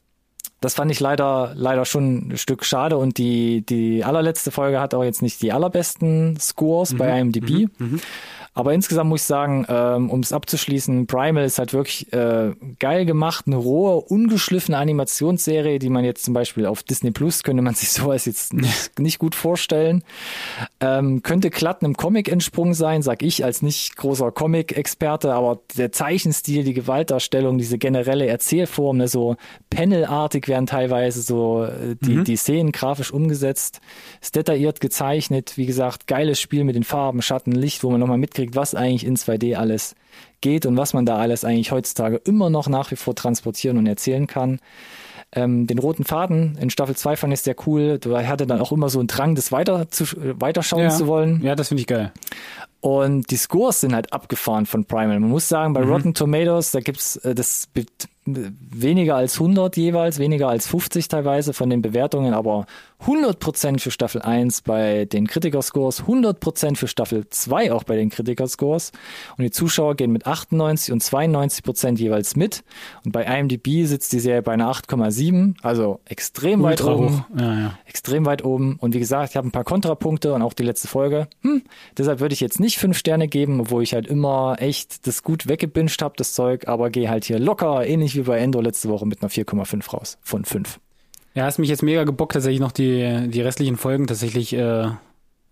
Das 0.61 0.75
fand 0.75 0.91
ich 0.91 1.01
leider, 1.01 1.53
leider 1.55 1.85
schon 1.85 2.31
ein 2.31 2.37
Stück 2.37 2.65
schade. 2.65 2.97
Und 2.97 3.19
die, 3.19 3.63
die 3.63 4.05
allerletzte 4.05 4.51
Folge 4.51 4.81
hat 4.81 4.95
auch 4.95 5.05
jetzt 5.05 5.23
nicht 5.23 5.41
die 5.43 5.53
allerbesten 5.53 6.39
Scores 6.41 6.97
bei 6.97 7.19
IMDb. 7.21 7.69
Aber 8.59 8.75
insgesamt 8.75 9.09
muss 9.09 9.21
ich 9.21 9.27
sagen, 9.29 9.67
ähm, 9.69 10.11
um 10.11 10.19
es 10.19 10.33
abzuschließen, 10.33 11.07
Primal 11.07 11.45
ist 11.45 11.61
halt 11.61 11.73
wirklich 11.73 12.13
äh, 12.13 12.57
geil 12.81 13.05
gemacht, 13.05 13.45
eine 13.47 13.55
rohe, 13.55 14.01
ungeschliffene 14.01 14.77
Animationsserie, 14.77 15.79
die 15.79 15.91
man 15.91 16.05
jetzt 16.05 16.25
zum 16.25 16.35
Beispiel 16.35 16.67
auf 16.67 16.83
Disney 16.83 17.13
Plus 17.13 17.45
könnte 17.45 17.63
man 17.63 17.75
sich 17.77 17.93
sowas 17.93 18.25
jetzt 18.25 18.55
nicht, 18.55 18.99
nicht 18.99 19.21
gut 19.21 19.37
vorstellen. 19.37 20.03
Ähm, 20.81 21.23
könnte 21.23 21.51
glatt 21.51 21.85
einem 21.85 21.97
Comic 21.97 22.29
entsprungen 22.29 22.75
sein, 22.75 23.03
sag 23.03 23.23
ich 23.23 23.45
als 23.45 23.63
nicht 23.63 23.97
großer 23.97 24.33
Comic-Experte, 24.33 25.33
aber 25.35 25.61
der 25.77 25.93
Zeichenstil, 25.93 26.65
die 26.65 26.75
Gewaltdarstellung, 26.75 27.59
diese 27.59 27.79
generelle 27.79 28.27
Erzählform, 28.27 28.97
ne, 28.97 29.07
so 29.07 29.37
Panelartig 29.71 30.48
werden 30.49 30.67
teilweise 30.67 31.23
so 31.23 31.65
äh, 31.65 31.95
die, 32.01 32.25
die 32.25 32.37
Szenen 32.37 32.73
grafisch 32.73 33.13
umgesetzt, 33.13 33.81
ist 34.21 34.35
detailliert 34.37 34.81
gezeichnet, 34.81 35.53
wie 35.57 35.67
gesagt, 35.67 36.07
geiles 36.07 36.41
Spiel 36.41 36.65
mit 36.65 36.75
den 36.75 36.85
Farben, 36.85 37.23
Schatten, 37.23 37.53
Licht, 37.53 37.85
wo 37.85 37.91
man 37.91 38.01
nochmal 38.01 38.19
mitkriegt, 38.19 38.57
was 38.57 38.75
eigentlich 38.75 39.07
in 39.07 39.17
2D 39.17 39.55
alles 39.57 39.95
geht 40.41 40.67
und 40.67 40.77
was 40.77 40.95
man 40.95 41.07
da 41.07 41.17
alles 41.19 41.45
eigentlich 41.45 41.71
heutzutage 41.73 42.17
immer 42.25 42.51
noch 42.51 42.69
nach 42.69 42.91
wie 42.91 42.97
vor 42.97 43.15
transportieren 43.15 43.77
und 43.79 43.87
erzählen 43.87 44.27
kann. 44.27 44.61
Ähm, 45.33 45.67
den 45.67 45.79
roten 45.79 46.05
Faden 46.05 46.57
in 46.59 46.71
Staffel 46.71 46.97
2 46.97 47.17
fand 47.17 47.33
ich 47.35 47.43
sehr 47.43 47.55
cool. 47.67 47.99
Du 47.99 48.17
hatte 48.17 48.47
dann 48.47 48.61
auch 48.61 48.73
immer 48.73 48.89
so 48.89 48.99
einen 48.99 49.09
Drang, 49.09 49.35
das 49.35 49.53
weiter 49.53 49.91
zu, 49.91 50.07
weiterschauen 50.41 50.85
Ja. 50.85 50.89
zu 50.89 51.07
wollen. 51.07 51.43
Ja, 51.43 51.55
das 51.55 51.69
finde 51.69 51.83
ich 51.83 51.87
geil. 51.87 52.13
Und 52.81 53.31
die 53.31 53.37
Scores 53.37 53.81
sind 53.81 53.95
halt 53.95 54.13
abgefahren 54.13 54.67
von 54.67 54.85
Primal. 54.85 55.19
Man 55.19 55.31
muss 55.31 55.49
sagen, 55.49 55.73
bei 55.73 55.83
Rotten 55.83 56.15
Tomatoes, 56.15 56.71
da 56.71 56.81
gibt's 56.81 57.17
äh, 57.17 57.35
das 57.35 57.69
weniger 58.35 59.17
als 59.17 59.41
100 59.41 59.77
jeweils, 59.77 60.19
weniger 60.19 60.49
als 60.49 60.67
50 60.67 61.09
teilweise 61.09 61.53
von 61.53 61.71
den 61.71 61.83
Bewertungen, 61.83 62.35
aber 62.35 62.67
100% 63.07 63.81
für 63.81 63.91
Staffel 63.91 64.23
1 64.23 64.63
bei 64.63 65.05
den 65.05 65.27
Kritikerscores, 65.27 66.03
100% 66.05 66.77
für 66.77 66.89
Staffel 66.89 67.29
2 67.29 67.73
auch 67.73 67.85
bei 67.85 67.97
den 67.97 68.11
Kritikerscores. 68.11 68.93
Und 69.37 69.45
die 69.45 69.51
Zuschauer 69.51 69.95
gehen 69.95 70.11
mit 70.11 70.27
98 70.27 70.93
und 70.93 71.03
92% 71.03 71.97
jeweils 71.99 72.35
mit. 72.35 72.65
Und 73.05 73.13
bei 73.13 73.25
IMDb 73.25 73.87
sitzt 73.87 74.13
die 74.13 74.21
Serie 74.21 74.43
bei 74.43 74.53
einer 74.53 74.71
8,7, 74.71 75.55
also 75.63 76.01
extrem 76.07 76.63
weit 76.63 76.81
Ultra 76.81 76.95
oben 76.95 77.19
hoch. 77.19 77.25
Ja, 77.39 77.55
ja. 77.55 77.79
extrem 77.87 78.27
weit 78.27 78.45
oben. 78.45 78.77
Und 78.81 78.95
wie 78.95 78.99
gesagt, 78.99 79.31
ich 79.31 79.37
habe 79.37 79.47
ein 79.47 79.53
paar 79.53 79.65
Kontrapunkte 79.65 80.35
und 80.35 80.43
auch 80.43 80.53
die 80.53 80.65
letzte 80.65 80.89
Folge. 80.89 81.29
Hm, 81.43 81.63
deshalb 81.97 82.21
würde 82.21 82.33
ich 82.33 82.41
jetzt 82.41 82.59
nicht 82.59 82.68
fünf 82.77 82.99
Sterne 82.99 83.29
geben, 83.29 83.61
obwohl 83.61 83.83
ich 83.83 83.95
halt 83.95 84.07
immer 84.07 84.57
echt 84.59 85.07
das 85.07 85.23
gut 85.23 85.49
weggebinged 85.49 86.03
habe, 86.03 86.15
das 86.19 86.35
Zeug, 86.35 86.69
aber 86.69 86.91
gehe 86.91 87.09
halt 87.09 87.25
hier 87.25 87.39
locker, 87.39 87.87
ähnlich 87.87 88.15
wie 88.17 88.23
bei 88.23 88.39
Endo 88.39 88.61
letzte 88.61 88.91
Woche 88.91 89.07
mit 89.07 89.23
einer 89.23 89.31
4,5 89.31 89.91
raus 89.91 90.19
von 90.21 90.45
5. 90.45 90.79
Ja, 91.35 91.45
hast 91.45 91.59
mich 91.59 91.71
jetzt 91.71 91.83
mega 91.83 92.05
gebockt, 92.05 92.33
tatsächlich 92.33 92.61
noch 92.61 92.73
die, 92.73 93.29
die 93.29 93.41
restlichen 93.41 93.77
Folgen 93.77 94.07
tatsächlich 94.07 94.53
äh, 94.53 94.91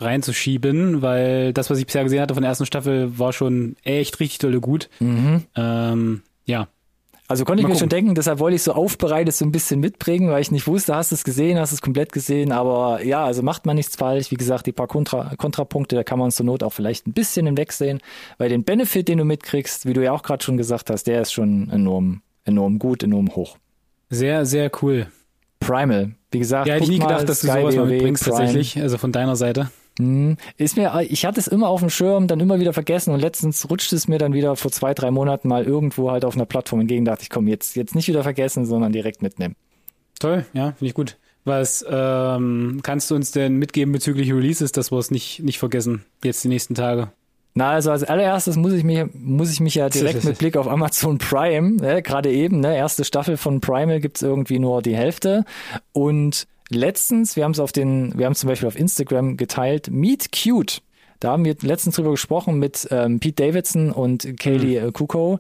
reinzuschieben, 0.01 1.01
weil 1.01 1.53
das, 1.53 1.71
was 1.71 1.79
ich 1.79 1.87
bisher 1.87 2.05
gesehen 2.05 2.21
hatte 2.21 2.35
von 2.35 2.43
der 2.43 2.51
ersten 2.51 2.67
Staffel, 2.67 3.19
war 3.19 3.33
schon 3.33 3.77
echt 3.83 4.21
richtig 4.21 4.39
dolle 4.39 4.61
gut. 4.61 4.91
Ähm, 5.55 6.23
ja. 6.45 6.69
Also 7.29 7.45
konnte 7.45 7.61
ich 7.61 7.67
Mal 7.67 7.73
mir 7.75 7.79
schon 7.79 7.89
denken, 7.89 8.15
deshalb 8.15 8.39
wollte 8.39 8.55
ich 8.55 8.63
so 8.63 8.73
aufbereitet 8.73 9.35
so 9.35 9.45
ein 9.45 9.51
bisschen 9.51 9.81
mitbringen, 9.81 10.31
weil 10.31 10.41
ich 10.41 10.53
nicht 10.53 10.67
wusste, 10.67 10.95
hast 10.95 11.11
du 11.11 11.17
es 11.17 11.25
gesehen, 11.25 11.59
hast 11.59 11.73
du 11.73 11.75
es 11.75 11.83
komplett 11.83 12.13
gesehen, 12.13 12.53
aber 12.53 13.03
ja, 13.03 13.25
also 13.25 13.43
macht 13.43 13.67
man 13.67 13.75
nichts 13.77 13.97
falsch. 13.97 14.31
Wie 14.31 14.37
gesagt, 14.37 14.67
die 14.67 14.73
paar 14.73 14.87
Kontra 14.87 15.35
Kontrapunkte, 15.37 15.97
da 15.97 16.05
kann 16.05 16.19
man 16.21 16.31
zur 16.31 16.47
Not 16.47 16.63
auch 16.63 16.73
vielleicht 16.73 17.07
ein 17.09 17.13
bisschen 17.13 17.47
hinwegsehen, 17.47 18.01
weil 18.39 18.49
den 18.49 18.63
Benefit, 18.63 19.09
den 19.09 19.19
du 19.19 19.25
mitkriegst, 19.25 19.87
wie 19.87 19.93
du 19.93 20.05
ja 20.05 20.13
auch 20.13 20.23
gerade 20.23 20.45
schon 20.45 20.57
gesagt 20.57 20.89
hast, 20.91 21.05
der 21.09 21.23
ist 21.23 21.33
schon 21.33 21.69
enorm, 21.71 22.23
enorm 22.45 22.79
gut, 22.79 23.03
enorm 23.03 23.35
hoch. 23.35 23.57
Sehr, 24.09 24.47
sehr 24.47 24.71
cool. 24.83 25.09
Primal. 25.59 26.13
Wie 26.31 26.39
gesagt, 26.39 26.69
Ja, 26.69 26.75
hätte 26.75 26.85
ich 26.85 26.91
nie 26.91 26.99
mal 26.99 27.09
gedacht, 27.09 27.29
dass 27.29 27.41
du 27.41 27.49
sowas 27.49 27.75
mal 27.75 27.85
WoW, 27.85 27.91
mitbringst, 27.91 28.23
Prime. 28.25 28.37
tatsächlich. 28.37 28.81
Also 28.81 28.99
von 28.99 29.11
deiner 29.11 29.35
Seite. 29.37 29.71
Hm. 29.99 30.37
Ist 30.57 30.77
mir, 30.77 30.93
ich 31.09 31.25
hatte 31.25 31.41
es 31.41 31.47
immer 31.47 31.69
auf 31.69 31.81
dem 31.81 31.91
Schirm, 31.91 32.27
dann 32.27 32.41
immer 32.41 32.61
wieder 32.61 32.73
vergessen 32.73 33.13
und 33.13 33.21
letztens 33.21 33.69
rutscht 33.71 33.93
es 33.93 34.09
mir 34.09 34.19
dann 34.19 34.35
wieder 34.35 34.57
vor 34.57 34.71
zwei, 34.71 34.95
drei 34.95 35.11
Monaten 35.11 35.49
mal 35.49 35.65
irgendwo 35.65 36.11
halt 36.11 36.25
auf 36.25 36.35
einer 36.35 36.47
Plattform 36.47 36.81
entgegen. 36.81 37.05
Dachte 37.05 37.23
ich, 37.23 37.31
komm, 37.31 37.49
jetzt, 37.49 37.77
jetzt 37.77 37.95
nicht 37.95 38.09
wieder 38.09 38.23
vergessen, 38.23 38.67
sondern 38.67 38.93
direkt 38.93 39.23
mitnehmen. 39.23 39.57
Toll, 40.19 40.45
ja, 40.53 40.73
finde 40.73 40.87
ich 40.87 40.95
gut. 40.95 41.17
Was 41.45 41.85
ähm, 41.89 42.81
kannst 42.83 43.11
du 43.11 43.15
uns 43.15 43.31
denn 43.31 43.57
mitgeben 43.57 43.93
bezüglich 43.93 44.33
Releases, 44.33 44.73
dass 44.73 44.91
wir 44.91 44.99
es 44.99 45.11
nicht, 45.11 45.43
nicht 45.43 45.59
vergessen, 45.59 46.05
jetzt 46.25 46.43
die 46.43 46.49
nächsten 46.49 46.75
Tage? 46.75 47.13
Na, 47.55 47.71
also 47.71 47.91
als 47.91 48.05
allererstes 48.05 48.57
muss 48.57 48.73
ich 48.73 48.85
mich, 48.85 49.05
muss 49.15 49.51
ich 49.51 49.61
mich 49.61 49.77
ja 49.77 49.89
direkt 49.89 50.25
mit 50.25 50.37
Blick 50.39 50.59
auf 50.59 50.69
Amazon 50.69 51.17
Prime, 51.17 51.77
ne, 51.77 52.03
gerade 52.03 52.31
eben, 52.31 52.61
ne, 52.61 52.77
erste 52.77 53.05
Staffel 53.05 53.39
von 53.39 53.61
Primal 53.61 54.01
gibt's 54.01 54.21
irgendwie 54.21 54.59
nur 54.59 54.83
die 54.83 54.95
Hälfte. 54.95 55.45
Und 55.93 56.47
letztens, 56.71 57.37
wir 57.37 57.45
haben 57.45 57.53
es 57.53 57.61
auf 57.61 57.73
den, 57.73 58.17
wir 58.19 58.27
haben 58.27 58.35
zum 58.35 58.49
Beispiel 58.49 58.69
auf 58.69 58.79
Instagram 58.79 59.37
geteilt, 59.37 59.91
Meet 59.91 60.31
Cute. 60.33 60.83
Da 61.21 61.31
haben 61.33 61.45
wir 61.45 61.57
letztens 61.63 61.97
drüber 61.97 62.11
gesprochen 62.11 62.59
mit 62.59 62.89
ähm, 62.91 63.21
Pete 63.21 63.43
Davidson 63.45 63.91
und 63.91 64.37
Kaylee 64.39 64.83
mhm. 64.83 64.93
Kuko. 64.93 65.39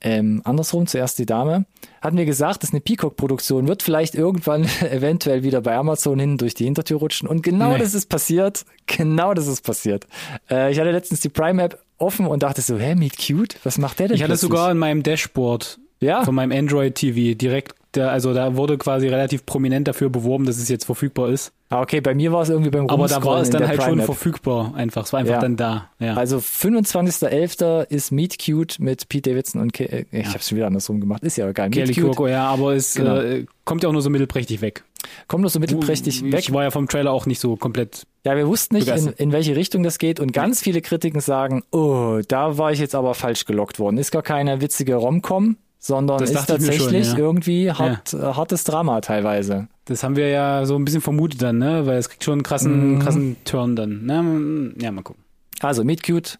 Ähm, 0.00 0.42
andersrum, 0.44 0.88
zuerst 0.88 1.18
die 1.18 1.26
Dame. 1.26 1.64
Hatten 2.00 2.16
wir 2.16 2.24
gesagt, 2.24 2.62
das 2.62 2.70
ist 2.70 2.74
eine 2.74 2.80
Peacock-Produktion, 2.80 3.68
wird 3.68 3.84
vielleicht 3.84 4.16
irgendwann 4.16 4.64
eventuell 4.80 5.44
wieder 5.44 5.60
bei 5.60 5.76
Amazon 5.76 6.18
hin 6.18 6.38
durch 6.38 6.54
die 6.54 6.64
Hintertür 6.64 6.98
rutschen. 6.98 7.28
Und 7.28 7.42
genau 7.42 7.74
nee. 7.74 7.78
das 7.78 7.94
ist 7.94 8.06
passiert. 8.06 8.64
Genau 8.86 9.32
das 9.32 9.46
ist 9.46 9.62
passiert. 9.62 10.06
Äh, 10.50 10.72
ich 10.72 10.80
hatte 10.80 10.90
letztens 10.90 11.20
die 11.20 11.28
Prime-App 11.28 11.80
offen 11.98 12.26
und 12.26 12.42
dachte 12.42 12.60
so, 12.60 12.76
hä, 12.76 12.96
Meet 12.96 13.16
Cute? 13.16 13.56
Was 13.62 13.78
macht 13.78 14.00
der 14.00 14.08
denn? 14.08 14.16
Ich 14.16 14.22
hatte 14.22 14.30
plötzlich? 14.30 14.50
sogar 14.50 14.72
in 14.72 14.78
meinem 14.78 15.04
Dashboard 15.04 15.78
ja? 16.02 16.24
von 16.24 16.34
meinem 16.34 16.52
Android 16.52 16.94
TV 16.94 17.36
direkt 17.36 17.74
da, 17.92 18.08
also 18.08 18.32
da 18.32 18.56
wurde 18.56 18.78
quasi 18.78 19.06
relativ 19.06 19.44
prominent 19.44 19.86
dafür 19.86 20.08
beworben, 20.08 20.46
dass 20.46 20.56
es 20.56 20.68
jetzt 20.68 20.84
verfügbar 20.84 21.28
ist. 21.28 21.52
Ah, 21.68 21.82
okay, 21.82 22.00
bei 22.00 22.14
mir 22.14 22.32
war 22.32 22.42
es 22.42 22.48
irgendwie 22.48 22.70
beim 22.70 22.88
Aber 22.88 23.06
da 23.06 23.22
war 23.22 23.40
es 23.40 23.50
dann 23.50 23.66
halt 23.66 23.78
Prime 23.78 23.98
schon 23.98 24.06
verfügbar 24.06 24.74
einfach. 24.74 25.04
Es 25.04 25.12
war 25.12 25.20
einfach 25.20 25.34
ja. 25.34 25.40
dann 25.40 25.56
da. 25.56 25.90
Ja. 25.98 26.14
Also 26.14 26.38
25.11. 26.38 27.86
ist 27.90 28.10
Meet 28.10 28.38
Cute 28.44 28.78
mit 28.78 29.08
Pete 29.08 29.30
Davidson 29.30 29.60
und 29.60 29.72
Ke 29.72 29.84
äh, 29.84 30.04
ich 30.10 30.26
ja. 30.26 30.34
hab's 30.34 30.48
schon 30.48 30.56
wieder 30.56 30.66
andersrum 30.66 31.00
gemacht. 31.00 31.22
Ist 31.22 31.36
ja 31.36 31.48
egal. 31.48 31.70
Kelly 31.70 31.94
Kurko, 31.94 32.28
ja, 32.28 32.46
aber 32.46 32.74
es 32.74 32.94
genau. 32.94 33.18
äh, 33.18 33.44
kommt 33.64 33.82
ja 33.82 33.90
auch 33.90 33.92
nur 33.92 34.02
so 34.02 34.10
mittelprächtig 34.10 34.62
weg. 34.62 34.84
Kommt 35.28 35.42
nur 35.42 35.50
so 35.50 35.60
mittelprächtig 35.60 36.24
weg. 36.24 36.40
Ich 36.40 36.52
war 36.52 36.62
ja 36.62 36.70
vom 36.70 36.88
Trailer 36.88 37.12
auch 37.12 37.26
nicht 37.26 37.40
so 37.40 37.56
komplett. 37.56 38.06
Ja, 38.24 38.36
wir 38.36 38.46
wussten 38.46 38.76
nicht, 38.76 38.88
in, 38.88 39.08
in 39.08 39.32
welche 39.32 39.56
Richtung 39.56 39.82
das 39.82 39.98
geht 39.98 40.20
und 40.20 40.32
ganz 40.32 40.62
viele 40.62 40.80
Kritiken 40.80 41.20
sagen, 41.20 41.62
oh, 41.72 42.20
da 42.26 42.56
war 42.56 42.72
ich 42.72 42.78
jetzt 42.78 42.94
aber 42.94 43.14
falsch 43.14 43.44
gelockt 43.44 43.78
worden. 43.78 43.98
Ist 43.98 44.12
gar 44.12 44.22
keine 44.22 44.60
witzige 44.60 44.94
Rom-Com, 44.94 45.56
sondern 45.84 46.18
das 46.18 46.30
ist 46.30 46.46
tatsächlich 46.46 47.06
schon, 47.08 47.18
ja. 47.18 47.18
irgendwie 47.18 47.72
hart, 47.72 48.12
ja. 48.12 48.30
Äh, 48.30 48.34
hartes 48.34 48.62
Drama 48.62 49.00
teilweise. 49.00 49.66
Das 49.86 50.04
haben 50.04 50.14
wir 50.14 50.28
ja 50.28 50.64
so 50.64 50.76
ein 50.76 50.84
bisschen 50.84 51.00
vermutet 51.00 51.42
dann, 51.42 51.58
ne? 51.58 51.86
Weil 51.86 51.98
es 51.98 52.08
kriegt 52.08 52.22
schon 52.22 52.34
einen 52.34 52.42
krassen, 52.44 52.94
mhm. 52.94 52.98
krassen 53.00 53.36
Turn 53.44 53.74
dann. 53.74 54.06
Ne? 54.06 54.74
Ja, 54.80 54.92
mal 54.92 55.02
gucken. 55.02 55.24
Also 55.58 55.82
Meet 55.82 56.04
Cute 56.04 56.38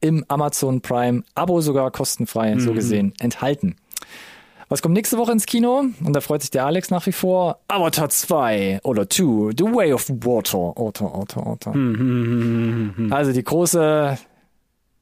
im 0.00 0.24
Amazon 0.28 0.80
Prime, 0.80 1.24
Abo 1.34 1.60
sogar 1.60 1.90
kostenfrei, 1.90 2.54
mhm. 2.54 2.60
so 2.60 2.72
gesehen, 2.72 3.14
enthalten. 3.18 3.74
Was 4.68 4.80
kommt 4.80 4.94
nächste 4.94 5.18
Woche 5.18 5.32
ins 5.32 5.46
Kino? 5.46 5.86
Und 6.04 6.12
da 6.12 6.20
freut 6.20 6.42
sich 6.42 6.52
der 6.52 6.64
Alex 6.64 6.90
nach 6.90 7.04
wie 7.06 7.12
vor. 7.12 7.58
Avatar 7.66 8.10
2 8.10 8.80
oder 8.84 9.10
2, 9.10 9.54
The 9.58 9.64
Way 9.64 9.92
of 9.92 10.08
Water. 10.08 10.72
Water, 10.76 11.06
Water, 11.06 11.44
Water. 11.44 11.74
Mhm. 11.74 13.08
Also 13.10 13.32
die 13.32 13.42
große, 13.42 14.18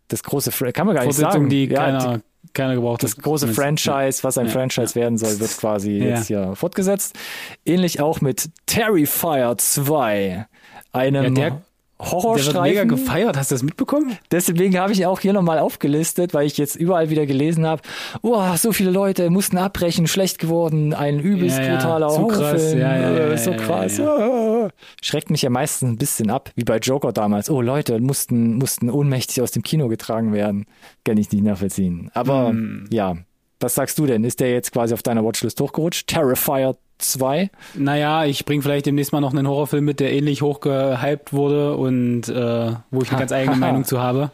das 0.09 0.23
große, 0.23 0.73
kann 0.73 0.87
man 0.87 0.97
gar 0.97 1.05
nicht 1.05 1.17
sagen. 1.17 1.51
Die 1.51 1.67
ja, 1.67 1.79
keiner, 1.79 2.21
keiner 2.54 2.74
gebraucht 2.74 3.02
Das 3.02 3.16
große 3.16 3.48
Franchise, 3.48 4.22
was 4.22 4.38
ein 4.38 4.46
ja, 4.46 4.52
Franchise 4.52 4.98
ja. 4.98 5.02
werden 5.02 5.18
soll, 5.18 5.38
wird 5.40 5.56
quasi 5.59 5.92
ja. 5.92 6.06
jetzt 6.06 6.26
hier 6.26 6.54
fortgesetzt. 6.54 7.16
Ähnlich 7.64 8.00
auch 8.00 8.20
mit 8.20 8.50
Terrifier 8.66 9.54
2, 9.56 10.46
einem 10.92 11.35
der, 11.35 11.62
Horrorstreifen. 11.98 12.52
Der 12.52 12.62
wird 12.62 12.62
mega 12.62 12.85
gefeiert, 12.85 13.37
hast 13.37 13.50
du 13.50 13.54
das 13.54 13.62
mitbekommen? 13.62 14.18
Deswegen 14.30 14.78
habe 14.78 14.92
ich 14.92 15.06
auch 15.06 15.20
hier 15.20 15.32
nochmal 15.32 15.59
aufgelistet, 15.59 16.35
weil 16.35 16.46
ich 16.46 16.59
jetzt 16.59 16.76
überall 16.76 17.11
wieder 17.11 17.26
gelesen 17.26 17.66
habe, 17.66 17.82
oh, 18.22 18.54
so 18.56 18.72
viele 18.72 18.90
Leute 18.90 19.30
mussten 19.30 19.56
abbrechen, 19.56 20.06
schlecht 20.06 20.38
geworden, 20.38 20.92
ein 20.92 21.20
übelst 21.20 21.59
ja, 21.59 21.76
brutaler 21.76 22.09
ja, 22.09 22.18
Horrorfilm, 22.18 22.78
ja, 22.78 22.96
ja, 22.96 23.28
ja, 23.30 23.37
so 23.37 23.52
krass. 23.52 24.00
Schreckt 25.02 25.30
mich 25.30 25.42
ja 25.42 25.50
meistens 25.50 25.90
ein 25.90 25.96
bisschen 25.96 26.30
ab, 26.30 26.50
wie 26.54 26.64
bei 26.64 26.78
Joker 26.78 27.12
damals. 27.12 27.48
Oh, 27.48 27.62
Leute 27.62 27.98
mussten, 28.00 28.56
mussten 28.56 28.90
ohnmächtig 28.90 29.40
aus 29.40 29.52
dem 29.52 29.62
Kino 29.62 29.88
getragen 29.88 30.32
werden. 30.32 30.66
Kann 31.04 31.16
ich 31.16 31.30
nicht 31.32 31.44
nachvollziehen. 31.44 32.11
Aber 32.12 32.48
hm. 32.48 32.88
ja, 32.90 33.16
was 33.61 33.74
sagst 33.74 33.98
du 33.98 34.06
denn? 34.06 34.24
Ist 34.24 34.40
der 34.40 34.50
jetzt 34.50 34.72
quasi 34.72 34.92
auf 34.92 35.02
deiner 35.02 35.24
Watchlist 35.24 35.61
hochgerutscht? 35.61 36.09
Terrifier 36.09 36.76
2? 36.98 37.50
Naja, 37.74 38.24
ich 38.24 38.44
bringe 38.44 38.62
vielleicht 38.62 38.87
demnächst 38.87 39.12
mal 39.12 39.20
noch 39.20 39.32
einen 39.32 39.48
Horrorfilm 39.48 39.85
mit, 39.85 40.00
der 40.00 40.12
ähnlich 40.12 40.42
hoch 40.42 40.61
gehypt 40.61 41.32
wurde 41.32 41.76
und 41.76 42.28
äh, 42.28 42.72
wo 42.90 43.02
ich 43.02 43.11
eine 43.11 43.18
ganz 43.18 43.32
eigene 43.32 43.56
Meinung 43.56 43.85
zu 43.85 44.00
habe. 44.00 44.30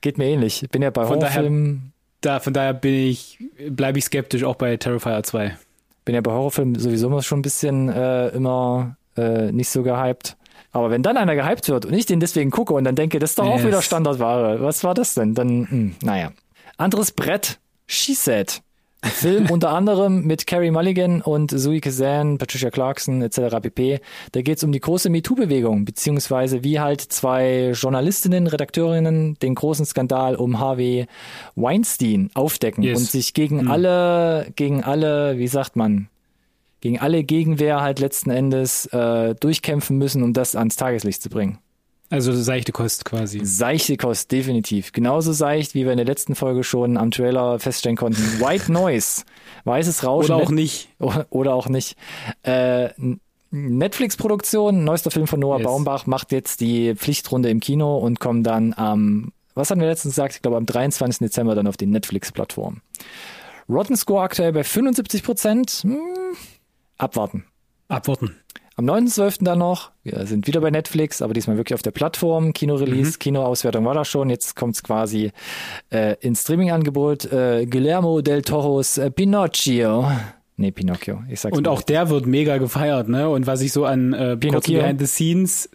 Geht 0.00 0.18
mir 0.18 0.26
ähnlich. 0.26 0.62
Ich 0.62 0.70
bin 0.70 0.82
ja 0.82 0.90
bei 0.90 1.06
von 1.06 1.16
Horrorfilmen. 1.16 1.92
Daher, 2.20 2.38
da, 2.38 2.40
von 2.40 2.52
daher 2.52 2.74
bin 2.74 2.94
ich, 2.94 3.38
bleibe 3.68 3.98
ich 3.98 4.04
skeptisch 4.04 4.44
auch 4.44 4.56
bei 4.56 4.76
Terrifier 4.76 5.22
2. 5.22 5.56
Bin 6.04 6.14
ja 6.14 6.20
bei 6.20 6.32
Horrorfilmen 6.32 6.78
sowieso 6.78 7.20
schon 7.22 7.40
ein 7.40 7.42
bisschen 7.42 7.88
äh, 7.88 8.28
immer 8.28 8.96
äh, 9.16 9.52
nicht 9.52 9.70
so 9.70 9.82
gehypt. 9.82 10.36
Aber 10.72 10.90
wenn 10.90 11.02
dann 11.02 11.16
einer 11.16 11.34
gehypt 11.34 11.68
wird 11.68 11.86
und 11.86 11.94
ich 11.94 12.06
den 12.06 12.20
deswegen 12.20 12.50
gucke 12.50 12.74
und 12.74 12.84
dann 12.84 12.94
denke, 12.94 13.18
das 13.18 13.30
ist 13.30 13.38
doch 13.38 13.46
yes. 13.46 13.60
auch 13.60 13.66
wieder 13.66 13.82
Standardware. 13.82 14.60
Was 14.60 14.84
war 14.84 14.94
das 14.94 15.14
denn? 15.14 15.34
Dann, 15.34 15.60
mh, 15.60 15.70
hm, 15.70 15.94
naja. 16.02 16.32
Anderes 16.76 17.12
Brett. 17.12 17.58
She 17.86 18.14
Said. 18.14 18.62
Film 19.02 19.46
unter 19.50 19.70
anderem 19.70 20.24
mit 20.24 20.46
Carrie 20.46 20.70
Mulligan 20.70 21.22
und 21.22 21.50
Zoe 21.50 21.80
Kazan, 21.80 22.38
Patricia 22.38 22.70
Clarkson 22.70 23.22
etc. 23.22 23.56
pp. 23.62 24.00
Da 24.32 24.42
geht 24.42 24.58
es 24.58 24.64
um 24.64 24.72
die 24.72 24.80
große 24.80 25.08
MeToo-Bewegung, 25.08 25.84
beziehungsweise 25.84 26.64
wie 26.64 26.80
halt 26.80 27.00
zwei 27.00 27.72
Journalistinnen, 27.74 28.46
Redakteurinnen 28.46 29.38
den 29.38 29.54
großen 29.54 29.86
Skandal 29.86 30.34
um 30.36 30.58
Harvey 30.58 31.06
Weinstein 31.54 32.30
aufdecken 32.34 32.82
yes. 32.82 32.98
und 32.98 33.06
sich 33.06 33.34
gegen 33.34 33.62
mhm. 33.62 33.70
alle, 33.70 34.52
gegen 34.56 34.82
alle, 34.82 35.38
wie 35.38 35.48
sagt 35.48 35.76
man, 35.76 36.08
gegen 36.80 36.98
alle 36.98 37.24
Gegenwehr 37.24 37.80
halt 37.80 38.00
letzten 38.00 38.30
Endes 38.30 38.86
äh, 38.86 39.34
durchkämpfen 39.34 39.96
müssen, 39.98 40.22
um 40.22 40.32
das 40.32 40.56
ans 40.56 40.76
Tageslicht 40.76 41.22
zu 41.22 41.28
bringen. 41.28 41.58
Also 42.10 42.32
seichte 42.32 42.72
Kost 42.72 43.04
quasi. 43.04 43.44
Seichte 43.44 43.96
Kost, 43.98 44.32
definitiv. 44.32 44.92
Genauso 44.92 45.32
seicht, 45.32 45.74
wie 45.74 45.84
wir 45.84 45.92
in 45.92 45.98
der 45.98 46.06
letzten 46.06 46.34
Folge 46.34 46.64
schon 46.64 46.96
am 46.96 47.10
Trailer 47.10 47.58
feststellen 47.58 47.96
konnten. 47.96 48.22
White 48.40 48.72
Noise, 48.72 49.24
weißes 49.64 50.04
Rauschen. 50.04 50.32
Oder 50.32 50.42
auch 50.42 50.50
nicht. 50.50 50.88
Oder 50.98 51.54
auch 51.54 51.68
nicht. 51.68 51.96
Äh, 52.42 52.90
Netflix-Produktion, 53.50 54.84
neuester 54.84 55.10
Film 55.10 55.26
von 55.26 55.40
Noah 55.40 55.58
yes. 55.58 55.66
Baumbach, 55.66 56.06
macht 56.06 56.32
jetzt 56.32 56.60
die 56.60 56.94
Pflichtrunde 56.94 57.50
im 57.50 57.60
Kino 57.60 57.98
und 57.98 58.20
kommt 58.20 58.46
dann 58.46 58.74
am, 58.74 59.32
was 59.54 59.70
hatten 59.70 59.80
wir 59.80 59.88
letztens 59.88 60.14
gesagt? 60.14 60.34
Ich 60.34 60.42
glaube 60.42 60.56
am 60.56 60.66
23. 60.66 61.18
Dezember 61.18 61.54
dann 61.54 61.66
auf 61.66 61.76
die 61.76 61.86
Netflix-Plattform. 61.86 62.80
Rotten 63.68 63.96
Score 63.96 64.22
aktuell 64.22 64.52
bei 64.52 64.64
75 64.64 65.22
Prozent. 65.22 65.70
Hm, 65.82 65.98
abwarten. 66.96 67.44
Abwarten. 67.88 68.36
Am 68.78 68.88
9.12. 68.88 69.42
dann 69.42 69.58
noch, 69.58 69.90
wir 70.04 70.24
sind 70.24 70.46
wieder 70.46 70.60
bei 70.60 70.70
Netflix, 70.70 71.20
aber 71.20 71.34
diesmal 71.34 71.56
wirklich 71.56 71.74
auf 71.74 71.82
der 71.82 71.90
Plattform. 71.90 72.52
Kino-Release, 72.52 73.14
mhm. 73.14 73.18
Kinoauswertung 73.18 73.84
war 73.84 73.94
da 73.94 74.04
schon. 74.04 74.30
Jetzt 74.30 74.54
kommt's 74.54 74.84
quasi 74.84 75.32
äh, 75.90 76.14
ins 76.20 76.42
Streaming-Angebot. 76.42 77.24
Äh, 77.32 77.66
Guillermo 77.66 78.20
del 78.20 78.42
Toros 78.42 78.96
äh, 78.98 79.10
Pinocchio. 79.10 80.08
Nee, 80.56 80.70
Pinocchio. 80.70 81.24
Ich 81.28 81.40
sag's 81.40 81.58
Und 81.58 81.66
auch 81.66 81.82
der 81.82 82.08
wird 82.08 82.26
mega 82.26 82.58
gefeiert, 82.58 83.08
ne? 83.08 83.28
Und 83.28 83.48
was 83.48 83.62
ich 83.62 83.72
so 83.72 83.84
an 83.84 84.12
äh, 84.12 84.36
Pinocchio 84.36 84.80
Behind 84.80 85.00
the 85.00 85.06
Scenes 85.06 85.68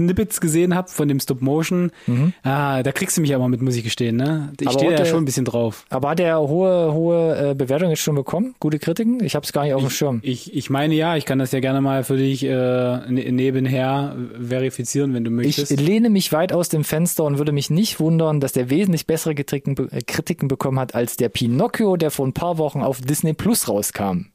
Snippets 0.00 0.40
gesehen 0.40 0.74
habe 0.74 0.88
von 0.88 1.08
dem 1.08 1.20
Stop 1.20 1.42
Motion, 1.42 1.90
mhm. 2.06 2.32
ah, 2.42 2.82
da 2.82 2.92
kriegst 2.92 3.16
du 3.16 3.20
mich 3.20 3.34
aber 3.34 3.48
mit, 3.48 3.60
muss 3.60 3.76
ich 3.76 3.84
gestehen. 3.84 4.16
Ne? 4.16 4.52
Ich 4.60 4.70
stehe 4.70 4.92
ja 4.92 5.04
schon 5.04 5.22
ein 5.22 5.24
bisschen 5.24 5.44
drauf. 5.44 5.84
Aber 5.90 6.10
hat 6.10 6.18
der 6.18 6.40
hohe, 6.40 6.92
hohe 6.92 7.50
äh, 7.50 7.54
Bewertung 7.54 7.90
jetzt 7.90 8.00
schon 8.00 8.14
bekommen? 8.14 8.54
Gute 8.60 8.78
Kritiken? 8.78 9.22
Ich 9.22 9.34
habe 9.34 9.44
es 9.44 9.52
gar 9.52 9.64
nicht 9.64 9.74
auf 9.74 9.82
dem 9.82 9.90
Schirm. 9.90 10.20
Ich, 10.22 10.54
ich 10.54 10.70
meine 10.70 10.94
ja, 10.94 11.16
ich 11.16 11.24
kann 11.24 11.38
das 11.38 11.52
ja 11.52 11.60
gerne 11.60 11.80
mal 11.80 12.04
für 12.04 12.16
dich 12.16 12.44
äh, 12.44 12.48
ne, 12.48 13.32
nebenher 13.32 14.16
verifizieren, 14.40 15.14
wenn 15.14 15.24
du 15.24 15.30
möchtest. 15.30 15.70
Ich 15.70 15.80
lehne 15.80 16.10
mich 16.10 16.32
weit 16.32 16.52
aus 16.52 16.68
dem 16.68 16.84
Fenster 16.84 17.24
und 17.24 17.38
würde 17.38 17.52
mich 17.52 17.70
nicht 17.70 18.00
wundern, 18.00 18.40
dass 18.40 18.52
der 18.52 18.70
wesentlich 18.70 19.06
bessere 19.06 19.34
Kritiken, 19.34 19.76
äh, 19.90 20.00
Kritiken 20.02 20.48
bekommen 20.48 20.78
hat 20.78 20.94
als 20.94 21.16
der 21.16 21.28
Pinocchio, 21.28 21.96
der 21.96 22.10
vor 22.10 22.26
ein 22.26 22.32
paar 22.32 22.58
Wochen 22.58 22.80
auf 22.80 23.00
Disney 23.00 23.34
Plus 23.34 23.68
rauskam. 23.68 24.29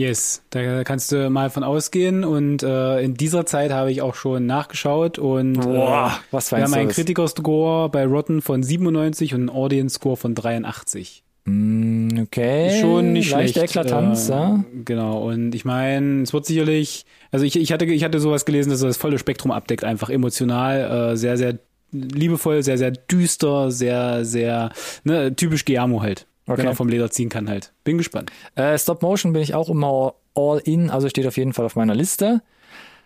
Yes, 0.00 0.40
da 0.48 0.82
kannst 0.82 1.12
du 1.12 1.28
mal 1.28 1.50
von 1.50 1.62
ausgehen 1.62 2.24
und 2.24 2.62
äh, 2.62 3.02
in 3.02 3.12
dieser 3.18 3.44
Zeit 3.44 3.70
habe 3.70 3.92
ich 3.92 4.00
auch 4.00 4.14
schon 4.14 4.46
nachgeschaut 4.46 5.18
und 5.18 5.60
Boah, 5.60 6.12
äh, 6.16 6.24
was 6.30 6.50
wir 6.52 6.62
haben 6.62 6.72
einen 6.72 6.88
Kritiker-Score 6.88 7.90
bei 7.90 8.06
Rotten 8.06 8.40
von 8.40 8.62
97 8.62 9.34
und 9.34 9.40
einen 9.40 9.50
Audience-Score 9.50 10.16
von 10.16 10.34
83. 10.34 11.22
Mm, 11.44 12.18
okay. 12.18 12.80
Schon 12.80 13.12
nicht 13.12 13.30
Leicht 13.30 13.52
schlecht. 13.52 13.76
Eklatanz, 13.76 14.30
äh, 14.30 14.32
ja. 14.32 14.64
Genau. 14.86 15.28
Und 15.28 15.54
ich 15.54 15.66
meine, 15.66 16.22
es 16.22 16.32
wird 16.32 16.46
sicherlich, 16.46 17.04
also 17.30 17.44
ich, 17.44 17.56
ich 17.56 17.70
hatte, 17.70 17.84
ich 17.84 18.02
hatte 18.02 18.20
sowas 18.20 18.46
gelesen, 18.46 18.70
dass 18.70 18.80
er 18.80 18.88
das 18.88 18.96
volle 18.96 19.18
Spektrum 19.18 19.52
abdeckt, 19.52 19.84
einfach 19.84 20.08
emotional, 20.08 21.12
äh, 21.12 21.16
sehr, 21.18 21.36
sehr 21.36 21.58
liebevoll, 21.92 22.62
sehr, 22.62 22.78
sehr 22.78 22.92
düster, 22.92 23.70
sehr, 23.70 24.24
sehr, 24.24 24.72
ne, 25.04 25.36
typisch 25.36 25.66
Guillermo 25.66 26.00
halt. 26.00 26.26
Okay. 26.50 26.66
Er 26.66 26.74
vom 26.74 26.88
Leder 26.88 27.10
ziehen 27.10 27.28
kann 27.28 27.48
halt. 27.48 27.72
Bin 27.84 27.98
gespannt. 27.98 28.30
Äh, 28.54 28.78
Stop 28.78 29.02
Motion 29.02 29.32
bin 29.32 29.42
ich 29.42 29.54
auch 29.54 29.68
immer 29.68 30.14
all 30.34 30.58
in, 30.64 30.90
also 30.90 31.08
steht 31.08 31.26
auf 31.26 31.36
jeden 31.36 31.52
Fall 31.52 31.64
auf 31.64 31.76
meiner 31.76 31.94
Liste. 31.94 32.42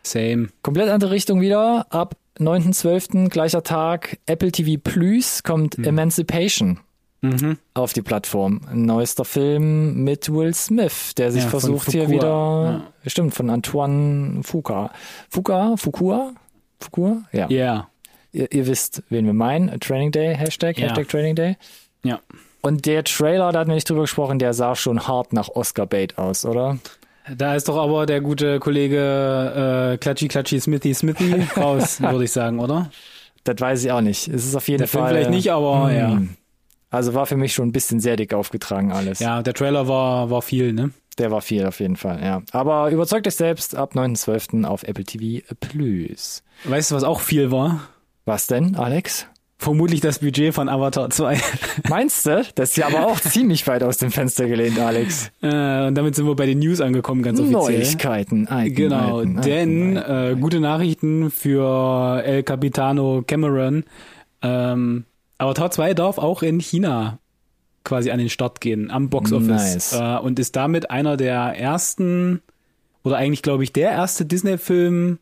Same. 0.02 0.48
Komplett 0.62 0.88
andere 0.88 1.10
Richtung 1.10 1.40
wieder. 1.40 1.86
Ab 1.90 2.16
9.12. 2.38 3.28
gleicher 3.28 3.62
Tag, 3.62 4.18
Apple 4.26 4.52
TV 4.52 4.80
Plus 4.82 5.42
kommt 5.42 5.76
hm. 5.76 5.84
Emancipation. 5.84 6.80
Mhm. 7.24 7.56
auf 7.72 7.94
die 7.94 8.02
Plattform. 8.02 8.60
Ein 8.70 8.82
neuester 8.82 9.24
Film 9.24 10.04
mit 10.04 10.30
Will 10.30 10.52
Smith, 10.52 11.14
der 11.16 11.32
sich 11.32 11.44
Ja, 11.44 11.48
versucht 11.48 11.90
hier 11.90 12.10
wieder, 12.10 12.92
stimmt, 13.06 13.34
von 13.34 13.48
Antoine 13.48 14.42
Fuqua. 14.42 14.90
Fuqua? 15.30 15.74
Fuqua? 15.78 16.34
Fuqua? 16.80 17.22
Ja. 17.32 17.48
Ja. 17.48 17.88
Ihr, 18.30 18.52
ihr 18.52 18.66
wisst, 18.66 19.02
wen 19.08 19.24
wir 19.24 19.32
meinen. 19.32 19.80
Training 19.80 20.12
Day, 20.12 20.34
Hashtag, 20.34 20.76
Ja. 20.78 20.88
Hashtag 20.88 21.08
Training 21.08 21.34
Day. 21.34 21.56
Ja. 22.04 22.20
Und 22.64 22.86
der 22.86 23.04
Trailer, 23.04 23.52
da 23.52 23.60
hatten 23.60 23.70
wir 23.70 23.74
nicht 23.74 23.88
drüber 23.90 24.02
gesprochen, 24.02 24.38
der 24.38 24.54
sah 24.54 24.74
schon 24.74 25.06
hart 25.06 25.32
nach 25.34 25.48
Oscar-Bait 25.50 26.16
aus, 26.16 26.46
oder? 26.46 26.78
Da 27.36 27.54
ist 27.54 27.68
doch 27.68 27.76
aber 27.76 28.06
der 28.06 28.20
gute 28.20 28.58
Kollege 28.60 29.92
äh, 29.94 29.98
Klatschi 29.98 30.28
Klatschi 30.28 30.60
Smithy 30.60 30.94
Smithy 30.94 31.42
raus, 31.56 32.00
würde 32.00 32.24
ich 32.24 32.32
sagen, 32.32 32.60
oder? 32.60 32.90
Das 33.44 33.56
weiß 33.60 33.84
ich 33.84 33.92
auch 33.92 34.00
nicht. 34.00 34.28
Es 34.28 34.46
ist 34.46 34.54
auf 34.54 34.66
jeden 34.68 34.78
Der 34.78 34.88
Film 34.88 35.04
Fall. 35.04 35.12
vielleicht 35.12 35.30
nicht, 35.30 35.52
aber 35.52 35.88
Hm. 35.90 35.96
ja. 35.96 36.20
Also 36.90 37.12
war 37.12 37.26
für 37.26 37.36
mich 37.36 37.52
schon 37.52 37.68
ein 37.68 37.72
bisschen 37.72 37.98
sehr 38.00 38.16
dick 38.16 38.32
aufgetragen 38.32 38.92
alles. 38.92 39.18
Ja, 39.18 39.42
der 39.42 39.52
Trailer 39.52 39.88
war, 39.88 40.30
war 40.30 40.42
viel, 40.42 40.72
ne? 40.72 40.90
Der 41.18 41.30
war 41.30 41.42
viel 41.42 41.66
auf 41.66 41.80
jeden 41.80 41.96
Fall, 41.96 42.22
ja. 42.22 42.42
Aber 42.52 42.90
überzeugt 42.90 43.26
euch 43.26 43.34
selbst 43.36 43.74
ab 43.76 43.94
9.12. 43.94 44.64
auf 44.64 44.84
Apple 44.84 45.04
TV 45.04 45.44
Plus. 45.60 46.42
Weißt 46.64 46.90
du, 46.90 46.94
was 46.94 47.04
auch 47.04 47.20
viel 47.20 47.50
war? 47.50 47.80
Was 48.24 48.46
denn, 48.46 48.76
Alex? 48.76 49.26
Vermutlich 49.56 50.00
das 50.00 50.18
Budget 50.18 50.52
von 50.52 50.68
Avatar 50.68 51.10
2. 51.10 51.40
Meinst 51.88 52.26
du? 52.26 52.44
Das 52.54 52.70
ist 52.70 52.76
ja 52.76 52.86
aber 52.88 53.06
auch 53.06 53.20
ziemlich 53.20 53.66
weit 53.66 53.82
aus 53.82 53.96
dem 53.98 54.10
Fenster 54.10 54.46
gelehnt, 54.46 54.78
Alex. 54.78 55.30
äh, 55.42 55.86
und 55.86 55.94
damit 55.94 56.16
sind 56.16 56.26
wir 56.26 56.34
bei 56.34 56.46
den 56.46 56.58
News 56.58 56.80
angekommen, 56.80 57.22
ganz 57.22 57.38
offiziell. 57.40 57.78
Neuigkeiten. 57.78 58.48
Alten, 58.48 58.74
Genau, 58.74 59.18
alten, 59.18 59.40
denn 59.42 59.96
alten. 59.96 60.36
Äh, 60.38 60.40
gute 60.40 60.60
Nachrichten 60.60 61.30
für 61.30 62.22
El 62.24 62.42
Capitano 62.42 63.22
Cameron. 63.26 63.84
Ähm, 64.42 65.04
Avatar 65.38 65.70
2 65.70 65.94
darf 65.94 66.18
auch 66.18 66.42
in 66.42 66.58
China 66.60 67.18
quasi 67.84 68.10
an 68.10 68.18
den 68.18 68.30
Start 68.30 68.60
gehen, 68.60 68.90
am 68.90 69.08
Box 69.08 69.32
Office. 69.32 69.92
Nice. 69.92 69.92
Äh, 69.94 70.18
und 70.18 70.38
ist 70.38 70.56
damit 70.56 70.90
einer 70.90 71.16
der 71.16 71.36
ersten, 71.58 72.42
oder 73.02 73.16
eigentlich 73.18 73.42
glaube 73.42 73.62
ich 73.62 73.72
der 73.72 73.90
erste 73.92 74.24
Disney-Film 74.26 75.18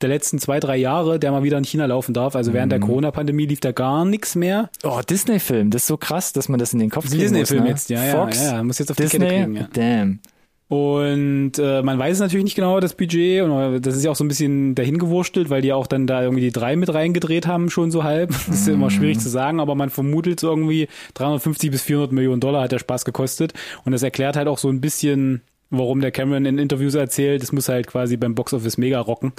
der 0.00 0.08
letzten 0.08 0.38
zwei, 0.38 0.60
drei 0.60 0.76
Jahre, 0.76 1.18
der 1.18 1.32
mal 1.32 1.42
wieder 1.42 1.58
in 1.58 1.64
China 1.64 1.86
laufen 1.86 2.14
darf. 2.14 2.36
Also 2.36 2.52
während 2.52 2.68
Mhm. 2.68 2.78
der 2.78 2.80
Corona-Pandemie 2.80 3.46
lief 3.46 3.60
da 3.60 3.72
gar 3.72 4.04
nichts 4.04 4.34
mehr. 4.36 4.70
Oh, 4.84 5.00
Disney-Film, 5.08 5.70
das 5.70 5.82
ist 5.82 5.88
so 5.88 5.96
krass, 5.96 6.32
dass 6.32 6.48
man 6.48 6.58
das 6.60 6.72
in 6.72 6.78
den 6.78 6.90
Kopf 6.90 7.06
kriegen 7.08 7.20
Disney-Film 7.20 7.64
ne? 7.64 7.70
jetzt, 7.70 7.90
ja, 7.90 8.04
ja, 8.04 8.12
Fox, 8.24 8.42
ja, 8.44 8.62
muss 8.62 8.78
jetzt 8.78 8.90
auf 8.90 8.96
die 8.96 9.02
Disney, 9.04 9.18
Kette 9.20 9.34
kriegen, 9.34 9.56
ja. 9.56 9.68
damn. 9.72 10.20
Und 10.68 11.52
äh, 11.58 11.80
man 11.82 11.98
weiß 11.98 12.20
natürlich 12.20 12.44
nicht 12.44 12.54
genau, 12.54 12.78
das 12.78 12.92
Budget. 12.92 13.42
Und 13.42 13.80
das 13.80 13.96
ist 13.96 14.04
ja 14.04 14.10
auch 14.10 14.16
so 14.16 14.22
ein 14.22 14.28
bisschen 14.28 14.74
dahingewurstelt, 14.74 15.48
weil 15.48 15.62
die 15.62 15.72
auch 15.72 15.86
dann 15.86 16.06
da 16.06 16.22
irgendwie 16.22 16.42
die 16.42 16.52
drei 16.52 16.76
mit 16.76 16.92
reingedreht 16.92 17.46
haben, 17.46 17.70
schon 17.70 17.90
so 17.90 18.04
halb. 18.04 18.28
Das 18.48 18.60
ist 18.60 18.68
ja 18.68 18.74
immer 18.74 18.90
schwierig 18.90 19.18
zu 19.18 19.30
sagen, 19.30 19.60
aber 19.60 19.74
man 19.74 19.88
vermutet 19.88 20.40
so 20.40 20.50
irgendwie 20.50 20.88
350 21.14 21.70
bis 21.70 21.82
400 21.82 22.12
Millionen 22.12 22.40
Dollar 22.42 22.64
hat 22.64 22.72
der 22.72 22.78
Spaß 22.80 23.06
gekostet. 23.06 23.54
Und 23.86 23.92
das 23.92 24.02
erklärt 24.02 24.36
halt 24.36 24.46
auch 24.46 24.58
so 24.58 24.68
ein 24.68 24.82
bisschen, 24.82 25.40
warum 25.70 26.00
der 26.00 26.10
Cameron 26.10 26.46
in 26.46 26.58
Interviews 26.58 26.94
erzählt, 26.94 27.42
es 27.42 27.52
muss 27.52 27.68
halt 27.68 27.86
quasi 27.86 28.16
beim 28.16 28.34
Boxoffice 28.34 28.78
mega 28.78 29.00
rocken. 29.00 29.32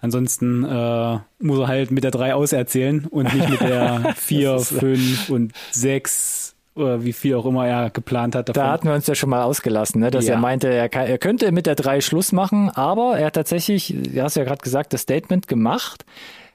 Ansonsten 0.00 0.64
äh, 0.64 1.18
muss 1.38 1.58
er 1.58 1.68
halt 1.68 1.90
mit 1.90 2.04
der 2.04 2.10
drei 2.10 2.34
auserzählen 2.34 3.06
und 3.06 3.32
nicht 3.34 3.48
mit 3.48 3.60
der 3.60 4.14
vier, 4.16 4.52
Das 4.52 4.72
ist- 4.72 4.78
fünf 4.80 5.30
und 5.30 5.52
sechs 5.70 6.54
oder 6.74 7.04
wie 7.04 7.14
viel 7.14 7.34
auch 7.36 7.46
immer 7.46 7.66
er 7.66 7.88
geplant 7.88 8.34
hat 8.34 8.50
davon. 8.50 8.62
Da 8.62 8.70
hatten 8.70 8.86
wir 8.88 8.94
uns 8.94 9.06
ja 9.06 9.14
schon 9.14 9.30
mal 9.30 9.42
ausgelassen, 9.44 10.00
ne? 10.02 10.10
dass 10.10 10.26
Ja. 10.26 10.34
er 10.34 10.40
meinte, 10.40 10.68
er, 10.68 10.90
kann, 10.90 11.06
er 11.06 11.16
könnte 11.16 11.50
mit 11.50 11.64
der 11.64 11.74
3 11.74 12.02
Schluss 12.02 12.32
machen, 12.32 12.68
aber 12.68 13.16
er 13.18 13.26
hat 13.26 13.34
tatsächlich, 13.34 13.94
du 13.96 14.22
hast 14.22 14.36
ja 14.36 14.44
gerade 14.44 14.60
gesagt, 14.60 14.92
das 14.92 15.00
Statement 15.00 15.48
gemacht. 15.48 16.04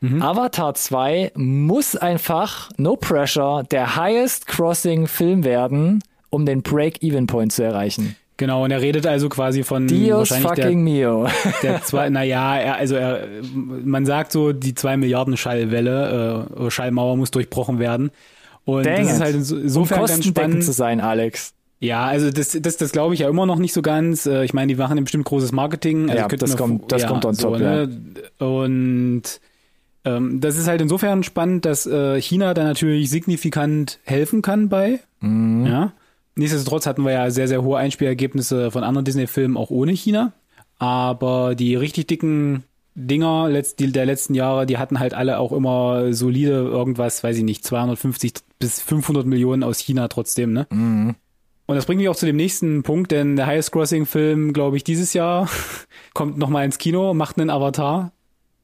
Mhm. 0.01 0.21
Avatar 0.21 0.75
2 0.75 1.32
muss 1.36 1.95
einfach, 1.95 2.69
no 2.77 2.97
pressure, 2.97 3.63
der 3.71 3.95
highest 3.95 4.45
crossing 4.45 5.07
Film 5.07 5.43
werden, 5.43 6.03
um 6.29 6.45
den 6.45 6.61
Break-Even-Point 6.61 7.51
zu 7.51 7.63
erreichen. 7.63 8.15
Genau, 8.42 8.64
und 8.64 8.72
er 8.72 8.82
redet 8.82 9.06
also 9.06 9.30
quasi 9.30 9.62
von 9.64 9.86
Dios 9.86 10.32
wahrscheinlich 10.32 10.64
fucking 10.64 10.84
mio. 10.84 11.28
der, 11.44 11.52
der 11.74 11.84
zwei, 11.84 12.10
naja, 12.10 12.58
er, 12.58 12.76
also 12.78 12.96
er, 12.96 13.28
man 13.54 14.08
sagt 14.08 14.32
so, 14.32 14.52
die 14.52 14.74
zwei 14.74 14.98
Milliarden 14.98 15.38
Schallwelle, 15.38 16.48
äh, 16.60 16.72
Schallmauer 16.72 17.18
muss 17.18 17.30
durchbrochen 17.30 17.78
werden. 17.78 18.10
Und 18.66 18.86
Dang 18.88 19.04
das 19.06 19.14
ist 19.14 19.22
halt 19.22 19.36
inso- 19.36 19.56
um 19.58 19.62
insofern 19.62 20.06
ganz 20.08 20.26
spannend. 20.26 20.64
zu 20.64 20.72
sein, 20.72 21.02
Alex. 21.02 21.54
Ja, 21.80 22.06
also 22.06 22.32
das, 22.32 22.58
das, 22.60 22.78
das 22.78 22.92
glaube 22.92 23.14
ich 23.14 23.20
ja 23.22 23.30
immer 23.30 23.46
noch 23.46 23.58
nicht 23.60 23.74
so 23.74 23.82
ganz. 23.84 24.26
Äh, 24.26 24.44
Ich 24.44 24.54
meine, 24.56 24.74
die 24.74 24.76
machen 24.80 24.98
ja 24.98 25.04
bestimmt 25.04 25.26
großes 25.26 25.52
Marketing. 25.52 26.10
Also 26.10 26.22
Ja, 26.22 26.28
das 26.28 26.58
kommt- 26.58 26.92
das 26.92 27.06
kommt 27.08 27.26
on 27.26 27.36
top, 27.38 27.60
ne? 27.60 27.89
Und 28.39 29.24
ähm, 30.06 30.42
das 30.42 30.58
ist 30.58 30.68
halt 30.68 30.82
insofern 30.82 31.24
spannend, 31.24 31.66
dass 31.66 31.86
äh, 31.86 32.20
China 32.22 32.54
da 32.56 32.64
natürlich 32.64 33.10
signifikant 33.12 34.00
helfen 34.04 34.42
kann 34.42 34.68
bei. 34.70 35.00
Mhm. 35.20 35.66
Ja. 35.68 35.94
Nichtsdestotrotz 36.36 36.86
hatten 36.86 37.03
wir 37.03 37.11
ja 37.11 37.29
sehr, 37.29 37.47
sehr 37.47 37.63
hohe 37.63 37.77
Einspielergebnisse 37.77 38.71
von 38.71 38.84
anderen 38.84 39.05
Disney-Filmen 39.05 39.57
auch 39.57 39.69
ohne 39.69 39.91
China. 39.91 40.34
Aber 40.77 41.55
die 41.55 41.75
richtig 41.75 42.07
dicken 42.07 42.63
Dinger 42.93 43.49
der 43.49 44.05
letzten 44.05 44.34
Jahre, 44.34 44.65
die 44.65 44.77
hatten 44.77 44.99
halt 44.99 45.13
alle 45.13 45.39
auch 45.39 45.53
immer 45.53 46.13
solide 46.13 46.51
irgendwas, 46.51 47.23
weiß 47.23 47.38
ich 47.38 47.43
nicht, 47.43 47.63
250 47.63 48.34
bis 48.59 48.82
500 48.82 49.25
Millionen 49.25 49.63
aus 49.63 49.79
China 49.79 50.07
trotzdem, 50.09 50.51
ne? 50.51 50.67
Mhm. 50.69 51.15
Und 51.67 51.75
das 51.75 51.86
bringt 51.86 51.99
mich 51.99 52.09
auch 52.09 52.17
zu 52.17 52.25
dem 52.25 52.36
nächsten 52.36 52.84
Punkt, 52.84 53.11
denn 53.11 53.38
der 53.38 53.45
Highest 53.47 53.71
Crossing 53.71 54.05
Film, 54.05 54.51
glaube 54.51 54.75
ich, 54.75 54.84
dieses 54.84 55.13
Jahr 55.13 55.49
kommt 56.13 56.38
nochmal 56.38 56.65
ins 56.65 56.79
Kino, 56.79 57.13
macht 57.13 57.39
einen 57.39 57.49
Avatar. 57.49 58.11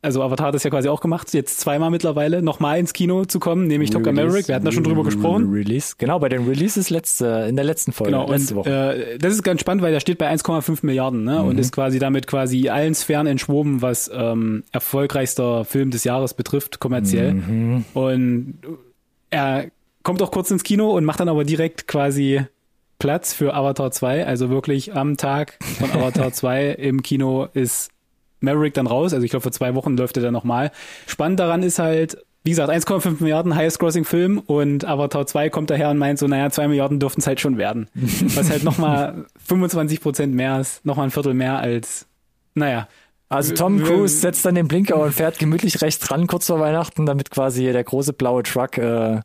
Also 0.01 0.21
Avatar 0.21 0.47
hat 0.47 0.55
das 0.55 0.63
ja 0.63 0.69
quasi 0.69 0.87
auch 0.89 1.01
gemacht, 1.01 1.33
jetzt 1.33 1.59
zweimal 1.59 1.89
mittlerweile 1.89 2.41
nochmal 2.43 2.77
ins 2.79 2.93
Kino 2.93 3.25
zu 3.25 3.39
kommen, 3.39 3.65
nämlich 3.67 3.89
Top 3.89 4.03
Gun 4.03 4.13
Maverick. 4.15 4.47
Wir 4.47 4.55
hatten 4.55 4.63
da 4.65 4.71
schon 4.71 4.83
drüber 4.83 5.03
gesprochen. 5.03 5.51
Release. 5.51 5.95
Genau, 5.97 6.19
bei 6.19 6.29
den 6.29 6.47
Releases 6.47 6.89
letzte, 6.91 7.47
in 7.49 7.55
der 7.55 7.65
letzten 7.65 7.91
Folge, 7.91 8.11
Genau, 8.11 8.29
letzte 8.29 8.53
und 8.53 8.59
Woche. 8.59 8.69
äh, 9.13 9.17
das 9.17 9.33
ist 9.33 9.41
ganz 9.43 9.59
spannend, 9.61 9.81
weil 9.83 9.91
der 9.91 9.99
steht 9.99 10.19
bei 10.19 10.29
1,5 10.31 10.79
Milliarden 10.85 11.23
ne? 11.23 11.39
Mhm. 11.41 11.47
und 11.47 11.59
ist 11.59 11.71
quasi 11.73 11.97
damit 11.97 12.27
quasi 12.27 12.69
allen 12.69 12.93
Sphären 12.93 13.25
entschwoben, 13.25 13.81
was 13.81 14.09
ähm, 14.13 14.63
erfolgreichster 14.71 15.65
Film 15.65 15.89
des 15.89 16.03
Jahres 16.03 16.35
betrifft, 16.35 16.79
kommerziell. 16.79 17.33
Mhm. 17.33 17.85
Und 17.95 18.59
er 19.31 19.65
kommt 20.03 20.21
auch 20.21 20.31
kurz 20.31 20.51
ins 20.51 20.63
Kino 20.63 20.95
und 20.95 21.05
macht 21.05 21.19
dann 21.19 21.29
aber 21.29 21.43
direkt 21.43 21.87
quasi 21.87 22.41
Platz 22.99 23.33
für 23.33 23.53
Avatar 23.53 23.91
2. 23.91 24.25
Also 24.25 24.49
wirklich 24.49 24.95
am 24.95 25.17
Tag 25.17 25.57
von 25.79 25.91
Avatar 25.93 26.31
2 26.31 26.69
im 26.73 27.01
Kino 27.01 27.47
ist 27.53 27.89
Maverick 28.39 28.73
dann 28.73 28.87
raus. 28.87 29.13
Also 29.13 29.23
ich 29.23 29.31
glaube, 29.31 29.43
vor 29.43 29.51
zwei 29.51 29.75
Wochen 29.75 29.97
läuft 29.97 30.17
er 30.17 30.23
dann 30.23 30.33
nochmal. 30.33 30.71
Spannend 31.05 31.39
daran 31.39 31.63
ist 31.63 31.79
halt, 31.79 32.17
wie 32.43 32.51
gesagt, 32.51 32.71
1,5 32.71 33.21
Milliarden 33.21 33.55
Highest 33.55 33.79
Crossing 33.79 34.05
Film 34.05 34.39
und 34.39 34.85
Avatar 34.85 35.25
2 35.27 35.49
kommt 35.49 35.69
daher 35.69 35.89
und 35.89 35.97
meint 35.97 36.19
so, 36.19 36.27
naja, 36.27 36.49
zwei 36.49 36.67
Milliarden 36.67 36.99
dürften 36.99 37.21
es 37.21 37.27
halt 37.27 37.41
schon 37.41 37.57
werden. 37.57 37.89
Was 37.93 38.49
halt 38.49 38.63
nochmal 38.63 39.25
25 39.45 40.01
Prozent 40.01 40.33
mehr 40.33 40.59
ist, 40.59 40.85
nochmal 40.85 41.07
ein 41.07 41.11
Viertel 41.11 41.33
mehr 41.33 41.59
als, 41.59 42.07
naja. 42.53 42.87
Also 43.29 43.53
Tom 43.55 43.83
Cruise 43.83 44.17
setzt 44.19 44.45
dann 44.45 44.55
den 44.55 44.67
Blinker 44.67 44.95
und 44.97 45.11
fährt 45.13 45.37
gemütlich 45.37 45.81
rechts 45.81 46.09
ran, 46.11 46.27
kurz 46.27 46.47
vor 46.47 46.59
Weihnachten, 46.61 47.05
damit 47.05 47.29
quasi 47.29 47.63
der 47.71 47.83
große 47.83 48.13
blaue 48.13 48.41
Truck 48.43 48.77
äh, 48.77 49.19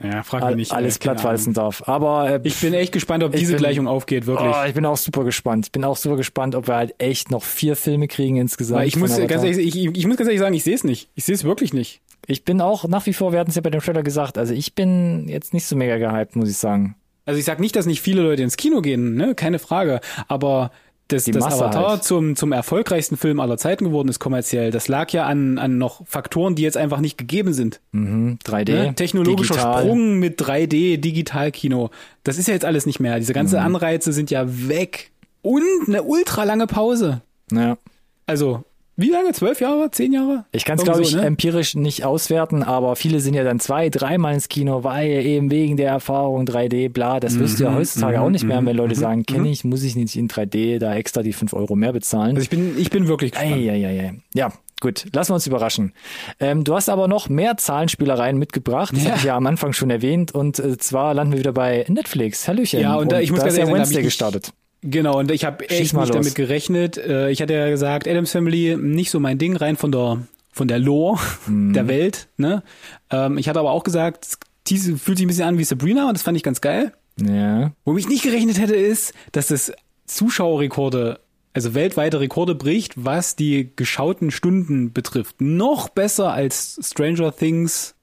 Ja, 0.00 0.22
frag 0.22 0.44
mich 0.46 0.56
nicht. 0.56 0.72
alles 0.72 0.96
äh, 0.96 1.00
plattwalzen 1.00 1.54
darf. 1.54 1.82
Aber 1.88 2.30
äh, 2.30 2.40
Ich 2.44 2.60
bin 2.60 2.72
echt 2.72 2.92
gespannt, 2.92 3.24
ob 3.24 3.32
diese 3.32 3.54
bin- 3.54 3.58
Gleichung 3.58 3.88
aufgeht, 3.88 4.26
wirklich. 4.26 4.48
oh, 4.54 4.64
ich 4.66 4.74
bin 4.74 4.86
auch 4.86 4.96
super 4.96 5.24
gespannt. 5.24 5.66
Ich 5.66 5.72
bin 5.72 5.84
auch 5.84 5.96
super 5.96 6.14
gespannt, 6.16 6.54
ob 6.54 6.68
wir 6.68 6.76
halt 6.76 6.94
echt 6.98 7.32
noch 7.32 7.42
vier 7.42 7.74
Filme 7.74 8.06
kriegen 8.06 8.36
insgesamt. 8.36 8.80
Weil 8.80 8.86
ich 8.88 8.96
muss 8.96 9.16
ganz 9.26 9.42
ehrlich, 9.42 9.58
ich, 9.58 9.76
ich 9.76 10.06
muss 10.06 10.16
ganz 10.16 10.28
ehrlich 10.28 10.40
sagen, 10.40 10.54
ich 10.54 10.62
sehe 10.62 10.74
es 10.76 10.84
nicht. 10.84 11.08
Ich 11.16 11.24
sehe 11.24 11.34
es 11.34 11.42
wirklich 11.42 11.72
nicht. 11.74 12.00
ich 12.28 12.44
bin 12.44 12.60
auch 12.60 12.86
nach 12.86 13.06
wie 13.06 13.12
vor, 13.12 13.32
wir 13.32 13.40
hatten 13.40 13.50
es 13.50 13.56
ja 13.56 13.62
bei 13.62 13.70
dem 13.70 13.80
Trailer 13.80 14.04
gesagt, 14.04 14.38
also 14.38 14.54
ich 14.54 14.76
bin 14.76 15.26
jetzt 15.28 15.52
nicht 15.52 15.66
so 15.66 15.74
mega 15.74 15.96
gehypt, 15.98 16.36
muss 16.36 16.48
ich 16.48 16.58
sagen. 16.58 16.94
Also 17.24 17.38
ich 17.40 17.44
sag 17.44 17.58
nicht, 17.60 17.74
dass 17.76 17.84
nicht 17.86 18.00
viele 18.00 18.22
Leute 18.22 18.42
ins 18.44 18.56
Kino 18.56 18.80
gehen, 18.82 19.14
ne, 19.16 19.34
keine 19.34 19.58
Frage. 19.58 20.00
Aber 20.28 20.70
das, 21.08 21.24
das 21.24 21.42
Avatar 21.44 21.88
halt. 21.90 22.04
zum, 22.04 22.36
zum 22.36 22.52
erfolgreichsten 22.52 23.16
Film 23.16 23.40
aller 23.40 23.56
Zeiten 23.56 23.84
geworden 23.86 24.08
ist 24.08 24.18
kommerziell. 24.18 24.70
Das 24.70 24.88
lag 24.88 25.10
ja 25.10 25.24
an, 25.26 25.58
an 25.58 25.78
noch 25.78 26.06
Faktoren, 26.06 26.54
die 26.54 26.62
jetzt 26.62 26.76
einfach 26.76 27.00
nicht 27.00 27.16
gegeben 27.18 27.52
sind. 27.54 27.80
Mhm, 27.92 28.38
3D, 28.44 28.72
Ne? 28.72 28.94
Technologischer 28.94 29.54
digital. 29.54 29.82
Sprung 29.82 30.18
mit 30.18 30.40
3D, 30.40 30.98
Digitalkino. 30.98 31.90
Das 32.24 32.38
ist 32.38 32.46
ja 32.48 32.54
jetzt 32.54 32.64
alles 32.64 32.86
nicht 32.86 33.00
mehr. 33.00 33.18
Diese 33.18 33.32
Mhm. 33.32 33.36
ganzen 33.36 33.56
Anreize 33.58 34.12
sind 34.12 34.30
ja 34.30 34.44
weg. 34.68 35.10
Und 35.42 35.62
eine 35.86 36.02
ultra 36.02 36.44
lange 36.44 36.66
Pause. 36.66 37.22
Ja. 37.50 37.78
Also, 38.26 38.64
wie 38.98 39.10
lange? 39.10 39.32
Zwölf 39.32 39.60
Jahre? 39.60 39.90
Zehn 39.90 40.12
Jahre? 40.12 40.44
Ich 40.52 40.64
kann 40.64 40.76
es, 40.76 40.84
glaube 40.84 41.00
ich, 41.02 41.14
ne? 41.14 41.22
empirisch 41.22 41.74
nicht 41.76 42.04
auswerten, 42.04 42.62
aber 42.62 42.96
viele 42.96 43.20
sind 43.20 43.32
ja 43.34 43.44
dann 43.44 43.60
zwei, 43.60 43.88
dreimal 43.88 44.34
ins 44.34 44.48
Kino, 44.48 44.84
weil 44.84 45.08
eben 45.24 45.50
wegen 45.50 45.76
der 45.76 45.88
Erfahrung 45.90 46.44
3D, 46.44 46.90
bla, 46.90 47.20
das 47.20 47.38
wirst 47.38 47.58
du 47.60 47.64
Mhm, 47.64 47.70
ja 47.70 47.76
heutzutage 47.76 48.20
auch 48.20 48.28
nicht 48.30 48.44
mehr, 48.44 48.64
wenn 48.66 48.76
Leute 48.76 48.94
sagen, 48.94 49.24
kenne 49.24 49.48
ich, 49.48 49.64
muss 49.64 49.82
ich 49.84 49.96
nicht 49.96 50.16
in 50.16 50.28
3D 50.28 50.78
da 50.78 50.94
extra 50.94 51.22
die 51.22 51.32
5 51.32 51.52
Euro 51.54 51.76
mehr 51.76 51.92
bezahlen. 51.92 52.30
Also 52.36 52.42
ich 52.42 52.50
bin, 52.50 52.76
ich 52.78 52.90
bin 52.90 53.08
wirklich 53.08 53.30
gespannt. 53.32 53.52
Eieiei. 53.54 54.14
Ja, 54.34 54.52
gut, 54.80 55.06
lassen 55.12 55.30
wir 55.30 55.34
uns 55.36 55.46
überraschen. 55.46 55.92
Ähm, 56.40 56.64
du 56.64 56.74
hast 56.74 56.88
aber 56.88 57.06
noch 57.08 57.28
mehr 57.28 57.56
Zahlenspielereien 57.56 58.36
mitgebracht, 58.36 58.92
das 58.94 59.04
Ja. 59.04 59.10
habe 59.10 59.18
ich 59.18 59.24
ja 59.24 59.36
am 59.36 59.46
Anfang 59.46 59.72
schon 59.72 59.90
erwähnt, 59.90 60.32
und 60.32 60.58
äh, 60.58 60.76
zwar 60.76 61.14
landen 61.14 61.32
wir 61.34 61.38
wieder 61.38 61.52
bei 61.52 61.84
Netflix. 61.88 62.48
Hallöchen. 62.48 62.80
Ja, 62.80 62.96
und 62.96 63.12
da- 63.12 63.20
ich 63.20 63.30
muss 63.30 63.40
da 63.40 63.44
ganz 63.46 63.54
ist 63.54 63.58
ja 63.58 63.64
ehrlich 63.64 63.70
sagen, 63.76 63.84
Wednesday 63.84 64.02
gestartet. 64.02 64.52
Genau, 64.82 65.18
und 65.18 65.30
ich 65.30 65.44
habe 65.44 65.68
echt 65.68 65.80
nicht 65.80 65.92
los. 65.92 66.10
damit 66.10 66.34
gerechnet. 66.34 66.96
Äh, 66.98 67.30
Ich 67.30 67.42
hatte 67.42 67.54
ja 67.54 67.68
gesagt, 67.68 68.06
Adams 68.06 68.30
Family 68.32 68.76
nicht 68.76 69.10
so 69.10 69.18
mein 69.20 69.38
Ding, 69.38 69.56
rein 69.56 69.76
von 69.76 69.90
der 69.92 70.18
von 70.52 70.66
der 70.68 70.78
Lore 70.78 71.20
Mhm. 71.46 71.72
der 71.72 71.86
Welt. 71.88 72.28
Ne? 72.36 72.62
Ähm, 73.10 73.38
Ich 73.38 73.48
hatte 73.48 73.60
aber 73.60 73.70
auch 73.72 73.84
gesagt, 73.84 74.38
tease, 74.64 74.96
fühlt 74.98 75.18
sich 75.18 75.24
ein 75.26 75.28
bisschen 75.28 75.44
an 75.48 75.58
wie 75.58 75.64
Sabrina 75.64 76.08
und 76.08 76.14
das 76.16 76.22
fand 76.22 76.36
ich 76.36 76.42
ganz 76.42 76.60
geil. 76.60 76.92
Ja. 77.20 77.72
Womit 77.84 78.04
ich 78.04 78.08
nicht 78.08 78.22
gerechnet 78.22 78.58
hätte, 78.60 78.74
ist, 78.76 79.12
dass 79.32 79.48
das 79.48 79.72
Zuschauerrekorde, 80.06 81.20
also 81.54 81.74
weltweite 81.74 82.20
Rekorde 82.20 82.54
bricht, 82.54 82.92
was 82.96 83.34
die 83.36 83.70
geschauten 83.74 84.30
Stunden 84.30 84.92
betrifft. 84.92 85.40
Noch 85.40 85.88
besser 85.88 86.32
als 86.32 86.78
Stranger 86.82 87.34
Things 87.34 87.94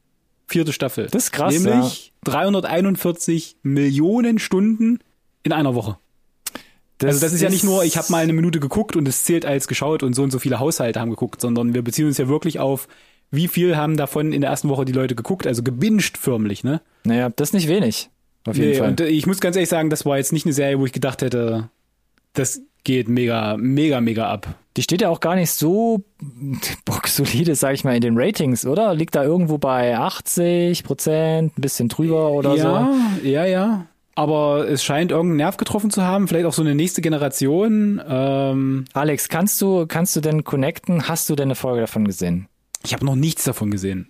vierte 0.47 0.73
Staffel. 0.73 1.07
Das 1.11 1.25
ist 1.25 1.31
krass, 1.31 1.53
Nämlich 1.53 2.13
341 2.23 3.57
Millionen 3.63 4.39
Stunden 4.39 4.99
in 5.43 5.51
einer 5.51 5.75
Woche. 5.75 5.97
Also 7.03 7.19
das 7.19 7.33
ist, 7.33 7.41
ja 7.41 7.49
nicht 7.49 7.63
nur, 7.63 7.83
ich 7.83 7.97
habe 7.97 8.11
mal 8.11 8.23
eine 8.23 8.33
Minute 8.33 8.59
geguckt 8.59 8.95
und 8.95 9.07
es 9.07 9.23
zählt 9.23 9.45
als 9.45 9.67
geschaut 9.67 10.03
und 10.03 10.13
so 10.13 10.23
und 10.23 10.31
so 10.31 10.39
viele 10.39 10.59
Haushalte 10.59 10.99
haben 10.99 11.09
geguckt, 11.09 11.41
sondern 11.41 11.73
wir 11.73 11.81
beziehen 11.81 12.05
uns 12.07 12.17
ja 12.17 12.27
wirklich 12.27 12.59
auf, 12.59 12.87
wie 13.31 13.47
viel 13.47 13.75
haben 13.75 13.97
davon 13.97 14.31
in 14.31 14.41
der 14.41 14.49
ersten 14.49 14.69
Woche 14.69 14.85
die 14.85 14.93
Leute 14.93 15.15
geguckt, 15.15 15.45
also 15.45 15.61
gebinged 15.63 16.17
förmlich, 16.17 16.63
ne? 16.63 16.81
Naja, 17.03 17.29
das 17.35 17.49
ist 17.49 17.53
nicht 17.53 17.67
wenig. 17.67 18.09
Auf 18.47 18.55
jeden 18.55 18.69
Nee, 18.69 18.77
Fall. 18.77 18.89
und 18.89 19.01
äh, 19.01 19.07
ich 19.07 19.27
muss 19.27 19.39
ganz 19.41 19.55
ehrlich 19.55 19.69
sagen, 19.69 19.89
das 19.89 20.05
war 20.05 20.17
jetzt 20.17 20.31
nicht 20.31 20.45
eine 20.45 20.53
Serie, 20.53 20.79
wo 20.79 20.85
ich 20.85 20.93
gedacht 20.93 21.21
hätte, 21.21 21.69
das 22.33 22.61
geht 22.83 23.09
mega, 23.09 23.57
mega, 23.57 23.99
mega 23.99 24.29
ab. 24.29 24.47
Die 24.77 24.83
steht 24.83 25.01
ja 25.01 25.09
auch 25.09 25.19
gar 25.19 25.35
nicht 25.35 25.51
so 25.51 26.03
boxsolide, 26.85 27.55
sag 27.55 27.73
ich 27.73 27.83
mal, 27.83 27.95
in 27.95 28.01
den 28.01 28.17
Ratings, 28.17 28.65
oder? 28.65 28.93
Liegt 28.93 29.15
da 29.15 29.23
irgendwo 29.23 29.57
bei 29.57 29.97
80 29.97 30.83
Prozent, 30.83 31.57
ein 31.57 31.61
bisschen 31.61 31.89
drüber 31.89 32.31
oder 32.31 32.55
ja, 32.55 32.93
so? 33.21 33.27
ja, 33.27 33.45
ja. 33.45 33.87
Aber 34.15 34.67
es 34.69 34.83
scheint 34.83 35.11
irgendeinen 35.11 35.37
Nerv 35.37 35.57
getroffen 35.57 35.91
zu 35.91 36.03
haben, 36.03 36.27
vielleicht 36.27 36.45
auch 36.45 36.53
so 36.53 36.61
eine 36.61 36.73
nächste 36.73 37.01
Generation. 37.01 38.01
Ähm, 38.07 38.85
Alex, 38.93 39.27
kannst 39.27 39.61
du, 39.61 39.85
kannst 39.87 40.15
du 40.15 40.21
denn 40.21 40.45
connecten? 40.45 41.09
Hast 41.09 41.29
du 41.29 41.35
denn 41.35 41.47
eine 41.47 41.55
Folge 41.55 41.81
davon 41.81 42.05
gesehen? 42.05 42.47
ich 42.85 42.93
habe 42.93 43.05
noch 43.05 43.15
nichts 43.15 43.43
davon 43.43 43.71
gesehen. 43.71 44.07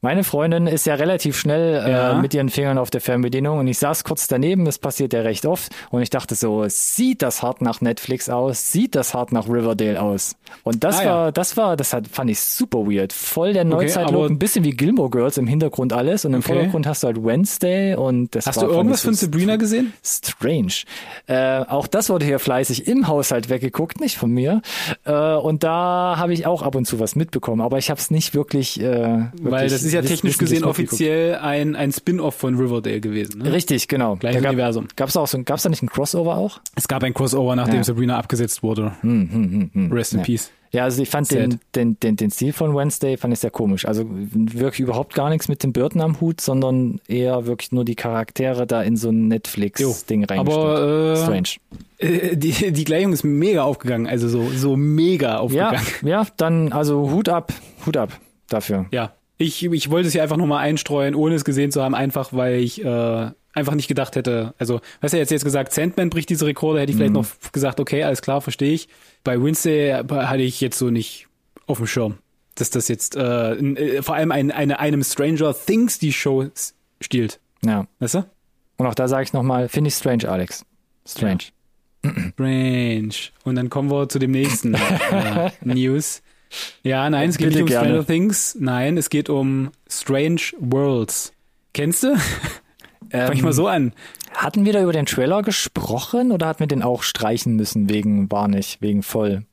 Meine 0.00 0.22
Freundin 0.22 0.68
ist 0.68 0.86
ja 0.86 0.94
relativ 0.94 1.36
schnell 1.36 1.74
Ja. 1.74 2.12
äh, 2.12 2.20
mit 2.22 2.32
ihren 2.32 2.50
Fingern 2.50 2.78
auf 2.78 2.88
der 2.90 3.00
Fernbedienung 3.00 3.58
und 3.58 3.66
ich 3.66 3.78
saß 3.78 4.04
kurz 4.04 4.28
daneben, 4.28 4.64
das 4.64 4.78
passiert 4.78 5.12
ja 5.12 5.22
recht 5.22 5.44
oft 5.44 5.72
und 5.90 6.02
ich 6.02 6.10
dachte 6.10 6.36
so, 6.36 6.64
sieht 6.68 7.20
das 7.20 7.42
hart 7.42 7.62
nach 7.62 7.80
Netflix 7.80 8.28
aus, 8.28 8.70
sieht 8.70 8.94
das 8.94 9.12
hart 9.14 9.32
nach 9.32 9.48
Riverdale 9.48 10.00
aus. 10.00 10.36
Und 10.62 10.84
das 10.84 11.00
Ah, 11.00 11.04
ja. 11.04 11.10
war, 11.14 11.32
das 11.32 11.56
war, 11.56 11.76
das 11.76 11.92
hat, 11.92 12.06
fand 12.06 12.30
ich 12.30 12.38
super 12.40 12.78
weird. 12.86 13.12
Voll 13.12 13.52
der 13.54 13.64
Neuzeit-Look, 13.64 14.14
aber- 14.14 14.26
ein 14.26 14.38
bisschen 14.38 14.64
wie 14.64 14.70
Gilmore 14.70 15.10
Girls 15.10 15.36
im 15.36 15.48
Hintergrund 15.48 15.92
alles 15.92 16.24
und 16.24 16.32
im 16.32 16.40
Okay. 16.40 16.52
Vordergrund 16.52 16.86
hast 16.86 17.02
du 17.02 17.08
halt 17.08 17.24
Wednesday 17.24 17.96
und 17.96 18.34
das 18.36 18.46
Hast 18.46 18.58
war 18.58 18.68
du 18.68 18.74
irgendwas 18.74 19.02
von 19.02 19.14
Sabrina 19.14 19.56
gesehen? 19.56 19.92
Strange. 20.04 20.72
Äh, 21.26 21.64
auch 21.66 21.88
das 21.88 22.08
wurde 22.08 22.24
hier 22.24 22.38
fleißig 22.38 22.86
im 22.86 23.08
Haushalt 23.08 23.48
weggeguckt, 23.50 24.00
nicht 24.00 24.16
von 24.16 24.30
mir. 24.30 24.62
Äh, 25.04 25.12
und 25.34 25.64
da 25.64 26.14
habe 26.18 26.32
ich 26.32 26.46
auch 26.46 26.62
ab 26.62 26.76
und 26.76 26.84
zu 26.86 27.00
was 27.00 27.16
mitbekommen, 27.16 27.60
aber 27.60 27.78
ich 27.78 27.90
habe 27.90 27.98
es 27.98 28.12
nicht 28.12 28.34
wirklich, 28.34 28.80
äh, 28.80 28.84
wirklich. 28.84 29.30
Weil 29.42 29.68
das 29.68 29.87
ist 29.88 29.94
ja 29.94 30.02
technisch 30.02 30.38
gesehen 30.38 30.64
offiziell 30.64 31.36
ein, 31.36 31.74
ein 31.76 31.92
Spin-off 31.92 32.34
von 32.34 32.54
Riverdale 32.56 33.00
gewesen. 33.00 33.42
Ne? 33.42 33.52
Richtig, 33.52 33.88
genau. 33.88 34.16
Gleiches 34.16 34.42
da 34.42 34.48
Universum. 34.50 34.88
Gab's 34.96 35.16
auch 35.16 35.26
so, 35.26 35.42
gab's 35.42 35.62
da 35.64 35.68
nicht 35.68 35.82
ein 35.82 35.88
Crossover 35.88 36.36
auch? 36.36 36.60
Es 36.76 36.88
gab 36.88 37.02
ein 37.02 37.14
Crossover, 37.14 37.56
nachdem 37.56 37.76
Ja. 37.76 37.84
Sabrina 37.84 38.16
abgesetzt 38.18 38.62
wurde. 38.62 38.92
Hm, 39.02 39.90
Rest 39.92 40.14
in 40.14 40.22
Peace. 40.22 40.50
Ja, 40.70 40.84
also 40.84 41.00
ich 41.02 41.08
fand 41.08 41.30
den, 41.30 41.60
den, 41.74 41.98
den, 42.00 42.16
den 42.16 42.30
Stil 42.30 42.52
von 42.52 42.76
Wednesday 42.76 43.16
fand 43.16 43.32
ich 43.32 43.40
sehr 43.40 43.50
komisch. 43.50 43.86
Also 43.86 44.04
wirklich 44.10 44.80
überhaupt 44.80 45.14
gar 45.14 45.30
nichts 45.30 45.48
mit 45.48 45.62
dem 45.62 45.72
Burton 45.72 46.02
am 46.02 46.20
Hut, 46.20 46.42
sondern 46.42 47.00
eher 47.08 47.46
wirklich 47.46 47.72
nur 47.72 47.86
die 47.86 47.94
Charaktere 47.94 48.66
da 48.66 48.82
in 48.82 48.94
so 48.98 49.08
ein 49.08 49.28
Netflix-Ding 49.28 50.24
reingestellt. 50.24 50.58
Aber 50.58 51.12
äh, 51.14 51.16
Strange. 51.16 51.48
äh, 51.96 52.36
die, 52.36 52.72
die 52.72 52.84
Gleichung 52.84 53.14
ist 53.14 53.24
mega 53.24 53.62
aufgegangen, 53.62 54.06
also 54.06 54.28
so, 54.28 54.46
so 54.54 54.76
mega 54.76 55.28
Ja, 55.28 55.38
aufgegangen. 55.38 55.80
ja, 56.02 56.26
dann 56.36 56.70
also 56.72 57.10
Hut 57.12 57.30
ab, 57.30 57.50
Hut 57.86 57.96
ab 57.96 58.12
dafür. 58.50 58.84
Ja. 58.90 59.14
Ich, 59.38 59.62
ich 59.64 59.90
wollte 59.90 60.08
es 60.08 60.12
hier 60.12 60.22
einfach 60.22 60.36
nur 60.36 60.46
mal 60.48 60.58
einstreuen, 60.58 61.14
ohne 61.14 61.34
es 61.36 61.44
gesehen 61.44 61.70
zu 61.70 61.82
haben, 61.82 61.94
einfach 61.94 62.32
weil 62.32 62.56
ich 62.60 62.84
äh, 62.84 63.30
einfach 63.54 63.74
nicht 63.76 63.86
gedacht 63.88 64.16
hätte. 64.16 64.52
Also, 64.58 64.80
weißt 65.00 65.14
du, 65.14 65.18
jetzt 65.18 65.30
jetzt 65.30 65.44
gesagt, 65.44 65.72
Sandman 65.72 66.10
bricht 66.10 66.28
diese 66.28 66.44
Rekorde, 66.46 66.80
hätte 66.80 66.90
ich 66.90 66.96
vielleicht 66.98 67.12
noch 67.14 67.26
gesagt, 67.52 67.78
okay, 67.78 68.02
alles 68.02 68.20
klar, 68.20 68.40
verstehe 68.40 68.72
ich. 68.72 68.88
Bei 69.24 69.40
Wednesday 69.40 69.92
hatte 70.08 70.42
ich 70.42 70.60
jetzt 70.60 70.78
so 70.78 70.90
nicht 70.90 71.28
auf 71.68 71.78
dem 71.78 71.86
Schirm, 71.86 72.18
dass 72.56 72.70
das 72.70 72.88
jetzt 72.88 73.14
äh, 73.16 73.52
n- 73.54 73.76
äh, 73.76 74.02
vor 74.02 74.16
allem 74.16 74.32
ein, 74.32 74.50
eine, 74.50 74.80
einem 74.80 75.04
Stranger 75.04 75.54
Things 75.54 75.98
die 76.00 76.12
Show 76.12 76.46
stiehlt. 77.00 77.38
Ja. 77.64 77.86
Weißt 78.00 78.14
du? 78.14 78.24
Und 78.76 78.86
auch 78.86 78.94
da 78.94 79.06
sage 79.06 79.22
ich 79.22 79.32
nochmal, 79.32 79.68
finde 79.68 79.88
ich 79.88 79.94
strange, 79.94 80.28
Alex. 80.28 80.64
Strange. 81.06 81.44
Strange. 82.32 83.14
Und 83.44 83.54
dann 83.56 83.70
kommen 83.70 83.90
wir 83.90 84.08
zu 84.08 84.18
dem 84.18 84.30
nächsten 84.30 84.74
äh, 85.10 85.50
News. 85.64 86.22
Ja, 86.82 87.08
nein, 87.10 87.30
es 87.30 87.38
geht 87.38 87.48
Bitte 87.48 87.58
nicht 87.58 87.62
um 87.62 87.68
gerne. 87.68 87.88
Stranger 87.88 88.06
Things. 88.06 88.56
Nein, 88.58 88.96
es 88.96 89.10
geht 89.10 89.28
um 89.28 89.70
Strange 89.88 90.40
Worlds. 90.58 91.32
Kennst 91.74 92.02
du? 92.02 92.16
Fang 93.10 93.32
ich 93.32 93.42
mal 93.42 93.52
so 93.52 93.66
an. 93.66 93.92
Hatten 94.32 94.64
wir 94.64 94.72
da 94.72 94.82
über 94.82 94.92
den 94.92 95.06
Trailer 95.06 95.42
gesprochen 95.42 96.32
oder 96.32 96.46
hatten 96.46 96.60
wir 96.60 96.66
den 96.66 96.82
auch 96.82 97.02
streichen 97.02 97.56
müssen 97.56 97.88
wegen 97.88 98.30
war 98.30 98.48
nicht, 98.48 98.80
wegen 98.82 99.02
voll? 99.02 99.44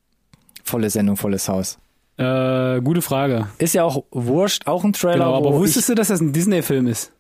Volle 0.64 0.90
Sendung, 0.90 1.16
volles 1.18 1.48
Haus. 1.48 1.78
Äh, 2.18 2.82
gute 2.82 3.02
Frage. 3.02 3.48
Ist 3.58 3.74
ja 3.74 3.84
auch 3.84 4.04
wurscht, 4.12 4.68
auch 4.68 4.84
ein 4.84 4.94
Trailer. 4.94 5.26
Genau, 5.26 5.36
aber 5.36 5.54
wusstest 5.54 5.90
du, 5.90 5.96
dass 5.96 6.08
das 6.08 6.22
ein 6.22 6.34
Disney-Film 6.34 6.88
ist? 6.88 7.12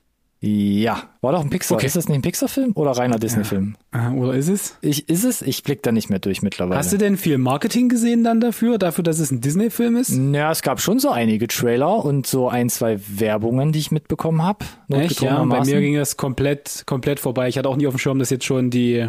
Ja, 0.41 1.03
war 1.21 1.31
doch 1.31 1.41
ein 1.41 1.49
Pixar. 1.49 1.77
Okay. 1.77 1.87
Ist 1.87 1.95
das 1.95 2.07
nicht 2.07 2.17
ein 2.17 2.21
Pixar-Film 2.21 2.73
oder 2.75 2.91
reiner 2.91 3.17
Disney-Film? 3.17 3.77
Äh, 3.91 4.09
Oder 4.09 4.33
ist 4.33 4.49
es? 4.49 4.77
Ich, 4.81 5.09
ist 5.09 5.23
es? 5.23 5.41
Ich 5.41 5.63
blick 5.63 5.81
da 5.81 5.91
nicht 5.91 6.09
mehr 6.09 6.19
durch 6.19 6.41
mittlerweile. 6.41 6.77
Hast 6.77 6.93
du 6.93 6.97
denn 6.97 7.17
viel 7.17 7.37
Marketing 7.37 7.89
gesehen 7.89 8.23
dann 8.23 8.41
dafür, 8.41 8.77
dafür, 8.77 9.03
dass 9.03 9.19
es 9.19 9.31
ein 9.31 9.41
Disney-Film 9.41 9.95
ist? 9.95 10.09
ja, 10.11 10.51
es 10.51 10.61
gab 10.61 10.81
schon 10.81 10.99
so 10.99 11.09
einige 11.09 11.47
Trailer 11.47 12.03
und 12.03 12.27
so 12.27 12.49
ein, 12.49 12.69
zwei 12.69 12.99
Werbungen, 13.17 13.71
die 13.71 13.79
ich 13.79 13.91
mitbekommen 13.91 14.43
habe. 14.43 14.65
Echt? 14.89 15.21
Ja, 15.21 15.43
bei 15.45 15.61
mir 15.61 15.79
ging 15.81 15.95
das 15.95 16.17
komplett, 16.17 16.83
komplett 16.85 17.19
vorbei. 17.19 17.47
Ich 17.47 17.57
hatte 17.57 17.69
auch 17.69 17.77
nie 17.77 17.87
auf 17.87 17.95
dem 17.95 17.99
Schirm, 17.99 18.19
dass 18.19 18.29
jetzt 18.29 18.45
schon 18.45 18.69
die, 18.69 19.07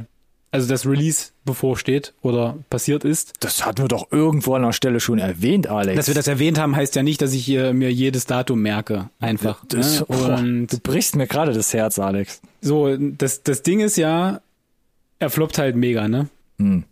also 0.56 0.68
das 0.68 0.86
Release 0.86 1.32
bevorsteht 1.44 2.14
oder 2.22 2.56
passiert 2.70 3.04
ist. 3.04 3.34
Das 3.40 3.66
hatten 3.66 3.82
wir 3.82 3.88
doch 3.88 4.10
irgendwo 4.10 4.54
an 4.54 4.62
der 4.62 4.72
Stelle 4.72 5.00
schon 5.00 5.18
erwähnt, 5.18 5.66
Alex. 5.66 5.96
Dass 5.96 6.08
wir 6.08 6.14
das 6.14 6.28
erwähnt 6.28 6.58
haben, 6.58 6.74
heißt 6.74 6.96
ja 6.96 7.02
nicht, 7.02 7.20
dass 7.20 7.34
ich 7.34 7.46
äh, 7.50 7.74
mir 7.74 7.92
jedes 7.92 8.24
Datum 8.24 8.62
merke. 8.62 9.10
Einfach. 9.20 9.62
Das, 9.68 10.00
ne? 10.00 10.06
oh, 10.08 10.14
Und 10.14 10.68
du 10.68 10.78
brichst 10.78 11.14
mir 11.14 11.26
gerade 11.26 11.52
das 11.52 11.74
Herz, 11.74 11.98
Alex. 11.98 12.40
so, 12.62 12.96
das, 12.96 13.42
das 13.42 13.62
Ding 13.62 13.80
ist 13.80 13.98
ja, 13.98 14.40
er 15.18 15.30
floppt 15.30 15.58
halt 15.58 15.76
mega, 15.76 16.08
ne? 16.08 16.28
Hm. 16.58 16.84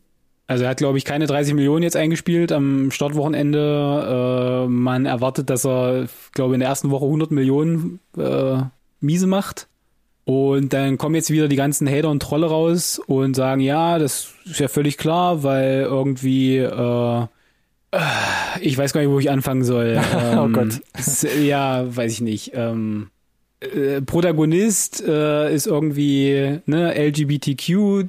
Also 0.46 0.64
er 0.64 0.70
hat, 0.70 0.76
glaube 0.76 0.98
ich, 0.98 1.06
keine 1.06 1.26
30 1.26 1.54
Millionen 1.54 1.82
jetzt 1.82 1.96
eingespielt 1.96 2.52
am 2.52 2.90
Startwochenende. 2.90 4.66
Äh, 4.66 4.68
man 4.68 5.06
erwartet, 5.06 5.48
dass 5.48 5.64
er, 5.64 6.06
glaube 6.32 6.52
in 6.52 6.60
der 6.60 6.68
ersten 6.68 6.90
Woche 6.90 7.06
100 7.06 7.30
Millionen 7.30 8.00
äh, 8.18 8.58
miese 9.00 9.26
macht. 9.26 9.68
Und 10.24 10.72
dann 10.72 10.96
kommen 10.96 11.14
jetzt 11.14 11.30
wieder 11.30 11.48
die 11.48 11.56
ganzen 11.56 11.88
Hater 11.88 12.08
und 12.08 12.22
Trolle 12.22 12.46
raus 12.46 12.98
und 13.06 13.34
sagen, 13.36 13.60
ja, 13.60 13.98
das 13.98 14.28
ist 14.46 14.58
ja 14.60 14.68
völlig 14.68 14.96
klar, 14.96 15.42
weil 15.42 15.82
irgendwie, 15.82 16.56
äh, 16.58 17.26
ich 18.60 18.76
weiß 18.76 18.92
gar 18.92 19.02
nicht, 19.02 19.10
wo 19.10 19.18
ich 19.18 19.30
anfangen 19.30 19.64
soll. 19.64 20.00
Ähm, 20.16 20.38
Oh 20.38 20.48
Gott. 20.48 20.80
Ja, 21.42 21.84
weiß 21.94 22.12
ich 22.12 22.20
nicht. 22.22 22.52
Ähm, 22.54 23.10
äh, 23.60 24.00
Protagonist 24.00 25.02
äh, 25.06 25.54
ist 25.54 25.66
irgendwie 25.66 26.60
ne, 26.66 26.94
LGBTQ 26.96 28.08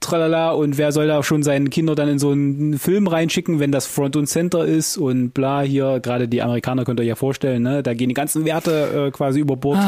tralala 0.00 0.50
und 0.50 0.76
wer 0.76 0.92
soll 0.92 1.06
da 1.06 1.22
schon 1.22 1.42
seinen 1.42 1.70
Kinder 1.70 1.94
dann 1.94 2.08
in 2.08 2.18
so 2.18 2.30
einen 2.30 2.78
Film 2.78 3.06
reinschicken, 3.06 3.58
wenn 3.58 3.72
das 3.72 3.86
Front 3.86 4.16
und 4.16 4.26
Center 4.26 4.64
ist 4.66 4.98
und 4.98 5.30
bla 5.30 5.62
hier, 5.62 6.00
gerade 6.00 6.28
die 6.28 6.42
Amerikaner 6.42 6.84
könnt 6.84 7.00
ihr 7.00 7.04
euch 7.04 7.08
ja 7.08 7.14
vorstellen, 7.14 7.62
ne, 7.62 7.82
da 7.82 7.94
gehen 7.94 8.08
die 8.08 8.14
ganzen 8.14 8.44
Werte 8.44 9.06
äh, 9.06 9.10
quasi 9.10 9.40
über 9.40 9.56
Bord, 9.56 9.78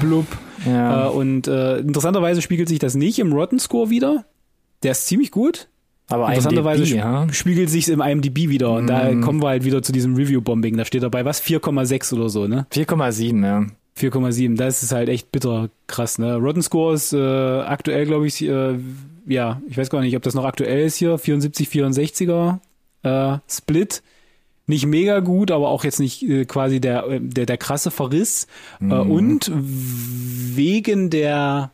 blub. 0.00 0.26
Ja. 0.66 1.06
Äh, 1.06 1.10
und 1.10 1.46
äh, 1.46 1.78
interessanterweise 1.78 2.42
spiegelt 2.42 2.68
sich 2.68 2.80
das 2.80 2.94
nicht 2.96 3.18
im 3.20 3.32
Rotten 3.32 3.58
Score 3.60 3.90
wieder. 3.90 4.24
Der 4.82 4.92
ist 4.92 5.06
ziemlich 5.06 5.30
gut. 5.30 5.68
Aber 6.08 6.28
Interessanterweise 6.28 6.82
IMDb, 6.84 6.96
ja. 6.98 7.26
spiegelt 7.32 7.68
sich 7.68 7.88
im 7.88 8.00
IMDb 8.00 8.48
wieder 8.48 8.72
und 8.72 8.86
da 8.86 9.10
Mm. 9.12 9.22
kommen 9.22 9.42
wir 9.42 9.48
halt 9.48 9.64
wieder 9.64 9.82
zu 9.82 9.90
diesem 9.90 10.14
Review-Bombing. 10.14 10.76
Da 10.76 10.84
steht 10.84 11.02
dabei 11.02 11.24
was 11.24 11.42
4,6 11.42 12.14
oder 12.14 12.28
so, 12.28 12.46
ne? 12.46 12.66
4,7, 12.72 13.44
ja. 13.44 13.66
4,7. 13.98 14.56
Das 14.56 14.82
ist 14.82 14.92
halt 14.92 15.08
echt 15.08 15.32
bitter 15.32 15.70
krass, 15.86 16.18
ne? 16.18 16.36
Rotten 16.36 16.62
Score 16.62 16.94
ist 16.94 17.12
äh, 17.12 17.16
aktuell, 17.18 18.06
glaube 18.06 18.26
ich, 18.26 18.42
äh, 18.42 18.78
ja, 19.26 19.60
ich 19.68 19.76
weiß 19.76 19.90
gar 19.90 20.00
nicht, 20.00 20.16
ob 20.16 20.22
das 20.22 20.34
noch 20.34 20.44
aktuell 20.44 20.84
ist 20.84 20.96
hier, 20.96 21.18
74, 21.18 21.68
64er 21.68 22.58
äh, 23.02 23.38
Split. 23.48 24.02
Nicht 24.68 24.86
mega 24.86 25.20
gut, 25.20 25.50
aber 25.50 25.68
auch 25.68 25.84
jetzt 25.84 26.00
nicht 26.00 26.22
äh, 26.22 26.44
quasi 26.44 26.80
der, 26.80 27.06
äh, 27.06 27.20
der, 27.20 27.46
der 27.46 27.56
krasse 27.56 27.90
Verriss. 27.90 28.46
Äh, 28.80 28.94
und 28.94 29.50
wegen 29.54 31.08
der, 31.08 31.70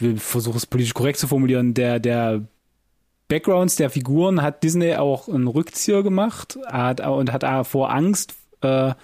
ich 0.00 0.20
versuche 0.20 0.56
es 0.56 0.66
politisch 0.66 0.94
korrekt 0.94 1.18
zu 1.18 1.28
formulieren, 1.28 1.74
der, 1.74 2.00
der 2.00 2.42
Backgrounds 3.28 3.76
der 3.76 3.90
Figuren 3.90 4.40
hat 4.40 4.62
Disney 4.62 4.94
auch 4.94 5.28
einen 5.28 5.48
Rückzieher 5.48 6.02
gemacht 6.02 6.58
hat, 6.66 7.06
und 7.06 7.30
hat 7.30 7.66
vor 7.66 7.92
Angst 7.92 8.34
äh, 8.62 8.94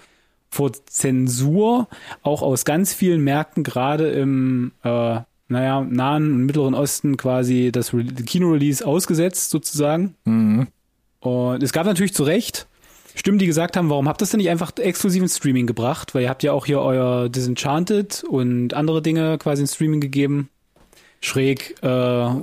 vor 0.55 0.71
Zensur 0.85 1.87
auch 2.23 2.41
aus 2.41 2.63
ganz 2.63 2.93
vielen 2.93 3.21
Märkten, 3.21 3.63
gerade 3.63 4.09
im 4.11 4.71
äh, 4.83 5.19
naja, 5.47 5.81
Nahen 5.81 6.31
und 6.31 6.45
Mittleren 6.45 6.73
Osten 6.73 7.17
quasi 7.17 7.71
das 7.71 7.93
Re 7.93 8.03
Kino-Release 8.05 8.85
ausgesetzt 8.85 9.49
sozusagen. 9.49 10.15
Mhm. 10.23 10.67
Und 11.19 11.61
es 11.61 11.73
gab 11.73 11.85
natürlich 11.85 12.13
zu 12.13 12.23
Recht 12.23 12.67
Stimmen, 13.17 13.39
die 13.39 13.45
gesagt 13.45 13.77
haben, 13.77 13.89
warum 13.89 14.09
habt 14.09 14.21
ihr 14.21 14.23
das 14.23 14.31
denn 14.31 14.39
nicht 14.39 14.49
einfach 14.49 14.73
exklusiv 14.77 15.21
ins 15.21 15.37
Streaming 15.37 15.67
gebracht? 15.67 16.13
Weil 16.13 16.23
ihr 16.23 16.29
habt 16.29 16.43
ja 16.43 16.51
auch 16.51 16.65
hier 16.65 16.81
euer 16.81 17.29
Disenchanted 17.29 18.25
und 18.25 18.73
andere 18.73 19.01
Dinge 19.01 19.37
quasi 19.37 19.61
ins 19.61 19.75
Streaming 19.75 20.01
gegeben. 20.01 20.49
Schräg. 21.21 21.75
Äh, 21.81 21.87
Äh, 21.87 21.89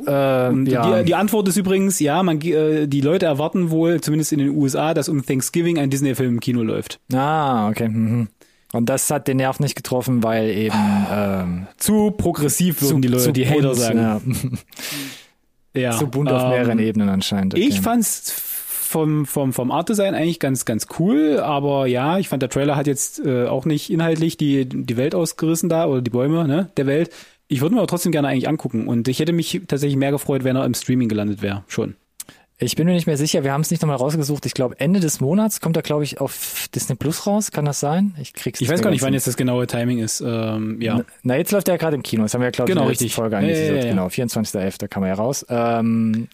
ja. 0.06 0.98
die, 0.98 1.04
die 1.04 1.14
Antwort 1.14 1.48
ist 1.48 1.56
übrigens, 1.56 2.00
ja, 2.00 2.22
man, 2.22 2.40
äh, 2.40 2.86
die 2.86 3.00
Leute 3.00 3.26
erwarten 3.26 3.70
wohl, 3.70 4.00
zumindest 4.00 4.32
in 4.32 4.38
den 4.38 4.50
USA, 4.50 4.94
dass 4.94 5.08
um 5.08 5.24
Thanksgiving 5.24 5.78
ein 5.78 5.90
Disney-Film 5.90 6.34
im 6.34 6.40
Kino 6.40 6.62
läuft. 6.62 6.98
ah, 7.12 7.68
okay. 7.68 7.88
Mhm. 7.88 8.28
Und 8.72 8.88
das 8.88 9.10
hat 9.10 9.28
den 9.28 9.36
Nerv 9.36 9.60
nicht 9.60 9.76
getroffen, 9.76 10.22
weil 10.22 10.48
eben 10.48 11.06
ähm, 11.12 11.66
Zu 11.76 12.10
progressiv 12.10 12.80
würden 12.80 13.02
die 13.02 13.08
Leute, 13.08 13.24
zu 13.24 13.32
die 13.32 13.46
Hater 13.46 13.60
bunt, 13.68 13.76
sagen. 13.76 13.98
Ja. 13.98 14.20
Ja. 15.74 15.92
Zu 15.92 16.06
bunt 16.06 16.30
auf 16.30 16.42
ähm, 16.42 16.50
mehreren 16.50 16.78
Ebenen 16.78 17.08
anscheinend. 17.08 17.54
Okay. 17.54 17.64
Ich 17.66 17.80
fand's 17.80 18.30
vom, 18.30 19.24
vom, 19.24 19.54
vom 19.54 19.70
Art-Design 19.70 20.14
eigentlich 20.14 20.38
ganz, 20.38 20.66
ganz 20.66 20.86
cool, 20.98 21.40
aber 21.40 21.86
ja, 21.86 22.18
ich 22.18 22.28
fand 22.28 22.42
der 22.42 22.50
Trailer 22.50 22.76
hat 22.76 22.86
jetzt 22.86 23.24
äh, 23.24 23.46
auch 23.46 23.64
nicht 23.64 23.88
inhaltlich 23.90 24.36
die, 24.36 24.66
die 24.66 24.96
Welt 24.98 25.14
ausgerissen 25.14 25.70
da 25.70 25.86
oder 25.86 26.02
die 26.02 26.10
Bäume 26.10 26.46
ne, 26.46 26.68
der 26.76 26.86
Welt. 26.86 27.10
Ich 27.52 27.60
würde 27.60 27.74
mir 27.74 27.80
aber 27.82 27.88
trotzdem 27.88 28.12
gerne 28.12 28.28
eigentlich 28.28 28.48
angucken 28.48 28.88
und 28.88 29.08
ich 29.08 29.18
hätte 29.18 29.34
mich 29.34 29.60
tatsächlich 29.68 29.98
mehr 29.98 30.10
gefreut, 30.10 30.42
wenn 30.42 30.56
er 30.56 30.64
im 30.64 30.72
Streaming 30.72 31.10
gelandet 31.10 31.42
wäre, 31.42 31.64
schon. 31.68 31.96
Ich 32.56 32.76
bin 32.76 32.86
mir 32.86 32.94
nicht 32.94 33.06
mehr 33.06 33.18
sicher, 33.18 33.44
wir 33.44 33.52
haben 33.52 33.60
es 33.60 33.70
nicht 33.70 33.82
nochmal 33.82 33.98
rausgesucht. 33.98 34.46
Ich 34.46 34.54
glaube, 34.54 34.78
Ende 34.80 35.00
des 35.00 35.20
Monats 35.20 35.60
kommt 35.60 35.76
er, 35.76 35.82
glaube 35.82 36.04
ich, 36.04 36.18
auf 36.20 36.68
Disney 36.74 36.94
Plus 36.94 37.26
raus. 37.26 37.50
Kann 37.50 37.66
das 37.66 37.80
sein? 37.80 38.14
Ich 38.18 38.32
krieg's 38.32 38.60
Ich 38.60 38.70
weiß 38.70 38.80
gar 38.80 38.90
nicht, 38.90 39.02
wann 39.02 39.12
jetzt 39.12 39.26
das 39.26 39.36
genaue 39.36 39.66
Timing 39.66 39.98
ist. 39.98 40.22
Ähm, 40.24 40.80
ja. 40.80 41.02
Na, 41.24 41.36
jetzt 41.36 41.52
läuft 41.52 41.68
er 41.68 41.74
ja 41.74 41.78
gerade 41.78 41.96
im 41.96 42.02
Kino. 42.02 42.22
Das 42.22 42.32
haben 42.32 42.40
wir 42.40 42.46
ja, 42.46 42.50
glaube 42.52 42.70
ich, 42.70 42.74
Genau, 42.74 42.82
in 42.82 42.86
der 42.86 42.90
richtig. 42.92 43.14
Folge 43.14 43.36
ja, 43.36 43.42
ja, 43.42 43.74
ja. 43.74 43.82
Genau, 43.82 44.06
24.11. 44.06 44.88
kam 44.88 45.02
er 45.02 45.08
ja 45.10 45.14
raus. 45.14 45.44
Ähm, 45.48 46.28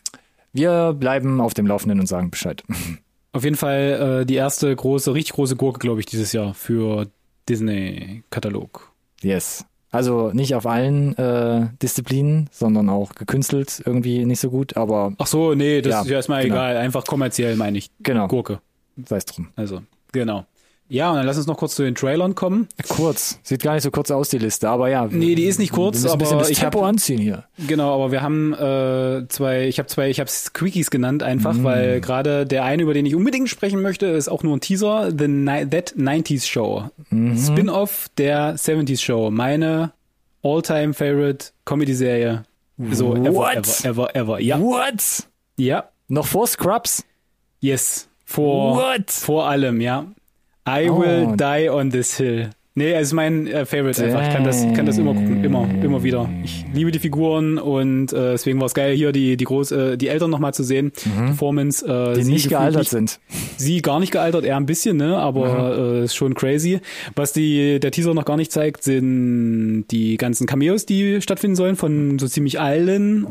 wir 0.53 0.93
bleiben 0.93 1.41
auf 1.41 1.55
dem 1.55 1.67
Laufenden 1.67 1.99
und 1.99 2.07
sagen 2.07 2.31
Bescheid. 2.31 2.63
Auf 3.33 3.45
jeden 3.45 3.57
Fall 3.57 4.21
äh, 4.23 4.27
die 4.27 4.37
erste 4.37 4.75
große, 4.75 5.13
richtig 5.15 5.35
große 5.35 5.57
Gurke, 5.57 5.79
glaube 5.79 6.01
ich, 6.01 6.07
dieses 6.07 6.33
Jahr 6.33 6.55
für 6.55 7.09
Disney-Katalog. 7.49 8.91
Yes. 9.23 9.67
Also 9.91 10.31
nicht 10.33 10.55
auf 10.55 10.67
allen 10.67 11.17
äh, 11.17 11.69
Disziplinen, 11.83 12.51
sondern 12.53 12.89
auch 12.91 13.15
gekünstelt 13.15 13.83
irgendwie 13.87 14.25
nicht 14.27 14.41
so 14.41 14.51
gut, 14.51 14.77
aber 14.77 15.13
Ach 15.19 15.27
so, 15.27 15.55
nee, 15.55 15.81
das 15.81 15.91
Ja, 15.93 16.01
ist 16.03 16.09
ja 16.09 16.17
erstmal 16.17 16.43
genau. 16.43 16.57
egal. 16.57 16.77
Einfach 16.77 17.05
kommerziell 17.05 17.57
meine 17.57 17.79
ich. 17.79 17.91
genau, 18.01 18.29
Gurke. 18.29 18.61
sei 19.07 19.17
es 19.17 19.25
drum. 19.25 19.49
Also, 19.57 19.81
genau. 20.13 20.45
Ja, 20.91 21.11
und 21.11 21.17
dann 21.19 21.27
lass 21.27 21.37
uns 21.37 21.47
noch 21.47 21.59
kurz 21.59 21.75
zu 21.75 21.83
den 21.83 21.95
Trailern 21.95 22.35
kommen. 22.35 22.67
Kurz. 22.89 23.39
Sieht 23.43 23.63
gar 23.63 23.75
nicht 23.75 23.83
so 23.83 23.91
kurz 23.91 24.11
aus, 24.11 24.31
die 24.31 24.39
Liste, 24.39 24.71
aber 24.71 24.89
ja. 24.89 25.07
Nee, 25.11 25.35
die 25.35 25.45
ist 25.45 25.59
nicht 25.59 25.73
kurz, 25.73 25.97
wir 25.97 26.03
müssen 26.05 26.13
ein 26.13 26.19
bisschen 26.19 26.33
aber 26.37 26.43
das 26.43 26.51
ich 26.51 26.61
Tempo 26.61 26.81
hab- 26.81 26.87
anziehen 26.89 27.19
hier. 27.19 27.45
Genau, 27.67 27.95
aber 27.95 28.11
wir 28.11 28.23
haben 28.23 28.55
äh, 28.55 29.29
zwei, 29.29 29.69
ich 29.69 29.79
habe 29.79 29.87
zwei, 29.89 30.09
ich 30.09 30.19
habe 30.19 30.31
Quickies 30.55 30.91
genannt 30.91 31.23
einfach, 31.23 31.53
Mm. 31.53 31.65
weil 31.65 32.01
gerade 32.01 32.47
der 32.47 32.65
eine, 32.65 32.83
über 32.85 32.95
den 32.95 33.05
ich 33.05 33.15
unbedingt 33.15 33.51
sprechen 33.51 33.83
möchte, 33.83 34.07
ist 34.07 34.29
auch 34.29 34.43
nur 34.43 34.57
ein 34.57 34.61
Teaser, 34.61 35.11
The 35.11 35.29
Ni 35.29 35.67
That 35.69 35.95
90s 35.97 36.47
Show. 36.49 36.85
Mhm. 37.11 37.37
Spin-off 37.37 38.07
der 38.17 38.57
70s 38.57 39.03
Show. 39.03 39.31
Meine 39.31 39.93
all-time 40.43 40.95
favorite 40.95 41.49
Comedy-Serie. 41.67 42.45
So, 42.93 43.15
ever, 43.15 43.35
What? 43.35 43.85
ever, 43.85 43.85
ever, 44.15 44.17
ever. 44.17 44.41
Ja, 44.41 44.59
What? 44.59 45.27
ja, 45.59 45.85
Noch 46.09 46.27
vor 46.27 46.47
Scrubs? 46.47 47.05
yes. 47.61 48.09
Vor, 48.25 48.77
What? 48.77 49.11
vor 49.11 49.49
allem, 49.49 49.81
ja. 49.81 50.07
I 50.69 50.89
Oh. 50.91 51.01
will 51.01 51.37
die 51.37 51.69
on 51.71 51.91
this 51.91 52.17
hill. 52.17 52.51
Nee, 52.75 52.93
es 52.93 53.09
ist 53.09 53.13
mein 53.13 53.49
äh, 53.49 53.67
Favorite 53.67 54.05
einfach. 54.05 54.23
Ich 54.29 54.33
kann 54.33 54.45
das, 54.45 54.63
kann 54.77 54.87
das 54.87 54.99
immer 54.99 55.13
gucken, 55.13 55.43
immer, 55.43 55.69
immer 55.83 56.05
wieder. 56.05 56.31
Ich 56.45 56.65
liebe 56.73 56.93
die 56.93 57.01
Figuren 57.01 57.59
und 57.59 58.13
äh, 58.13 58.31
deswegen 58.33 58.61
war 58.61 58.67
es 58.67 58.75
geil, 58.75 58.95
hier 58.95 59.11
die 59.11 59.37
die 59.37 59.45
groß, 59.45 59.73
äh, 59.73 59.97
die 59.97 60.07
Eltern 60.07 60.31
nochmal 60.31 60.55
zu 60.55 60.63
sehen. 60.63 60.93
Performance, 60.93 61.85
äh, 61.85 62.11
Mhm. 62.11 62.15
Die 62.15 62.23
sie 62.23 62.33
nicht 62.35 62.49
gealtert 62.49 62.83
nicht- 62.83 62.91
sind. 62.91 63.19
Sie 63.57 63.83
gar 63.83 63.99
nicht 63.99 64.13
gealtert, 64.13 64.45
eher 64.45 64.57
ein 64.57 64.67
bisschen, 64.67 64.97
ne? 64.97 65.17
Aber 65.17 65.77
äh, 65.77 66.05
ist 66.05 66.15
schon 66.15 66.35
crazy. 66.35 66.79
Was 67.17 67.33
die 67.33 67.81
der 67.81 67.91
Teaser 67.91 68.15
noch 68.15 68.25
gar 68.25 68.37
nicht 68.37 68.53
zeigt, 68.53 68.85
sind 68.85 69.87
die 69.91 70.17
ganzen 70.17 70.47
Cameos, 70.47 70.87
die 70.87 71.21
stattfinden 71.21 71.57
sollen 71.57 71.75
von 71.75 72.21
so 72.21 72.29
ziemlich 72.29 72.61
allen 72.61 73.25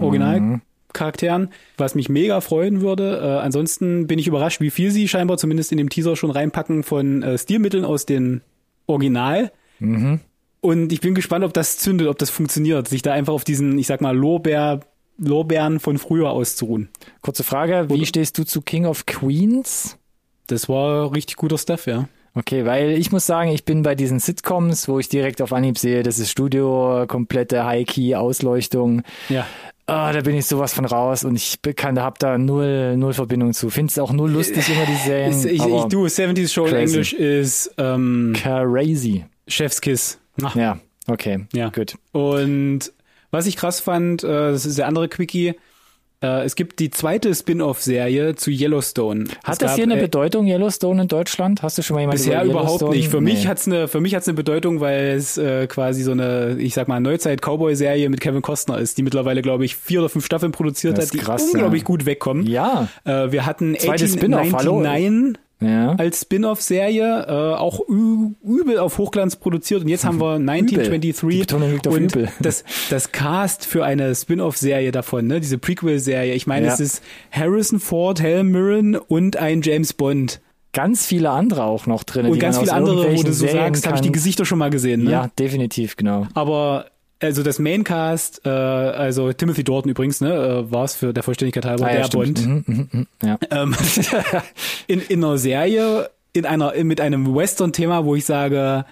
Originalcharakteren, 0.98 1.50
was 1.78 1.96
mich 1.96 2.10
mega 2.10 2.42
freuen 2.42 2.82
würde. 2.82 3.20
Äh, 3.22 3.44
ansonsten 3.44 4.08
bin 4.08 4.20
ich 4.20 4.28
überrascht, 4.28 4.62
wie 4.62 4.72
viel 4.72 4.92
sie 4.92 5.08
scheinbar 5.08 5.38
zumindest 5.38 5.72
in 5.72 5.78
dem 5.78 5.90
Teaser 5.90 6.16
schon 6.16 6.32
reinpacken 6.32 6.84
von 6.84 7.24
äh, 7.24 7.38
Stilmitteln 7.38 7.86
aus 7.86 8.06
dem 8.06 8.42
Original. 8.88 9.52
Und 10.62 10.92
ich 10.92 11.02
bin 11.02 11.14
gespannt, 11.14 11.46
ob 11.46 11.54
das 11.54 11.78
zündet, 11.78 12.08
ob 12.08 12.18
das 12.18 12.30
funktioniert, 12.30 12.88
sich 12.88 13.02
da 13.02 13.14
einfach 13.14 13.34
auf 13.34 13.44
diesen, 13.44 13.78
ich 13.78 13.88
sag 13.88 14.02
mal, 14.02 14.16
Lorbeer, 14.16 14.80
Lorbeeren 15.20 15.80
von 15.80 15.98
früher 15.98 16.32
auszuruhen. 16.32 16.90
Kurze 17.22 17.44
Frage, 17.44 17.88
wie 17.90 18.06
stehst 18.06 18.38
du 18.38 18.44
zu 18.44 18.62
King 18.62 18.86
of 18.86 19.06
Queens? 19.06 19.98
Das 20.48 20.70
war 20.70 21.14
richtig 21.14 21.36
guter 21.36 21.58
Stuff, 21.58 21.86
ja. 21.86 22.08
Okay, 22.34 22.66
weil 22.66 22.92
ich 22.92 23.12
muss 23.12 23.26
sagen, 23.26 23.50
ich 23.50 23.66
bin 23.66 23.82
bei 23.82 23.96
diesen 23.96 24.20
Sitcoms, 24.20 24.88
wo 24.88 25.00
ich 25.00 25.10
direkt 25.10 25.42
auf 25.42 25.54
Anhieb 25.54 25.80
sehe, 25.80 26.04
das 26.04 26.20
ist 26.20 26.30
Studio, 26.30 27.06
komplette 27.08 27.66
High-Key-Ausleuchtung. 27.66 29.02
Ja. 29.30 29.48
Ah, 29.90 30.12
da 30.12 30.20
bin 30.20 30.36
ich 30.36 30.46
sowas 30.46 30.74
von 30.74 30.84
raus 30.84 31.24
und 31.24 31.38
ich 31.38 31.60
kann, 31.78 31.96
da 31.96 32.04
hab 32.04 32.20
da 32.20 32.38
null, 32.38 32.98
null 32.98 33.14
Verbindung 33.14 33.54
zu. 33.54 33.70
Find's 33.70 33.98
auch 33.98 34.12
null 34.12 34.30
lustig 34.30 34.68
immer 34.70 34.86
die 34.86 34.96
Serien. 35.08 35.32
Ich, 35.32 35.46
ich, 35.46 35.66
ich, 35.66 35.84
du, 35.86 36.06
70s 36.06 36.52
Show 36.52 36.66
in 36.66 36.72
crazy. 36.72 36.94
Englisch 36.94 37.14
ist 37.14 37.74
ähm, 37.78 38.34
crazy. 38.36 39.24
Chef's 39.48 39.80
Kiss. 39.80 40.20
Ach, 40.44 40.56
Ja, 40.58 40.80
okay. 41.08 41.46
Ja. 41.54 41.70
Gut. 41.70 41.96
Und 42.12 42.92
was 43.32 43.46
ich 43.46 43.56
krass 43.56 43.80
fand, 43.80 44.26
äh, 44.26 44.28
das 44.52 44.66
ist 44.66 44.78
der 44.78 44.88
andere 44.88 45.08
Quickie, 45.08 45.56
äh, 46.22 46.44
es 46.46 46.56
gibt 46.56 46.80
die 46.80 46.90
zweite 46.90 47.34
Spin-off-Serie 47.34 48.36
zu 48.36 48.50
Yellowstone. 48.52 49.26
Hat 49.44 49.54
Es 49.54 49.58
das 49.60 49.76
hier 49.76 49.84
eine 49.84 49.98
äh, 49.98 50.02
Bedeutung, 50.02 50.48
Yellowstone 50.48 51.04
in 51.04 51.08
Deutschland? 51.08 51.62
Hast 51.62 51.78
du 51.78 51.84
schon 51.84 51.96
mal 51.96 52.02
jemand 52.02 52.18
Bisher 52.18 52.44
über 52.44 52.54
überhaupt 52.62 52.90
nicht. 52.90 53.10
Für 53.10 53.22
mich 53.22 53.44
Nee. 53.44 53.48
hat's 53.48 53.68
eine, 53.68 53.88
für 53.88 54.00
mich 54.00 54.16
hat's 54.16 54.28
eine 54.28 54.36
Bedeutung, 54.36 54.80
weil 54.80 55.08
es 55.10 55.38
äh, 55.38 55.68
quasi 55.68 56.04
so 56.04 56.12
eine, 56.12 56.58
ich 56.60 56.74
sag 56.74 56.88
mal, 56.88 57.00
Neuzeit-Cowboy-Serie 57.00 58.10
mit 58.10 58.20
Kevin 58.22 58.42
Costner 58.42 58.80
ist, 58.80 58.98
die 58.98 59.04
mittlerweile, 59.04 59.42
glaube 59.42 59.66
ich, 59.66 59.76
vier 59.76 60.00
oder 60.00 60.10
fünf 60.10 60.26
Staffeln 60.26 60.52
produziert 60.52 60.98
hat, 60.98 61.14
die 61.14 61.18
krass, 61.20 61.52
unglaublich 61.54 61.82
ja. 61.84 61.86
gut 61.86 62.06
wegkommen. 62.06 62.48
Ja, 62.48 62.88
Äh, 63.06 63.32
wir 63.32 63.46
hatten 63.46 63.76
Zweites 63.78 64.14
Spin-off, 64.14 64.54
hallo? 64.54 64.82
1899 65.60 65.62
ja. 65.62 65.96
als 65.98 66.22
Spin-off-Serie, 66.22 67.26
äh, 67.28 67.56
auch 67.58 67.80
übel 67.88 68.80
auf 68.80 68.98
Hochglanz 68.98 69.36
produziert. 69.36 69.82
Und 69.84 69.88
jetzt 69.90 70.06
haben 70.06 70.20
wir 70.22 70.34
1923 70.36 71.30
Die 71.30 71.40
Betonung 71.40 71.72
liegt 71.72 71.88
auf 71.88 71.94
und 71.94 72.04
übel. 72.16 72.30
das 72.40 72.64
das 72.90 73.12
Cast 73.12 73.66
für 73.66 73.84
eine 73.86 74.14
Spin-off-Serie 74.14 74.92
davon, 74.92 75.28
ne, 75.28 75.40
diese 75.40 75.58
Prequel-Serie. 75.58 76.34
Ich 76.34 76.48
meine, 76.48 76.68
Ja. 76.68 76.74
es 76.74 76.80
ist 76.80 77.04
Harrison 77.32 77.80
Ford, 77.80 78.22
Helen 78.22 78.48
Mirren 78.48 78.96
und 78.96 79.38
ein 79.38 79.62
James 79.62 79.94
Bond 79.94 80.42
Ganz 80.74 81.08
viele 81.08 81.32
andere 81.32 81.64
auch 81.64 81.88
noch 81.88 82.04
drin. 82.04 82.28
und 82.28 82.38
ganz 82.40 82.60
viele 82.60 82.74
andere, 82.74 83.18
wo 83.18 83.24
du 83.24 83.34
so 83.34 83.48
Serien 83.48 83.74
sagst, 83.74 83.88
habe 83.88 83.96
ich 83.96 84.02
die. 84.02 84.12
Gesichter 84.12 84.46
schon 84.46 84.60
mal 84.60 84.70
gesehen. 84.70 85.06
Ne? 85.06 85.12
Ja, 85.12 85.30
definitiv, 85.40 85.96
genau. 85.96 86.28
Aber 86.36 86.86
also 87.22 87.44
das 87.44 87.60
Maincast, 87.60 88.42
äh, 88.46 88.50
also 88.50 89.32
Timothy 89.34 89.64
Dorton 89.64 89.90
übrigens, 89.92 90.22
ne, 90.22 90.34
äh, 90.34 90.72
war 90.72 90.84
es 90.86 90.96
für 90.96 91.14
der 91.14 91.24
Vollständigkeit 91.24 91.66
halber 91.66 91.86
Ah, 91.88 91.90
ja, 91.92 91.96
der 91.98 92.04
stimmt. 92.06 92.46
Bond. 92.46 92.68
Mhm, 92.68 92.76
mhm, 92.76 92.90
mhm, 92.92 93.08
ja. 93.28 93.38
ähm, 93.52 93.76
in, 94.88 95.02
in 95.02 95.24
einer 95.24 95.38
Serie, 95.38 96.10
in 96.34 96.46
einer, 96.46 96.74
mit 96.84 97.02
einem 97.02 97.34
Western-Thema, 97.36 98.06
wo 98.06 98.16
ich 98.16 98.26
sage, 98.26 98.86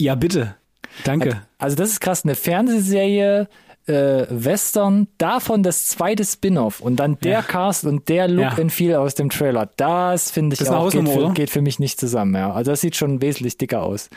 ja 0.00 0.14
bitte, 0.14 0.56
danke. 1.04 1.42
Also 1.58 1.76
das 1.76 1.90
ist 1.90 2.00
krass, 2.00 2.24
eine 2.24 2.34
Fernsehserie, 2.34 3.48
äh, 3.86 4.26
Western, 4.28 5.08
davon 5.18 5.62
das 5.62 5.88
zweite 5.88 6.24
Spin-off 6.24 6.80
und 6.80 6.96
dann 6.96 7.18
der 7.20 7.32
Ja. 7.32 7.42
Cast 7.42 7.84
und 7.86 8.08
der 8.08 8.28
Look 8.28 8.44
Ja. 8.44 8.58
and 8.58 8.70
Feel 8.72 8.94
aus 8.96 9.14
dem 9.14 9.30
Trailer. 9.30 9.70
Das 9.76 10.30
finde 10.30 10.54
ich 10.54 10.58
Das 10.60 10.68
auch, 10.68 10.90
geht 10.90 11.08
für, 11.08 11.32
geht 11.32 11.50
für 11.50 11.62
mich 11.62 11.78
nicht 11.78 11.98
zusammen. 11.98 12.34
Ja. 12.34 12.52
Also 12.52 12.72
das 12.72 12.82
sieht 12.82 12.96
schon 12.96 13.22
wesentlich 13.22 13.56
dicker 13.56 13.82
aus. 13.82 14.10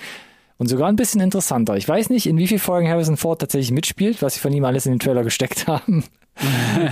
Und 0.57 0.67
sogar 0.67 0.87
ein 0.87 0.95
bisschen 0.95 1.19
interessanter. 1.19 1.77
Ich 1.77 1.87
weiß 1.87 2.09
nicht, 2.09 2.27
in 2.27 2.37
wie 2.37 2.47
vielen 2.47 2.59
Folgen 2.59 2.87
Harrison 2.87 3.17
Ford 3.17 3.41
tatsächlich 3.41 3.71
mitspielt, 3.71 4.21
was 4.21 4.35
sie 4.35 4.39
von 4.39 4.53
ihm 4.53 4.63
alles 4.65 4.85
in 4.85 4.93
den 4.93 4.99
Trailer 4.99 5.23
gesteckt 5.23 5.67
haben. 5.67 6.03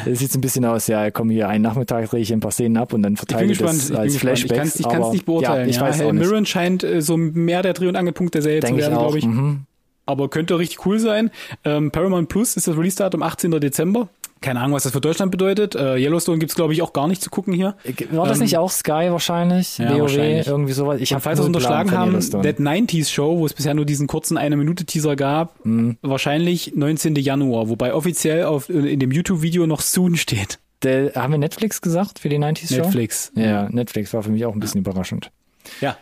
Es 0.05 0.19
sieht 0.19 0.31
so 0.31 0.37
ein 0.37 0.41
bisschen 0.41 0.65
aus, 0.65 0.87
ja, 0.87 1.09
komm 1.09 1.29
hier, 1.29 1.49
einen 1.49 1.63
Nachmittag 1.63 2.09
drehe 2.09 2.21
ich 2.21 2.31
ein 2.31 2.41
paar 2.41 2.51
Szenen 2.51 2.77
ab 2.77 2.93
und 2.93 3.01
dann 3.01 3.13
Ich 3.13 3.19
verteile 3.19 3.51
ich 3.51 3.57
das 3.57 3.83
ich 3.85 3.87
bin 3.89 3.97
als 3.97 4.13
gespannt. 4.13 4.75
Ich 4.77 4.87
kann 4.87 5.01
es 5.01 5.07
ich 5.07 5.13
nicht 5.13 5.25
beurteilen. 5.25 5.63
Ja, 5.63 5.69
ich 5.69 5.75
ja. 5.77 5.81
weiß 5.81 5.99
nicht. 5.99 6.13
Mirren 6.13 6.45
scheint 6.45 6.83
äh, 6.83 7.01
so 7.01 7.17
mehr 7.17 7.61
der 7.63 7.73
Dreh- 7.73 7.87
und 7.87 7.95
Angelpunkt 7.95 8.35
der 8.35 8.41
Serie 8.41 8.59
zu 8.59 8.67
Denke 8.67 8.81
ich 8.81 8.87
werden, 8.87 8.99
glaube 8.99 9.17
ich. 9.17 9.25
Mhm. 9.25 9.61
Aber 10.05 10.29
könnte 10.29 10.57
richtig 10.57 10.85
cool 10.85 10.99
sein. 10.99 11.31
Ähm, 11.63 11.91
Paramount 11.91 12.29
Plus 12.29 12.55
ist 12.57 12.67
das 12.67 12.75
Release-Datum 12.75 13.23
18. 13.23 13.51
Dezember. 13.51 14.09
Keine 14.41 14.59
Ahnung, 14.59 14.73
was 14.73 14.83
das 14.83 14.91
für 14.91 15.01
Deutschland 15.01 15.31
bedeutet. 15.31 15.75
Äh, 15.75 15.97
Yellowstone 15.97 16.39
gibt's 16.39 16.55
glaube 16.55 16.73
ich, 16.73 16.81
auch 16.81 16.93
gar 16.93 17.07
nicht 17.07 17.21
zu 17.21 17.29
gucken 17.29 17.53
hier. 17.53 17.75
War 18.11 18.27
das 18.27 18.37
Ähm, 18.39 18.43
nicht 18.43 18.57
auch 18.57 18.71
Sky 18.71 19.07
wahrscheinlich? 19.11 19.77
ja, 19.77 19.91
WoW, 19.93 20.01
wahrscheinlich. 20.01 20.47
irgendwie 20.47 20.73
sowas? 20.73 20.99
Ich 20.99 21.13
habe 21.13 21.21
falls 21.21 21.37
wir 21.37 21.43
es 21.43 21.47
unterschlagen 21.47 21.91
haben, 21.91 22.13
That 22.13 22.59
90s 22.59 23.09
Show, 23.11 23.37
wo 23.37 23.45
es 23.45 23.53
bisher 23.53 23.73
nur 23.75 23.85
diesen 23.85 24.07
kurzen 24.07 24.37
eine 24.37 24.57
Minute 24.57 24.85
Teaser 24.85 25.15
gab, 25.15 25.63
Mhm. 25.65 25.97
wahrscheinlich 26.01 26.73
19. 26.75 27.15
Januar, 27.15 27.69
wobei 27.69 27.93
offiziell 27.93 28.45
auf, 28.45 28.69
in 28.69 28.99
dem 28.99 29.11
YouTube-Video 29.11 29.67
noch 29.67 29.81
Soon 29.81 30.17
steht. 30.17 30.57
Der, 30.83 31.11
haben 31.13 31.33
wir 31.33 31.37
Netflix 31.37 31.79
gesagt 31.81 32.17
für 32.17 32.29
die 32.29 32.39
90s 32.39 32.69
Show? 32.69 32.81
Netflix. 32.81 33.31
Ja, 33.35 33.69
Netflix 33.69 34.11
war 34.15 34.23
für 34.23 34.31
mich 34.31 34.45
auch 34.45 34.53
ein 34.55 34.59
bisschen 34.59 34.81
überraschend. 34.81 35.29
Ja. 35.81 35.95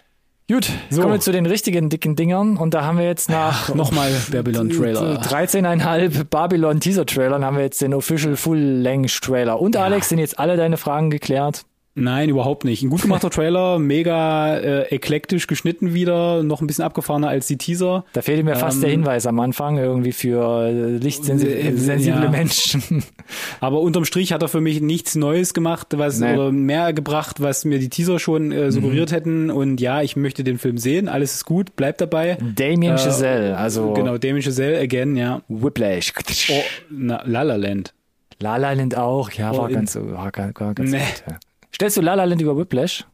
Gut, 0.51 0.71
So. 0.89 1.01
kommen 1.01 1.13
wir 1.13 1.19
zu 1.19 1.31
den 1.31 1.45
richtigen 1.45 1.89
dicken 1.89 2.15
Dingern 2.15 2.57
und 2.57 2.73
da 2.73 2.83
haben 2.83 2.97
wir 2.97 3.05
jetzt 3.05 3.29
nach 3.29 3.73
Nochmal 3.75 4.11
Babylon 4.31 4.71
Trailer. 4.71 5.21
13,5 5.21 6.23
Babylon 6.29 6.79
Teaser 6.79 7.05
Trailern 7.05 7.45
haben 7.45 7.55
wir 7.57 7.63
jetzt 7.63 7.83
den 7.83 7.93
Official 7.93 8.35
Full 8.35 8.57
Length 8.57 9.21
Trailer. 9.21 9.61
Und 9.61 9.77
Alex, 9.77 10.09
sind 10.09 10.17
jetzt 10.17 10.39
alle 10.39 10.57
deine 10.57 10.77
Fragen 10.77 11.11
geklärt? 11.11 11.65
Nein, 11.99 12.29
überhaupt 12.29 12.65
nicht. 12.65 12.81
Ein 12.83 12.89
gut 12.89 13.01
gemachter 13.01 13.29
Trailer, 13.31 13.77
mega 13.79 14.57
äh, 14.57 14.81
eklektisch 14.93 15.47
geschnitten 15.47 15.93
wieder, 15.93 16.43
noch 16.43 16.61
ein 16.61 16.67
bisschen 16.67 16.83
abgefahrener 16.83 17.27
als 17.29 17.47
die 17.47 17.57
Teaser. 17.57 18.05
Da 18.13 18.21
fehlt 18.21 18.43
mir 18.45 18.55
fast 18.55 18.77
Ähm, 18.77 18.81
der 18.81 18.89
Hinweis 18.91 19.25
am 19.25 19.39
Anfang 19.39 19.77
irgendwie 19.77 20.11
für 20.11 20.67
äh, 20.67 20.97
lichtsensible 20.97 22.23
Ja. 22.23 22.29
Menschen. 22.29 23.03
Aber 23.59 23.81
unterm 23.81 24.05
Strich 24.05 24.33
hat 24.33 24.41
er 24.41 24.47
für 24.47 24.61
mich 24.61 24.81
nichts 24.81 25.15
Neues 25.15 25.53
gemacht, 25.53 25.87
was 25.97 26.19
Nee. 26.19 26.33
oder 26.33 26.51
mehr 26.51 26.93
gebracht, 26.93 27.41
was 27.41 27.65
mir 27.65 27.79
die 27.79 27.89
Teaser 27.89 28.19
schon 28.19 28.51
äh, 28.51 28.71
suggeriert 28.71 29.11
hätten. 29.11 29.49
Und 29.51 29.81
ja, 29.81 30.01
ich 30.01 30.15
möchte 30.15 30.43
den 30.43 30.57
Film 30.57 30.77
sehen. 30.77 31.07
Alles 31.07 31.35
ist 31.35 31.45
gut, 31.45 31.75
bleibt 31.75 32.01
dabei. 32.01 32.37
Damien 32.55 32.95
Äh, 32.95 32.97
Chazelle, 32.97 33.57
also 33.57 33.93
Genau, 33.93 34.17
Damien 34.17 34.41
Chazelle 34.41 34.79
again, 34.79 35.15
ja. 35.15 35.41
Whiplash. 35.49 36.13
Oh, 36.51 36.53
na, 36.89 37.21
La 37.25 37.41
La 37.43 37.55
Land. 37.55 37.93
La 38.39 38.55
La 38.57 38.71
Land 38.73 38.95
auch, 38.97 39.31
ja, 39.31 39.55
war 39.55 39.69
Oh, 39.69 39.73
ganz, 39.73 39.95
war, 39.97 40.31
ganz- 40.31 40.59
war 40.59 40.73
ganz 40.73 40.91
Nee. 40.91 40.97
gut. 40.99 41.23
Ja. 41.29 41.39
Stellst 41.73 41.97
du 41.97 42.01
La 42.01 42.13
La 42.15 42.23
Land 42.25 42.41
über 42.41 42.57
Whiplash? 42.57 43.05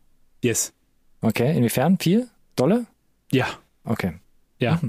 Yes. 0.43 0.73
Okay, 1.21 1.55
inwiefern? 1.57 1.97
Viel? 1.99 2.27
Dolle? 2.55 2.85
Ja, 3.31 3.47
Okay. 3.83 4.13
ja. 4.59 4.79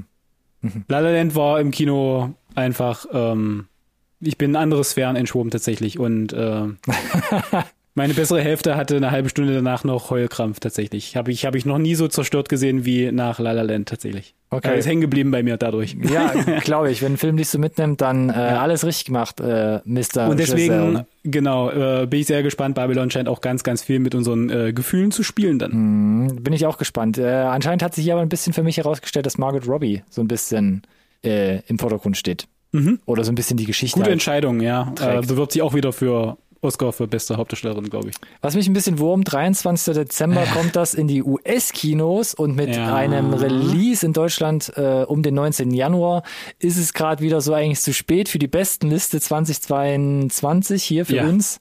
Mhm. 0.62 0.84
La 0.88 1.00
La 1.00 1.10
Land 1.10 1.34
war 1.34 1.60
im 1.60 1.70
Kino 1.70 2.34
einfach, 2.54 3.06
ähm, 3.12 3.68
ich 4.20 4.38
bin 4.38 4.50
in 4.52 4.56
andere 4.56 4.82
Sphären 4.84 5.16
entschwoben 5.16 5.50
tatsächlich 5.50 5.98
und 5.98 6.32
äh, 6.32 6.62
meine 7.96 8.12
bessere 8.12 8.42
Hälfte 8.42 8.76
hatte 8.76 8.96
eine 8.96 9.10
halbe 9.10 9.30
Stunde 9.30 9.54
danach 9.54 9.82
noch 9.82 10.10
Heulkrampf 10.10 10.60
tatsächlich. 10.60 11.16
Habe 11.16 11.32
ich, 11.32 11.46
hab 11.46 11.54
ich 11.54 11.64
noch 11.64 11.78
nie 11.78 11.94
so 11.94 12.08
zerstört 12.08 12.50
gesehen 12.50 12.84
wie 12.84 13.10
nach 13.10 13.38
La 13.38 13.52
La 13.52 13.62
Land 13.62 13.88
tatsächlich. 13.88 14.34
Okay. 14.50 14.68
Er 14.68 14.74
ist 14.74 14.86
hängen 14.86 15.00
geblieben 15.00 15.30
bei 15.30 15.42
mir 15.42 15.56
dadurch. 15.56 15.96
Ja, 16.02 16.32
glaube 16.60 16.90
ich. 16.90 17.00
Wenn 17.00 17.14
ein 17.14 17.16
Film 17.16 17.38
dich 17.38 17.48
so 17.48 17.58
mitnimmt, 17.58 18.02
dann 18.02 18.28
äh, 18.28 18.34
alles 18.34 18.84
richtig 18.84 19.06
gemacht, 19.06 19.40
äh, 19.40 19.80
Mr. 19.84 20.28
Und 20.28 20.38
deswegen, 20.38 20.74
Chazelle. 20.74 21.06
genau, 21.24 21.70
äh, 21.70 22.06
bin 22.06 22.20
ich 22.20 22.26
sehr 22.26 22.42
gespannt. 22.42 22.74
Babylon 22.74 23.10
scheint 23.10 23.28
auch 23.28 23.40
ganz, 23.40 23.64
ganz 23.64 23.82
viel 23.82 23.98
mit 23.98 24.14
unseren 24.14 24.50
äh, 24.50 24.72
Gefühlen 24.74 25.10
zu 25.10 25.22
spielen 25.22 25.58
dann. 25.58 25.72
Mhm, 25.72 26.42
bin 26.42 26.52
ich 26.52 26.66
auch 26.66 26.76
gespannt. 26.76 27.16
Äh, 27.16 27.26
anscheinend 27.26 27.82
hat 27.82 27.94
sich 27.94 28.04
hier 28.04 28.12
aber 28.12 28.22
ein 28.22 28.28
bisschen 28.28 28.52
für 28.52 28.62
mich 28.62 28.76
herausgestellt, 28.76 29.24
dass 29.24 29.38
Margaret 29.38 29.66
Robbie 29.66 30.02
so 30.10 30.20
ein 30.20 30.28
bisschen 30.28 30.82
äh, 31.24 31.60
im 31.66 31.78
Vordergrund 31.78 32.18
steht. 32.18 32.46
Mhm. 32.72 33.00
Oder 33.06 33.24
so 33.24 33.32
ein 33.32 33.36
bisschen 33.36 33.56
die 33.56 33.64
Geschichte. 33.64 33.94
Gute 33.94 34.04
halt. 34.04 34.12
Entscheidung, 34.12 34.60
ja. 34.60 34.92
Äh, 34.92 34.94
trägt. 34.94 35.28
bewirbt 35.28 35.52
sich 35.52 35.62
auch 35.62 35.72
wieder 35.72 35.94
für 35.94 36.36
Oscar 36.66 36.92
für 36.92 37.06
beste 37.06 37.36
Hauptdarstellerin, 37.36 37.88
glaube 37.88 38.10
ich. 38.10 38.16
Was 38.42 38.54
mich 38.54 38.68
ein 38.68 38.72
bisschen 38.74 38.98
wurmt, 38.98 39.32
23. 39.32 39.94
Dezember 39.94 40.44
kommt 40.52 40.76
das 40.76 40.92
in 40.94 41.08
die 41.08 41.22
US-Kinos 41.22 42.34
und 42.34 42.54
mit 42.56 42.74
Ja. 42.76 42.94
einem 42.94 43.32
Release 43.32 44.04
in 44.04 44.12
Deutschland 44.12 44.72
äh, 44.76 45.04
um 45.06 45.22
den 45.22 45.34
19. 45.34 45.70
Januar 45.72 46.22
ist 46.58 46.76
es 46.76 46.92
gerade 46.92 47.22
wieder 47.22 47.40
so 47.40 47.54
eigentlich 47.54 47.80
zu 47.80 47.92
spät 47.94 48.28
für 48.28 48.38
die 48.38 48.48
besten 48.48 48.88
Liste 48.90 49.20
2022 49.20 50.82
hier 50.82 51.06
für 51.06 51.16
Ja. 51.16 51.24
uns. 51.28 51.60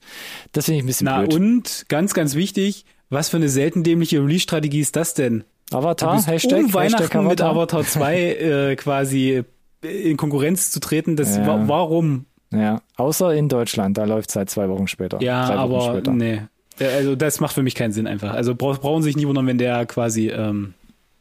Das 0.52 0.66
finde 0.66 0.78
ich 0.78 0.84
ein 0.84 0.86
bisschen 0.86 1.04
Na 1.06 1.20
blöd. 1.22 1.34
und 1.34 1.84
ganz, 1.88 2.14
ganz 2.14 2.34
wichtig, 2.34 2.84
was 3.10 3.28
für 3.28 3.36
eine 3.36 3.48
selten 3.48 3.82
dämliche 3.84 4.20
Release-Strategie 4.20 4.80
ist 4.80 4.96
das 4.96 5.14
denn? 5.14 5.44
Avatar, 5.72 6.22
Hashtag, 6.24 6.64
um 6.64 6.74
Weihnachten 6.74 7.02
Hashtag 7.02 7.22
mit 7.22 7.40
Avatar. 7.40 7.50
Avatar 7.82 7.84
2 7.84 8.16
äh, 8.20 8.76
quasi 8.76 9.42
in 9.82 10.16
Konkurrenz 10.16 10.70
zu 10.70 10.80
treten. 10.80 11.16
Das, 11.16 11.36
Ja. 11.36 11.46
wa 11.46 11.64
warum? 11.66 12.26
Ja, 12.52 12.80
außer 12.96 13.34
in 13.34 13.48
Deutschland, 13.48 13.98
da 13.98 14.04
läuft 14.04 14.30
es 14.30 14.36
halt 14.36 14.50
zwei 14.50 14.68
Wochen 14.68 14.86
später. 14.86 15.20
Ja, 15.20 15.50
aber 15.54 15.80
später. 15.92 16.12
nee. 16.12 16.42
Also 16.78 17.16
das 17.16 17.40
macht 17.40 17.54
für 17.54 17.62
mich 17.62 17.74
keinen 17.74 17.92
Sinn 17.92 18.06
einfach. 18.06 18.32
Also 18.34 18.54
brauch, 18.54 18.78
brauchen 18.78 19.02
sich 19.02 19.16
nicht 19.16 19.26
wundern, 19.26 19.46
wenn 19.46 19.58
der 19.58 19.86
quasi, 19.86 20.28
ähm, 20.28 20.74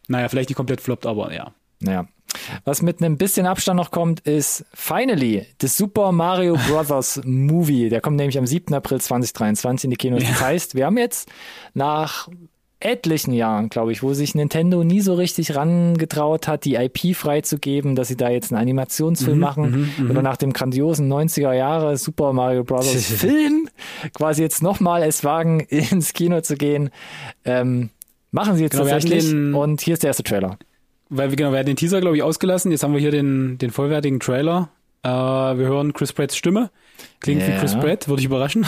naja, 0.08 0.28
vielleicht 0.28 0.50
nicht 0.50 0.58
komplett 0.58 0.82
floppt, 0.82 1.06
aber 1.06 1.34
ja. 1.34 1.52
Ja. 1.82 2.08
Was 2.66 2.82
mit 2.82 3.02
einem 3.02 3.18
bisschen 3.18 3.46
Abstand 3.46 3.78
noch 3.78 3.92
kommt, 3.92 4.20
ist 4.22 4.66
Finally, 4.74 5.46
das 5.60 5.78
Super 5.78 6.12
Mario 6.12 6.58
Brothers 6.68 7.22
Movie. 7.24 7.90
Der 7.90 8.02
kommt 8.02 8.18
nämlich 8.18 8.38
am 8.38 8.46
7. 8.46 8.74
April 8.74 9.00
2023 9.00 9.86
in 9.86 9.92
die 9.92 9.98
Kinos. 9.98 10.24
Das 10.24 10.42
heißt, 10.42 10.76
wir 10.76 10.86
haben 10.86 10.98
jetzt 10.98 11.30
nach 11.74 12.28
etlichen 12.80 13.34
Jahren, 13.34 13.70
glaube 13.70 13.92
ich, 13.92 14.04
wo 14.04 14.14
sich 14.14 14.36
Nintendo 14.36 14.84
nie 14.84 15.02
so 15.02 15.14
richtig 15.14 15.56
rangetraut 15.56 16.48
hat, 16.48 16.66
die 16.66 16.76
IP 16.76 17.16
freizugeben, 17.16 17.96
dass 17.96 18.10
sie 18.10 18.18
da 18.18 18.30
jetzt 18.30 18.52
einen 18.52 18.62
Animationsfilm 18.62 19.40
machen 19.40 19.92
oder 20.10 20.22
nach 20.22 20.38
dem 20.38 20.54
grandiosen 20.54 21.12
90er 21.12 21.54
Jahre 21.54 21.98
Super 21.98 22.34
Mario 22.34 22.64
Brothers 22.64 23.06
Film 23.12 23.70
quasi 24.14 24.42
jetzt 24.42 24.62
nochmal 24.62 25.04
es 25.04 25.24
wagen, 25.24 25.60
ins 25.70 26.14
Kino 26.14 26.42
zu 26.42 26.56
gehen. 26.56 26.90
Ähm, 27.44 27.90
machen 28.32 28.56
sie 28.56 28.64
jetzt 28.64 28.74
Genau, 28.74 28.86
tatsächlich 28.86 29.34
und 29.34 29.82
hier 29.82 29.94
ist 29.94 30.04
der 30.04 30.10
erste 30.10 30.24
Trailer. 30.24 30.58
Weil 31.10 31.30
wir 31.30 31.38
genau, 31.38 31.52
wir 31.52 31.60
hatten 31.60 31.68
den 31.68 31.76
Teaser, 31.76 32.02
glaube 32.02 32.18
ich, 32.18 32.24
ausgelassen. 32.24 32.72
Jetzt 32.72 32.84
haben 32.84 32.94
wir 32.94 33.00
hier 33.00 33.12
den, 33.12 33.58
den 33.58 33.72
vollwertigen 33.72 34.20
Trailer. 34.20 34.70
Äh, 35.06 35.58
wir 35.58 35.68
hören 35.68 35.94
Chris 35.94 36.12
Pratts 36.14 36.36
Stimme. 36.36 36.72
Klingt 37.20 37.46
wie 37.46 37.52
Ja. 37.52 37.58
Chris 37.60 37.76
Pratt, 37.76 38.08
würde 38.08 38.20
ich 38.22 38.26
überraschen. 38.26 38.66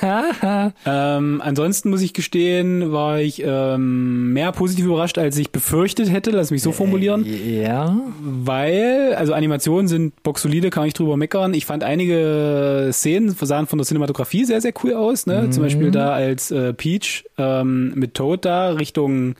ähm, 0.86 1.42
ansonsten 1.44 1.90
muss 1.90 2.00
ich 2.00 2.12
gestehen, 2.12 2.92
war 2.92 3.18
ich 3.20 3.42
ähm, 3.44 4.32
mehr 4.32 4.52
positiv 4.52 4.86
überrascht, 4.86 5.18
als 5.18 5.36
ich 5.36 5.50
befürchtet 5.50 6.10
hätte. 6.10 6.30
Lass 6.30 6.50
mich 6.50 6.62
so 6.62 6.72
formulieren. 6.72 7.26
Ja. 7.26 7.98
Weil, 8.20 9.14
also 9.16 9.32
Animationen 9.32 9.88
sind 9.88 10.22
boxolide, 10.22 10.70
kann 10.70 10.86
ich 10.86 10.94
drüber 10.94 11.16
meckern. 11.16 11.54
Ich 11.54 11.66
fand 11.66 11.82
einige 11.82 12.90
Szenen 12.92 13.30
sahen 13.30 13.66
von 13.66 13.78
der 13.78 13.86
Cinematografie 13.86 14.44
sehr, 14.44 14.60
sehr 14.60 14.72
cool 14.82 14.94
aus. 14.94 15.26
Ne? 15.26 15.50
Zum 15.50 15.62
Beispiel 15.62 15.90
da 15.90 16.12
als 16.12 16.50
äh, 16.50 16.72
Peach 16.72 17.24
ähm, 17.36 17.92
mit 17.94 18.14
Toad 18.14 18.44
da 18.44 18.70
Richtung 18.70 19.34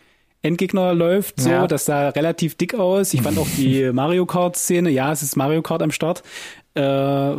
Endgegner 0.49 0.94
läuft, 0.94 1.40
so, 1.40 1.51
Ja. 1.51 1.66
das 1.66 1.84
sah 1.84 2.09
relativ 2.09 2.57
dick 2.57 2.74
aus. 2.74 3.14
Ich 3.14 3.22
fand 3.22 3.38
auch 3.38 3.46
die 3.57 3.90
Mario 3.92 4.26
Kart 4.26 4.57
Szene, 4.57 4.90
ja, 4.90 5.12
es 5.12 5.22
ist 5.22 5.36
Mario 5.36 5.62
Kart 5.62 5.82
am 5.82 5.92
Start, 5.92 6.22
äh, 6.74 6.80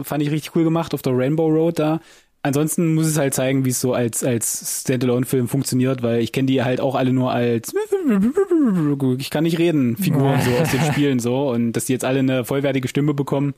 fand 0.03 0.21
ich 0.23 0.31
richtig 0.31 0.55
cool 0.55 0.63
gemacht 0.63 0.93
auf 0.93 1.01
der 1.01 1.17
Rainbow 1.17 1.47
Road 1.47 1.79
da. 1.79 1.99
Ansonsten 2.41 2.93
muss 2.95 3.05
es 3.07 3.17
halt 3.17 3.33
zeigen, 3.33 3.65
wie 3.65 3.71
es 3.71 3.81
so 3.81 3.93
als 3.93 4.23
als 4.23 4.81
Standalone-Film 4.83 5.49
funktioniert, 5.49 6.03
weil 6.03 6.21
ich 6.21 6.31
kenne 6.31 6.45
die 6.45 6.63
halt 6.63 6.79
auch 6.79 6.95
alle 6.95 7.11
nur 7.11 7.31
als 7.33 7.73
ich 9.17 9.29
kann 9.29 9.43
nicht 9.43 9.59
reden 9.59 9.97
Figuren 9.97 10.39
so 10.41 10.51
aus 10.51 10.71
den 10.71 10.81
Spielen 10.91 11.19
so 11.19 11.49
und 11.49 11.73
dass 11.73 11.85
die 11.85 11.93
jetzt 11.93 12.05
alle 12.05 12.19
eine 12.19 12.45
vollwertige 12.45 12.87
Stimme 12.87 13.13
bekommen. 13.13 13.53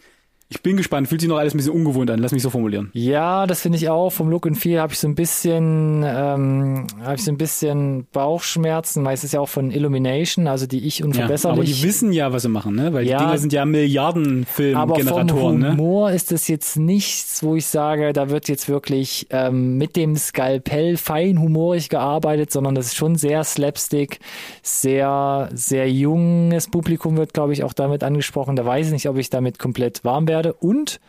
Ich 0.53 0.61
bin 0.61 0.75
gespannt, 0.75 1.07
fühlt 1.07 1.21
sich 1.21 1.29
noch 1.29 1.37
alles 1.37 1.53
ein 1.53 1.57
bisschen 1.57 1.71
ungewohnt 1.71 2.11
an, 2.11 2.19
lass 2.19 2.33
mich 2.33 2.43
so 2.43 2.49
formulieren. 2.49 2.89
Ja, 2.91 3.47
das 3.47 3.61
finde 3.61 3.77
ich 3.77 3.87
auch. 3.87 4.09
Vom 4.09 4.29
Look 4.29 4.45
and 4.45 4.57
Feel 4.57 4.81
habe 4.81 4.91
ich 4.91 4.99
so 4.99 5.07
ein 5.07 5.15
bisschen, 5.15 6.03
ähm, 6.05 6.87
habe 7.01 7.15
ich 7.15 7.23
so 7.23 7.31
ein 7.31 7.37
bisschen 7.37 8.05
Bauchschmerzen, 8.11 9.05
weil 9.05 9.13
es 9.13 9.23
ist 9.23 9.31
ja 9.31 9.39
auch 9.39 9.47
von 9.47 9.71
Illumination, 9.71 10.47
also 10.47 10.67
die 10.67 10.85
ich 10.85 10.99
Ja, 10.99 11.05
unverbesserlich. 11.05 11.57
aber 11.57 11.63
die 11.65 11.81
wissen 11.83 12.11
ja, 12.11 12.33
was 12.33 12.41
sie 12.41 12.49
machen, 12.49 12.75
ne? 12.75 12.91
Weil 12.91 13.07
Ja. 13.07 13.17
die 13.19 13.23
Dinger 13.23 13.37
sind 13.37 13.53
ja 13.53 13.61
aber 13.61 13.67
vom 13.67 13.71
Milliardenfilmgeneratoren, 13.79 15.59
ne? 15.59 15.71
Humor 15.71 16.11
ist 16.11 16.33
es 16.33 16.49
jetzt 16.49 16.75
nichts, 16.75 17.41
wo 17.43 17.55
ich 17.55 17.65
sage, 17.67 18.11
da 18.11 18.29
wird 18.29 18.49
jetzt 18.49 18.67
wirklich 18.67 19.27
ähm, 19.29 19.77
mit 19.77 19.95
dem 19.95 20.17
Skalpell 20.17 20.97
fein 20.97 21.39
humorig 21.39 21.87
gearbeitet, 21.87 22.51
sondern 22.51 22.75
das 22.75 22.87
ist 22.87 22.95
schon 22.97 23.15
sehr 23.15 23.45
slapstick, 23.45 24.19
sehr, 24.63 25.49
sehr 25.53 25.89
junges 25.89 26.67
Publikum 26.69 27.15
wird, 27.15 27.33
glaube 27.33 27.53
ich, 27.53 27.63
auch 27.63 27.71
damit 27.73 28.03
angesprochen. 28.03 28.57
Da 28.57 28.65
weiß 28.65 28.87
ich 28.87 28.91
nicht, 28.93 29.07
ob 29.07 29.15
ich 29.15 29.29
damit 29.29 29.57
komplett 29.57 30.03
warm 30.03 30.27
werde. 30.27 30.40
Und 30.47 30.99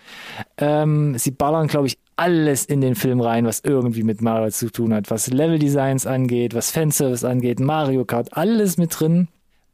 ähm, 0.58 1.16
sie 1.18 1.30
ballern, 1.30 1.66
glaube 1.66 1.86
ich, 1.86 1.98
alles 2.16 2.64
in 2.64 2.80
den 2.80 2.94
Film 2.94 3.20
rein, 3.20 3.46
was 3.46 3.60
irgendwie 3.64 4.02
mit 4.02 4.20
Mario 4.20 4.50
zu 4.50 4.70
tun 4.70 4.94
hat, 4.94 5.10
was 5.10 5.28
Leveldesigns 5.28 6.06
angeht, 6.06 6.54
was 6.54 6.70
Fanservice 6.70 7.26
angeht, 7.26 7.58
Mario 7.58 8.04
Kart, 8.04 8.36
alles 8.36 8.76
mit 8.76 8.98
drin. 8.98 9.28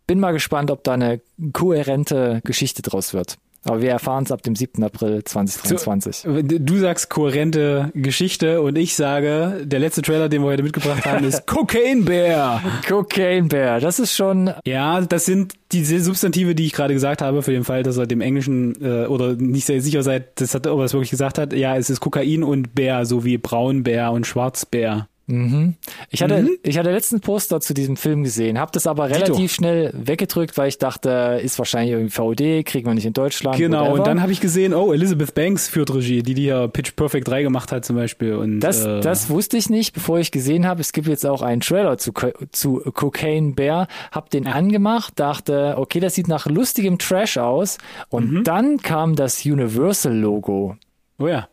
Bin 0.06 0.20
mal 0.20 0.32
gespannt, 0.32 0.70
ob 0.70 0.84
da 0.84 0.92
eine 0.94 1.20
kohärente 1.52 2.40
Geschichte 2.44 2.82
draus 2.82 3.12
wird. 3.12 3.36
Aber 3.64 3.82
wir 3.82 3.90
erfahren 3.90 4.24
es 4.24 4.32
ab 4.32 4.42
dem 4.42 4.54
7. 4.54 4.82
April 4.82 5.22
2023. 5.24 6.26
Du 6.60 6.78
sagst 6.78 7.10
kohärente 7.10 7.90
Geschichte 7.94 8.62
und 8.62 8.76
ich 8.76 8.94
sage, 8.94 9.62
der 9.64 9.80
letzte 9.80 10.02
Trailer, 10.02 10.28
den 10.28 10.42
wir 10.42 10.48
heute 10.48 10.62
mitgebracht 10.62 11.04
haben, 11.04 11.24
ist 11.24 11.46
Cocaine 11.46 12.02
Bear. 12.02 12.62
Cocaine 12.86 13.48
Bear, 13.48 13.80
das 13.80 13.98
ist 13.98 14.14
schon, 14.14 14.50
Ja, 14.64 15.00
das 15.00 15.24
sind 15.24 15.54
diese 15.72 16.00
Substantive, 16.00 16.54
die 16.54 16.66
ich 16.66 16.72
gerade 16.72 16.94
gesagt 16.94 17.20
habe, 17.20 17.42
für 17.42 17.52
den 17.52 17.64
Fall, 17.64 17.82
dass 17.82 17.96
er 17.98 18.06
dem 18.06 18.20
Englischen 18.20 18.74
äh, 18.82 19.06
oder 19.06 19.34
nicht 19.34 19.66
sehr 19.66 19.82
sicher 19.82 20.02
seid, 20.02 20.40
das 20.40 20.54
hat, 20.54 20.66
ob 20.66 20.78
er 20.78 20.84
es 20.84 20.94
wirklich 20.94 21.10
gesagt 21.10 21.38
hat. 21.38 21.52
Ja, 21.52 21.76
es 21.76 21.90
ist 21.90 22.00
Kokain 22.00 22.42
und 22.42 22.74
Bär, 22.74 23.04
so 23.04 23.24
wie 23.24 23.38
Braunbär 23.38 24.12
und 24.12 24.26
Schwarzbär. 24.26 25.08
Mhm. 25.28 25.76
ich 26.10 26.22
hatte, 26.22 26.48
ich 26.64 26.76
hatte 26.76 26.90
letzten 26.90 27.20
Poster 27.20 27.60
zu 27.60 27.72
diesem 27.74 27.96
Film 27.96 28.24
gesehen, 28.24 28.58
habe 28.58 28.72
das 28.72 28.86
aber 28.88 29.06
Dito. 29.08 29.20
relativ 29.20 29.52
schnell 29.52 29.92
weggedrückt, 29.94 30.58
weil 30.58 30.68
ich 30.68 30.78
dachte, 30.78 31.40
ist 31.42 31.58
wahrscheinlich 31.58 31.92
irgendwie 31.92 32.10
VOD, 32.10 32.66
kriegen 32.66 32.86
wir 32.86 32.94
nicht 32.94 33.06
in 33.06 33.12
Deutschland. 33.12 33.56
Genau, 33.56 33.82
whatever. 33.82 33.94
und 33.94 34.06
dann 34.06 34.20
habe 34.22 34.32
ich 34.32 34.40
gesehen, 34.40 34.74
oh, 34.74 34.92
Elizabeth 34.92 35.34
Banks 35.34 35.68
führt 35.68 35.94
Regie, 35.94 36.22
die 36.22 36.34
die 36.34 36.46
ja 36.46 36.66
Pitch 36.66 36.96
Perfect 36.96 37.28
3 37.28 37.42
gemacht 37.42 37.70
hat 37.70 37.84
zum 37.84 37.94
Beispiel. 37.94 38.34
Und, 38.34 38.60
Das, 38.60 38.84
äh, 38.84 39.00
das 39.00 39.30
wusste 39.30 39.56
ich 39.56 39.70
nicht, 39.70 39.92
bevor 39.94 40.18
ich 40.18 40.30
gesehen 40.32 40.66
habe. 40.66 40.80
Es 40.80 40.92
gibt 40.92 41.06
jetzt 41.06 41.24
auch 41.24 41.42
einen 41.42 41.60
Trailer 41.60 41.98
zu, 41.98 42.12
zu 42.50 42.80
Cocaine 42.94 43.52
Bear. 43.52 43.86
Hab 44.10 44.30
den 44.30 44.46
angemacht, 44.48 45.14
dachte, 45.20 45.74
okay, 45.76 46.00
das 46.00 46.14
sieht 46.14 46.28
nach 46.28 46.46
lustigem 46.46 46.98
Trash 46.98 47.36
aus. 47.38 47.78
Und 48.08 48.32
Mhm. 48.32 48.44
dann 48.44 48.78
kam 48.78 49.14
das 49.14 49.44
Universal-Logo. 49.44 50.76
Oh 51.18 51.26
ja. 51.26 51.48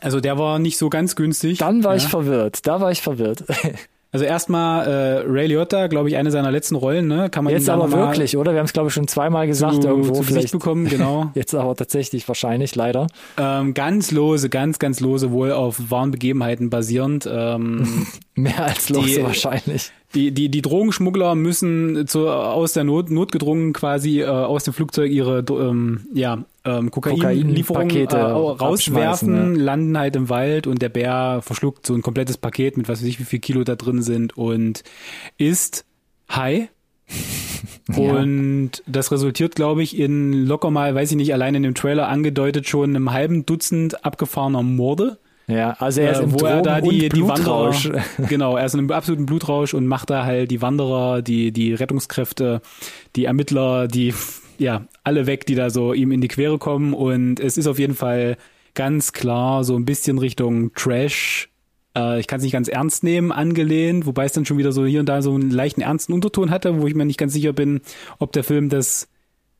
Also 0.00 0.20
der 0.20 0.38
war 0.38 0.58
nicht 0.58 0.78
so 0.78 0.90
ganz 0.90 1.16
günstig. 1.16 1.58
Dann 1.58 1.84
war 1.84 1.92
ja. 1.92 1.96
ich 1.98 2.08
verwirrt. 2.08 2.66
Da 2.66 2.80
war 2.80 2.90
ich 2.90 3.02
verwirrt. 3.02 3.44
Also 4.14 4.26
erstmal 4.26 4.86
äh, 4.86 5.24
Ray 5.26 5.48
Liotta, 5.48 5.88
glaube 5.88 6.08
ich, 6.08 6.16
eine 6.16 6.30
seiner 6.30 6.52
letzten 6.52 6.76
Rollen, 6.76 7.08
ne? 7.08 7.30
Kann 7.30 7.42
man 7.42 7.52
Jetzt 7.52 7.68
aber 7.68 7.90
wirklich, 7.90 8.36
oder? 8.36 8.52
Wir 8.52 8.60
haben 8.60 8.66
es, 8.66 8.72
glaube 8.72 8.86
ich, 8.86 8.94
schon 8.94 9.08
zweimal 9.08 9.48
gesagt 9.48 9.82
zu, 9.82 9.88
irgendwo. 9.88 10.14
zu 10.14 10.22
vielleicht 10.22 10.52
bekommen, 10.52 10.88
genau. 10.88 11.32
Jetzt 11.34 11.52
aber 11.52 11.74
tatsächlich 11.74 12.28
wahrscheinlich, 12.28 12.76
leider. 12.76 13.08
Ähm, 13.36 13.74
ganz 13.74 14.12
lose, 14.12 14.48
ganz, 14.50 14.78
ganz 14.78 15.00
lose, 15.00 15.32
wohl 15.32 15.50
auf 15.50 15.90
wahren 15.90 16.12
Begebenheiten 16.12 16.70
basierend. 16.70 17.28
Ähm, 17.28 18.06
Mehr 18.36 18.62
als 18.62 18.88
lose 18.88 19.16
Die- 19.16 19.22
wahrscheinlich. 19.24 19.90
die, 20.14 20.30
die, 20.30 20.48
die 20.48 20.62
Drogenschmuggler 20.62 21.34
müssen 21.34 22.06
zu, 22.06 22.28
aus 22.28 22.72
der 22.72 22.84
Not, 22.84 23.10
notgedrungen 23.10 23.72
quasi 23.72 24.20
äh, 24.20 24.26
aus 24.26 24.62
dem 24.62 24.74
Flugzeug 24.74 25.10
ihre 25.10 25.44
ähm, 25.50 26.06
ja, 26.14 26.44
ähm, 26.64 26.90
Kokainlieferungen 26.90 27.90
äh, 27.90 28.04
Kokainpakete 28.06 28.16
rauswerfen, 28.16 28.64
abschmeißen, 29.34 29.54
landen 29.56 29.98
halt 29.98 30.16
im 30.16 30.28
Wald 30.28 30.66
und 30.66 30.80
der 30.82 30.88
Bär 30.88 31.40
verschluckt 31.42 31.86
so 31.86 31.94
ein 31.94 32.02
komplettes 32.02 32.36
Paket 32.38 32.76
mit 32.76 32.88
was 32.88 33.00
weiß 33.00 33.08
ich 33.08 33.20
wie 33.20 33.24
viel 33.24 33.38
Kilo 33.40 33.64
da 33.64 33.76
drin 33.76 34.02
sind 34.02 34.36
und 34.36 34.82
ist 35.38 35.84
high. 36.30 36.68
Und 37.96 38.70
das 38.86 39.12
resultiert, 39.12 39.54
glaube 39.56 39.82
ich, 39.82 39.98
in 39.98 40.46
locker 40.46 40.70
mal, 40.70 40.94
weiß 40.94 41.10
ich 41.10 41.16
nicht, 41.18 41.34
allein 41.34 41.54
in 41.54 41.62
dem 41.62 41.74
Trailer 41.74 42.08
angedeutet 42.08 42.66
schon 42.66 42.90
einem 42.90 43.12
halben 43.12 43.44
Dutzend 43.44 44.04
abgefahrener 44.06 44.62
Morde. 44.62 45.18
Ja, 45.46 45.72
also 45.78 46.00
er 46.00 46.12
ist 46.12 46.20
Äh, 46.20 46.22
im 46.22 46.32
wo 46.32 46.38
Drogen- 46.38 46.52
er 46.54 46.62
da 46.62 46.80
die, 46.80 47.04
und 47.04 47.12
die 47.16 47.28
Wanderer, 47.28 47.74
genau, 48.28 48.56
er 48.56 48.64
ist 48.64 48.72
in 48.72 48.80
einem 48.80 48.90
absoluten 48.90 49.26
Blutrausch 49.26 49.74
und 49.74 49.86
macht 49.86 50.08
da 50.08 50.24
halt 50.24 50.50
die 50.50 50.62
Wanderer, 50.62 51.20
die, 51.20 51.52
die 51.52 51.74
Rettungskräfte, 51.74 52.62
die 53.16 53.26
Ermittler, 53.26 53.86
die, 53.86 54.14
ja, 54.58 54.86
alle 55.02 55.26
weg, 55.26 55.46
die 55.46 55.54
da 55.54 55.70
so 55.70 55.92
ihm 55.92 56.12
in 56.12 56.20
die 56.20 56.28
Quere 56.28 56.58
kommen 56.58 56.94
und 56.94 57.40
es 57.40 57.58
ist 57.58 57.66
auf 57.66 57.78
jeden 57.78 57.94
Fall 57.94 58.36
ganz 58.74 59.12
klar 59.12 59.64
so 59.64 59.76
ein 59.76 59.84
bisschen 59.84 60.18
Richtung 60.18 60.72
Trash, 60.74 61.48
äh, 61.96 62.20
ich 62.20 62.26
kann 62.26 62.38
es 62.38 62.44
nicht 62.44 62.52
ganz 62.52 62.68
ernst 62.68 63.04
nehmen, 63.04 63.32
angelehnt, 63.32 64.06
wobei 64.06 64.24
es 64.24 64.32
dann 64.32 64.44
schon 64.44 64.58
wieder 64.58 64.72
so 64.72 64.84
hier 64.84 65.00
und 65.00 65.08
da 65.08 65.22
so 65.22 65.34
einen 65.34 65.50
leichten 65.50 65.80
ernsten 65.80 66.12
Unterton 66.12 66.50
hatte, 66.50 66.80
wo 66.80 66.86
ich 66.86 66.94
mir 66.94 67.04
nicht 67.04 67.18
ganz 67.18 67.32
sicher 67.32 67.52
bin, 67.52 67.80
ob 68.18 68.32
der 68.32 68.44
Film 68.44 68.68
das 68.68 69.08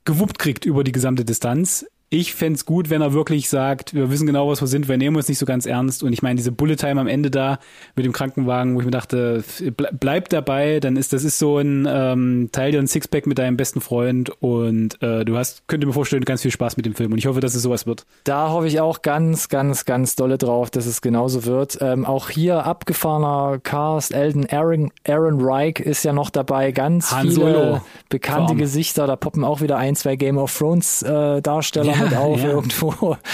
gewuppt 0.04 0.38
kriegt 0.38 0.64
über 0.66 0.84
die 0.84 0.92
gesamte 0.92 1.24
Distanz. 1.24 1.86
Ich 2.16 2.32
fänd's 2.32 2.64
gut, 2.64 2.90
wenn 2.90 3.02
er 3.02 3.12
wirklich 3.12 3.48
sagt, 3.48 3.92
wir 3.92 4.08
wissen 4.08 4.24
genau, 4.24 4.48
was 4.48 4.60
wir 4.60 4.68
sind, 4.68 4.86
wir 4.86 4.96
nehmen 4.96 5.16
uns 5.16 5.26
nicht 5.26 5.38
so 5.40 5.46
ganz 5.46 5.66
ernst. 5.66 6.04
Und 6.04 6.12
ich 6.12 6.22
meine, 6.22 6.36
diese 6.36 6.52
Bullet 6.52 6.76
Time 6.76 7.00
am 7.00 7.08
Ende 7.08 7.28
da 7.28 7.58
mit 7.96 8.06
dem 8.06 8.12
Krankenwagen, 8.12 8.76
wo 8.76 8.78
ich 8.78 8.84
mir 8.84 8.92
dachte, 8.92 9.42
ble 9.76 9.88
bleib 9.98 10.28
dabei, 10.28 10.78
dann 10.78 10.96
ist 10.96 11.12
das 11.12 11.24
ist 11.24 11.40
so 11.40 11.58
ein 11.58 11.88
ähm, 11.90 12.50
Teil 12.52 12.70
dir 12.70 12.78
ein 12.78 12.86
Sixpack 12.86 13.26
mit 13.26 13.38
deinem 13.38 13.56
besten 13.56 13.80
Freund 13.80 14.30
und 14.40 15.02
äh, 15.02 15.24
du 15.24 15.36
hast, 15.36 15.66
könnte 15.66 15.88
mir 15.88 15.92
vorstellen, 15.92 16.24
ganz 16.24 16.42
viel 16.42 16.52
Spaß 16.52 16.76
mit 16.76 16.86
dem 16.86 16.94
Film. 16.94 17.10
Und 17.10 17.18
ich 17.18 17.26
hoffe, 17.26 17.40
dass 17.40 17.56
es 17.56 17.62
sowas 17.62 17.84
wird. 17.84 18.06
Da 18.22 18.50
hoffe 18.50 18.68
ich 18.68 18.78
auch 18.78 19.02
ganz, 19.02 19.48
ganz, 19.48 19.84
ganz 19.84 20.14
dolle 20.14 20.38
drauf, 20.38 20.70
dass 20.70 20.86
es 20.86 21.00
genauso 21.02 21.44
wird. 21.46 21.78
Ähm, 21.80 22.06
auch 22.06 22.30
hier 22.30 22.64
abgefahrener 22.64 23.58
Cast, 23.60 24.14
Elden 24.14 24.46
Aaron, 24.52 24.92
Aaron 25.08 25.40
Reich 25.40 25.80
ist 25.80 26.04
ja 26.04 26.12
noch 26.12 26.30
dabei, 26.30 26.70
ganz 26.70 27.10
Han 27.10 27.22
viele 27.22 27.34
Solo. 27.34 27.80
bekannte. 28.08 28.54
Gesichter. 28.54 29.08
Da 29.08 29.16
poppen 29.16 29.42
auch 29.42 29.62
wieder 29.62 29.78
ein, 29.78 29.96
zwei 29.96 30.14
Game 30.14 30.38
of 30.38 30.56
Thrones 30.56 31.02
äh, 31.02 31.42
Darsteller 31.42 31.92
Ja, 31.92 32.03
mit 32.04 32.14
auf 32.16 32.40
ja. 32.40 32.48
irgendwo. 32.50 33.16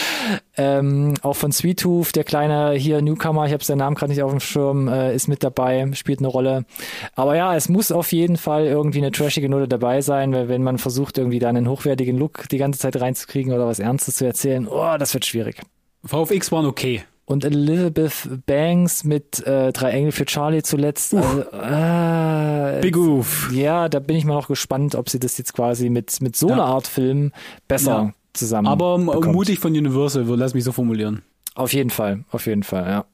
Ähm, 0.57 1.15
auch 1.23 1.37
von 1.37 1.51
Sweet 1.53 1.81
Tooth, 1.81 2.15
der 2.15 2.25
kleine 2.25 2.73
hier 2.73 3.01
Newcomer, 3.01 3.47
ich 3.47 3.53
habe 3.53 3.65
seinen 3.65 3.79
Namen 3.79 3.97
gerade 3.97 4.13
nicht 4.13 4.23
auf 4.23 4.31
dem 4.31 4.41
Schirm, 4.41 4.89
äh, 4.89 5.15
ist 5.15 5.27
mit 5.27 5.43
dabei, 5.43 5.91
spielt 5.95 6.19
eine 6.19 6.29
Rolle. 6.29 6.67
Aber 7.15 7.35
ja, 7.35 7.57
es 7.57 7.71
muss 7.71 7.91
auf 7.91 8.13
jeden 8.13 8.37
Fall 8.37 8.67
irgendwie 8.67 8.99
eine 8.99 9.11
trashige 9.11 9.49
Note 9.49 9.67
dabei 9.69 10.03
sein, 10.03 10.35
weil 10.35 10.49
wenn 10.49 10.63
man 10.63 10.77
versucht, 10.77 11.17
irgendwie 11.17 11.39
da 11.39 11.49
einen 11.49 11.69
hochwertigen 11.69 12.19
Look 12.19 12.49
die 12.51 12.59
ganze 12.59 12.79
Zeit 12.79 13.01
reinzukriegen 13.01 13.53
oder 13.55 13.67
was 13.67 13.79
Ernstes 13.79 14.17
zu 14.17 14.27
erzählen, 14.27 14.69
oh, 14.69 14.97
das 14.99 15.15
wird 15.15 15.25
schwierig. 15.25 15.63
VFX 16.05 16.53
waren 16.53 16.67
okay. 16.67 17.03
Und 17.25 17.45
Elizabeth 17.45 18.45
Banks 18.47 19.05
mit 19.05 19.47
äh, 19.47 19.73
Drei 19.73 19.93
Engel 19.93 20.11
für 20.13 20.25
Charlie 20.27 20.63
zuletzt. 20.63 21.15
Also, 21.15 21.43
äh, 21.53 22.81
Big 22.83 22.97
Oof. 22.97 23.51
ja, 23.53 23.89
da 23.89 24.01
bin 24.01 24.17
ich 24.17 24.25
mal 24.25 24.35
noch 24.35 24.49
gespannt, 24.49 24.95
ob 24.97 25.09
sie 25.09 25.21
das 25.21 25.39
jetzt 25.39 25.55
quasi 25.55 25.91
mit, 25.91 26.21
mit 26.21 26.37
so 26.37 26.49
einer 26.49 26.57
Ja. 26.59 26.65
Art 26.65 26.89
Film 26.89 27.33
besser 27.69 27.91
Ja. 27.93 28.13
Zusammen 28.33 28.69
Aber 28.69 28.95
m- 28.97 29.07
bekommt. 29.07 29.33
mutig 29.35 29.59
von 29.59 29.73
Universal, 29.73 30.25
lass 30.37 30.55
mich 30.55 30.65
so 30.65 30.73
formulieren. 30.73 31.23
Auf 31.55 31.73
jeden 31.73 31.91
Fall, 31.91 32.25
auf 32.31 32.47
jeden 32.47 32.63
Fall, 32.63 32.87
ja. 32.87 33.05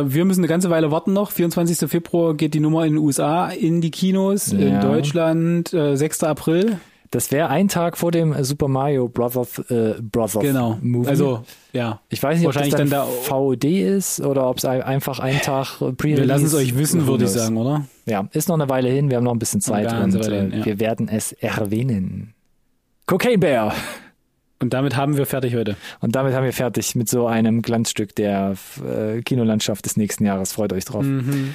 Äh, 0.00 0.12
wir 0.12 0.24
müssen 0.24 0.40
eine 0.40 0.48
ganze 0.48 0.70
Weile 0.70 0.90
warten 0.90 1.12
noch. 1.12 1.30
24. 1.30 1.88
Februar 1.90 2.34
geht 2.34 2.54
die 2.54 2.60
Nummer 2.60 2.84
in 2.84 2.94
den 2.94 2.98
USA 2.98 3.48
in 3.48 3.80
die 3.80 3.90
Kinos, 3.90 4.52
Ja. 4.52 4.58
in 4.58 4.80
Deutschland 4.80 5.72
äh, 5.72 5.96
6. 5.96 6.24
April. 6.24 6.78
Das 7.12 7.32
wäre 7.32 7.48
ein 7.48 7.66
Tag 7.68 7.98
vor 7.98 8.12
dem 8.12 8.32
äh, 8.32 8.44
Super 8.44 8.68
Mario 8.68 9.08
Brothers, 9.08 9.58
äh, 9.70 9.94
Brothers 10.00 10.42
Genau. 10.42 10.78
Movie. 10.80 11.08
Also, 11.08 11.42
ja. 11.72 12.00
ich 12.08 12.22
weiß 12.22 12.38
nicht, 12.38 12.46
ob 12.46 12.52
das 12.54 12.68
dann, 12.68 12.88
dann 12.88 12.90
da- 12.90 13.04
VOD 13.04 13.64
ist 13.64 14.20
oder 14.20 14.48
ob 14.48 14.58
es 14.58 14.64
ein- 14.64 14.82
einfach 14.82 15.18
ein 15.18 15.40
Tag 15.40 15.80
äh, 15.80 15.92
pre 15.92 16.08
Wir 16.16 16.24
lassen 16.24 16.46
es 16.46 16.54
euch 16.54 16.76
wissen, 16.78 17.06
würde 17.06 17.24
ich 17.24 17.30
sagen, 17.30 17.56
oder? 17.56 17.84
Ja, 18.06 18.28
ist 18.32 18.48
noch 18.48 18.54
eine 18.56 18.68
Weile 18.68 18.88
hin, 18.90 19.10
wir 19.10 19.16
haben 19.16 19.24
noch 19.24 19.32
ein 19.32 19.38
bisschen 19.40 19.60
Zeit 19.60 19.92
und 19.92 20.14
Weile 20.14 20.36
äh, 20.36 20.40
hin, 20.50 20.58
ja. 20.60 20.64
wir 20.66 20.78
werden 20.80 21.08
es 21.08 21.32
erwähnen. 21.32 22.34
Cocaine 23.06 23.38
Bear. 23.38 23.74
Und 24.62 24.74
damit 24.74 24.96
haben 24.96 25.16
wir 25.16 25.24
fertig 25.26 25.54
heute. 25.54 25.76
Und 26.00 26.14
damit 26.16 26.34
haben 26.34 26.44
wir 26.44 26.52
fertig 26.52 26.94
mit 26.94 27.08
so 27.08 27.26
einem 27.26 27.62
Glanzstück 27.62 28.14
der 28.14 28.54
äh, 28.86 29.22
Kinolandschaft 29.22 29.84
des 29.86 29.96
nächsten 29.96 30.26
Jahres. 30.26 30.52
Freut 30.52 30.72
euch 30.72 30.84
drauf. 30.84 31.02
Mhm. 31.02 31.54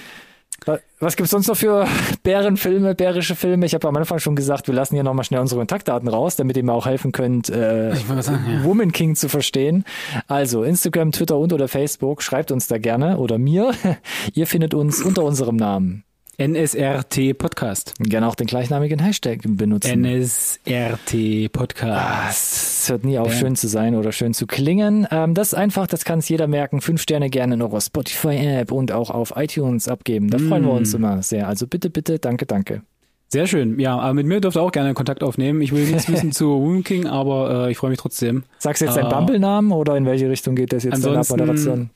Wa- 0.66 0.80
Was 1.00 1.16
gibt's 1.16 1.32
sonst 1.32 1.48
noch 1.48 1.58
für 1.58 1.86
Bärenfilme, 2.24 2.96
bärische 2.96 3.36
Filme? 3.36 3.66
Ich 3.68 3.76
habe 3.76 3.88
am 3.88 3.96
Anfang 3.96 4.18
schon 4.20 4.36
gesagt, 4.36 4.68
wir 4.68 4.74
lassen 4.74 4.96
hier 4.96 5.04
nochmal 5.04 5.24
schnell 5.26 5.40
unsere 5.42 5.60
Kontaktdaten 5.60 6.08
raus, 6.08 6.36
damit 6.36 6.58
ihr 6.58 6.64
mir 6.64 6.74
auch 6.74 6.88
helfen 6.88 7.12
könnt, 7.12 7.50
äh, 7.50 7.94
sagen, 8.22 8.46
ja. 8.52 8.64
Woman 8.64 8.92
King 8.92 9.16
zu 9.16 9.30
verstehen. 9.30 9.84
Also 10.28 10.64
Instagram, 10.64 11.12
Twitter 11.12 11.38
und 11.38 11.54
oder 11.54 11.68
Facebook, 11.68 12.24
schreibt 12.24 12.52
uns 12.52 12.68
da 12.68 12.80
gerne 12.80 13.18
oder 13.18 13.38
mir. 13.38 13.72
ihr 14.34 14.48
findet 14.48 14.74
uns 14.74 15.04
unter 15.04 15.24
unserem 15.24 15.58
Namen. 15.58 16.04
NSRT 16.38 17.34
Podcast. 17.38 17.94
Gerne 18.00 18.28
auch 18.28 18.36
den 18.36 18.48
gleichnamigen 18.48 19.00
Hashtag 19.00 19.40
benutzen. 19.46 20.02
NSRT 20.02 21.50
Podcast. 21.52 22.82
Es 22.84 22.90
hört 22.90 23.06
nie 23.06 23.18
auf, 23.18 23.28
Ja. 23.30 23.34
schön 23.40 23.56
zu 23.56 23.68
sein 23.68 23.96
oder 23.96 24.12
schön 24.12 24.34
zu 24.34 24.46
klingen. 24.46 25.08
Ähm, 25.12 25.34
das 25.34 25.50
ist 25.50 25.54
einfach, 25.54 25.88
das 25.88 26.04
kann 26.04 26.20
es 26.20 26.28
jeder 26.28 26.48
merken. 26.48 26.82
Fünf 26.82 27.02
Sterne 27.02 27.30
gerne 27.30 27.54
in 27.56 27.62
eurer 27.62 27.80
Spotify-App 27.80 28.72
und 28.72 28.92
auch 28.92 29.10
auf 29.12 29.34
iTunes 29.38 29.88
abgeben. 29.88 30.30
Da 30.30 30.38
freuen 30.38 30.66
wir 30.66 30.72
uns 30.74 30.92
Mm. 30.94 30.98
immer 30.98 31.24
sehr. 31.24 31.48
Also 31.48 31.68
bitte, 31.68 31.90
bitte, 31.90 32.20
danke, 32.20 32.46
danke. 32.46 32.82
Sehr 33.30 33.48
schön. 33.48 33.80
Ja, 33.80 33.98
aber 33.98 34.14
mit 34.14 34.28
mir 34.28 34.40
dürft 34.42 34.58
ihr 34.58 34.62
auch 34.62 34.72
gerne 34.72 34.94
Kontakt 34.94 35.24
aufnehmen. 35.24 35.62
Ich 35.62 35.72
will 35.72 35.86
nichts 35.86 36.08
wissen 36.12 36.32
zu 36.32 36.48
Woman 36.50 36.84
King, 36.84 37.08
aber 37.08 37.68
äh, 37.68 37.72
ich 37.72 37.78
freue 37.78 37.90
mich 37.92 38.00
trotzdem. 38.00 38.44
Sagst 38.60 38.82
du 38.82 38.86
jetzt 38.86 38.98
deinen 38.98 39.06
Ah. 39.08 39.20
Bumble-Namen 39.20 39.72
oder 39.72 39.96
in 39.98 40.06
welche 40.06 40.30
Richtung 40.30 40.56
geht 40.56 40.74
das 40.74 40.84
jetzt 40.84 41.04
deine 41.06 41.20
Abmoderation? 41.20 41.90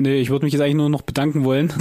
Nee, 0.00 0.18
ich 0.22 0.30
würde 0.30 0.46
mich 0.46 0.54
jetzt 0.54 0.62
eigentlich 0.62 0.76
nur 0.76 0.88
noch 0.88 1.02
bedanken 1.02 1.44
wollen. 1.44 1.74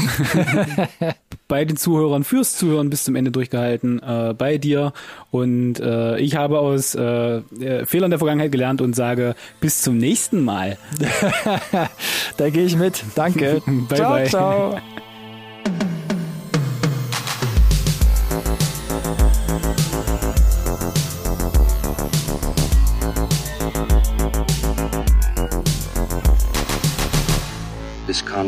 bei 1.48 1.64
den 1.64 1.78
Zuhörern 1.78 2.26
fürs 2.26 2.58
Zuhören 2.58 2.90
bis 2.90 3.06
zum 3.06 3.16
Ende 3.16 3.32
durchgehalten, 3.32 4.04
äh, 4.04 4.34
bei 4.38 4.58
dir. 4.58 4.92
Und 5.32 5.80
äh, 5.80 6.20
ich 6.20 6.36
habe 6.36 6.60
aus 6.60 6.96
äh, 6.96 7.38
äh, 7.38 7.86
Fehlern 7.86 8.10
der 8.10 8.20
Vergangenheit 8.20 8.52
gelernt 8.52 8.82
und 8.82 8.94
sage 8.94 9.36
bis 9.62 9.82
zum 9.82 9.98
nächsten 9.98 10.44
Mal. 10.44 10.78
Da 12.38 12.50
gehe 12.50 12.66
ich 12.66 12.76
mit. 12.78 13.04
Danke. 13.16 13.62
Bye, 13.66 13.98
ciao, 13.98 14.14
bye. 14.14 14.28
ciao. 14.28 14.82